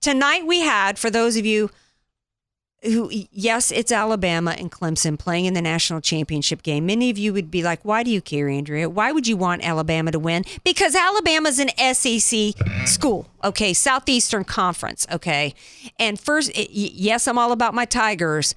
Tonight 0.00 0.46
we 0.46 0.60
had, 0.60 0.98
for 0.98 1.10
those 1.10 1.36
of 1.36 1.44
you 1.44 1.70
who, 2.86 3.10
yes, 3.32 3.70
it's 3.70 3.92
Alabama 3.92 4.54
and 4.58 4.70
Clemson 4.70 5.18
playing 5.18 5.44
in 5.44 5.54
the 5.54 5.62
national 5.62 6.00
championship 6.00 6.62
game. 6.62 6.86
Many 6.86 7.10
of 7.10 7.18
you 7.18 7.32
would 7.32 7.50
be 7.50 7.62
like, 7.62 7.84
why 7.84 8.02
do 8.02 8.10
you 8.10 8.20
care, 8.20 8.48
Andrea? 8.48 8.88
Why 8.88 9.12
would 9.12 9.26
you 9.26 9.36
want 9.36 9.66
Alabama 9.66 10.12
to 10.12 10.18
win? 10.18 10.44
Because 10.64 10.94
Alabama's 10.94 11.58
an 11.58 11.70
SEC 11.94 12.54
school, 12.86 13.28
okay? 13.44 13.72
Southeastern 13.72 14.44
Conference, 14.44 15.06
okay? 15.12 15.54
And 15.98 16.18
first, 16.18 16.50
yes, 16.54 17.26
I'm 17.28 17.38
all 17.38 17.52
about 17.52 17.74
my 17.74 17.84
Tigers, 17.84 18.54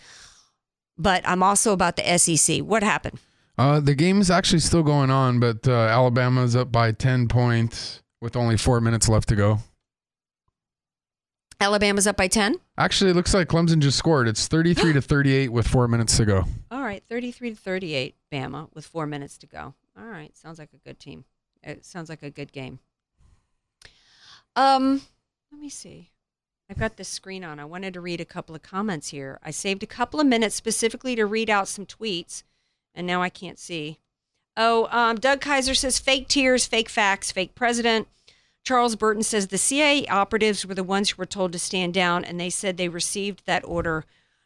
but 0.97 1.21
I'm 1.27 1.43
also 1.43 1.73
about 1.73 1.95
the 1.95 2.17
SEC. 2.17 2.59
What 2.59 2.83
happened? 2.83 3.19
Uh, 3.57 3.79
the 3.79 3.95
game 3.95 4.21
is 4.21 4.31
actually 4.31 4.59
still 4.59 4.83
going 4.83 5.09
on, 5.09 5.39
but 5.39 5.67
uh, 5.67 5.73
Alabama's 5.73 6.55
up 6.55 6.71
by 6.71 6.93
10 6.93 7.27
points 7.27 8.01
with 8.21 8.35
only 8.35 8.57
four 8.57 8.79
minutes 8.79 9.09
left 9.09 9.27
to 9.29 9.35
go. 9.35 9.59
Alabama's 11.61 12.07
up 12.07 12.15
by 12.15 12.27
10? 12.27 12.55
Actually, 12.77 13.11
it 13.11 13.15
looks 13.15 13.33
like 13.33 13.49
Clemson 13.49 13.79
just 13.79 13.97
scored. 13.97 14.27
It's 14.27 14.47
33 14.47 14.93
to 14.93 15.01
38 15.01 15.51
with 15.51 15.67
four 15.67 15.87
minutes 15.87 16.15
to 16.17 16.25
go. 16.25 16.45
All 16.71 16.81
right, 16.81 17.03
33 17.09 17.51
to 17.51 17.55
38, 17.55 18.15
Bama 18.31 18.69
with 18.73 18.85
four 18.85 19.05
minutes 19.05 19.37
to 19.39 19.47
go. 19.47 19.73
All 19.97 20.05
right, 20.05 20.35
sounds 20.37 20.59
like 20.59 20.69
a 20.73 20.87
good 20.87 20.99
team. 20.99 21.25
It 21.61 21.83
sounds 21.85 22.09
like 22.09 22.23
a 22.23 22.29
good 22.29 22.53
game. 22.53 22.79
Um, 24.55 25.01
let 25.51 25.59
me 25.59 25.69
see. 25.69 26.11
I've 26.69 26.79
got 26.79 26.97
this 26.97 27.09
screen 27.09 27.43
on. 27.43 27.59
I 27.59 27.65
wanted 27.65 27.93
to 27.95 28.01
read 28.01 28.21
a 28.21 28.25
couple 28.25 28.55
of 28.55 28.61
comments 28.61 29.09
here. 29.09 29.39
I 29.43 29.51
saved 29.51 29.83
a 29.83 29.87
couple 29.87 30.19
of 30.19 30.27
minutes 30.27 30.55
specifically 30.55 31.15
to 31.15 31.25
read 31.25 31.49
out 31.49 31.67
some 31.67 31.85
tweets, 31.85 32.43
and 32.93 33.05
now 33.05 33.21
I 33.21 33.29
can't 33.29 33.59
see. 33.59 33.99
Oh, 34.55 34.87
um, 34.91 35.17
Doug 35.17 35.41
Kaiser 35.41 35.73
says 35.73 35.99
fake 35.99 36.27
tears, 36.27 36.67
fake 36.67 36.89
facts, 36.89 37.31
fake 37.31 37.55
president. 37.55 38.07
Charles 38.63 38.95
Burton 38.95 39.23
says 39.23 39.47
the 39.47 39.57
CIA 39.57 40.05
operatives 40.07 40.65
were 40.65 40.75
the 40.75 40.83
ones 40.83 41.09
who 41.09 41.17
were 41.17 41.25
told 41.25 41.51
to 41.53 41.59
stand 41.59 41.93
down, 41.93 42.23
and 42.23 42.39
they 42.39 42.49
said 42.49 42.77
they 42.77 42.89
received 42.89 43.45
that 43.45 43.65
order 43.65 44.05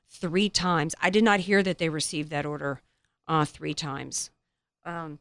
three 0.09 0.49
times. 0.49 0.95
I 1.01 1.09
did 1.09 1.23
not 1.23 1.41
hear 1.41 1.63
that 1.63 1.77
they 1.77 1.89
received 1.89 2.29
that 2.29 2.45
order 2.45 2.81
uh, 3.27 3.45
three 3.45 3.73
times. 3.73 4.29
Um, 4.85 5.19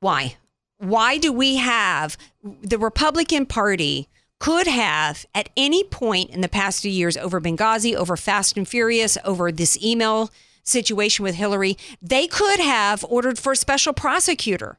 why? 0.00 0.36
Why 0.78 1.18
do 1.18 1.32
we 1.32 1.56
have 1.56 2.16
the 2.42 2.78
Republican 2.78 3.46
Party? 3.46 4.08
Could 4.38 4.66
have 4.66 5.24
at 5.34 5.48
any 5.56 5.82
point 5.82 6.28
in 6.28 6.42
the 6.42 6.48
past 6.48 6.82
few 6.82 6.90
years 6.90 7.16
over 7.16 7.40
Benghazi, 7.40 7.94
over 7.94 8.18
Fast 8.18 8.58
and 8.58 8.68
Furious, 8.68 9.16
over 9.24 9.50
this 9.50 9.82
email 9.82 10.30
situation 10.62 11.22
with 11.22 11.36
Hillary, 11.36 11.78
they 12.02 12.26
could 12.26 12.60
have 12.60 13.02
ordered 13.08 13.38
for 13.38 13.52
a 13.52 13.56
special 13.56 13.94
prosecutor 13.94 14.78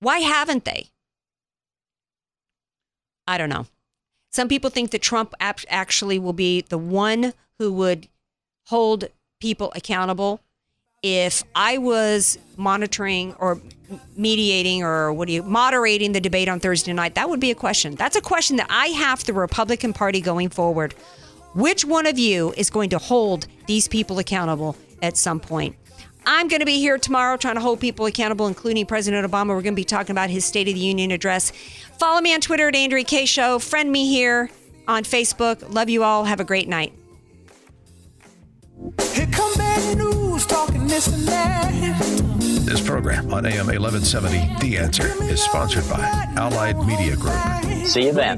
why 0.00 0.18
haven't 0.18 0.64
they? 0.64 0.88
I 3.26 3.38
don't 3.38 3.48
know. 3.48 3.66
Some 4.30 4.48
people 4.48 4.70
think 4.70 4.90
that 4.90 5.02
Trump 5.02 5.34
actually 5.40 6.18
will 6.18 6.32
be 6.32 6.60
the 6.60 6.78
one 6.78 7.32
who 7.58 7.72
would 7.72 8.08
hold 8.66 9.06
people 9.40 9.72
accountable. 9.74 10.40
If 11.02 11.42
I 11.54 11.78
was 11.78 12.38
monitoring 12.56 13.34
or 13.34 13.60
mediating 14.16 14.82
or 14.82 15.12
what 15.12 15.28
do 15.28 15.34
you 15.34 15.42
moderating 15.42 16.12
the 16.12 16.20
debate 16.20 16.48
on 16.48 16.60
Thursday 16.60 16.92
night, 16.92 17.14
that 17.14 17.30
would 17.30 17.40
be 17.40 17.50
a 17.50 17.54
question. 17.54 17.94
That's 17.94 18.16
a 18.16 18.20
question 18.20 18.56
that 18.56 18.66
I 18.68 18.88
have 18.88 19.24
the 19.24 19.32
Republican 19.32 19.92
Party 19.92 20.20
going 20.20 20.50
forward. 20.50 20.94
Which 21.54 21.84
one 21.84 22.06
of 22.06 22.18
you 22.18 22.52
is 22.56 22.68
going 22.68 22.90
to 22.90 22.98
hold 22.98 23.46
these 23.66 23.88
people 23.88 24.18
accountable 24.18 24.76
at 25.00 25.16
some 25.16 25.40
point? 25.40 25.76
I'm 26.28 26.48
going 26.48 26.58
to 26.60 26.66
be 26.66 26.80
here 26.80 26.98
tomorrow 26.98 27.36
trying 27.36 27.54
to 27.54 27.60
hold 27.60 27.78
people 27.78 28.04
accountable, 28.06 28.48
including 28.48 28.84
President 28.84 29.30
Obama. 29.30 29.48
We're 29.48 29.62
going 29.62 29.74
to 29.74 29.80
be 29.80 29.84
talking 29.84 30.10
about 30.10 30.28
his 30.28 30.44
State 30.44 30.66
of 30.66 30.74
the 30.74 30.80
Union 30.80 31.12
address. 31.12 31.52
Follow 31.98 32.20
me 32.20 32.34
on 32.34 32.40
Twitter 32.40 32.68
at 32.68 32.74
Andrea 32.74 33.04
Kaye 33.04 33.26
Show. 33.26 33.60
Friend 33.60 33.90
me 33.90 34.08
here 34.08 34.50
on 34.88 35.04
Facebook. 35.04 35.72
Love 35.72 35.88
you 35.88 36.02
all. 36.02 36.24
Have 36.24 36.40
a 36.40 36.44
great 36.44 36.68
night. 36.68 36.92
Here 39.12 39.26
come 39.30 39.54
bad 39.54 39.98
news 39.98 40.44
talking 40.46 40.88
this 40.88 41.06
and 41.06 41.28
that. 41.28 41.72
This 42.66 42.84
program 42.84 43.32
on 43.32 43.46
AM 43.46 43.66
1170, 43.66 44.58
The 44.60 44.78
Answer, 44.78 45.22
is 45.24 45.40
sponsored 45.40 45.88
by 45.88 46.00
Allied 46.36 46.76
Media 46.84 47.14
Group. 47.14 47.86
See 47.86 48.06
you 48.06 48.12
then. 48.12 48.34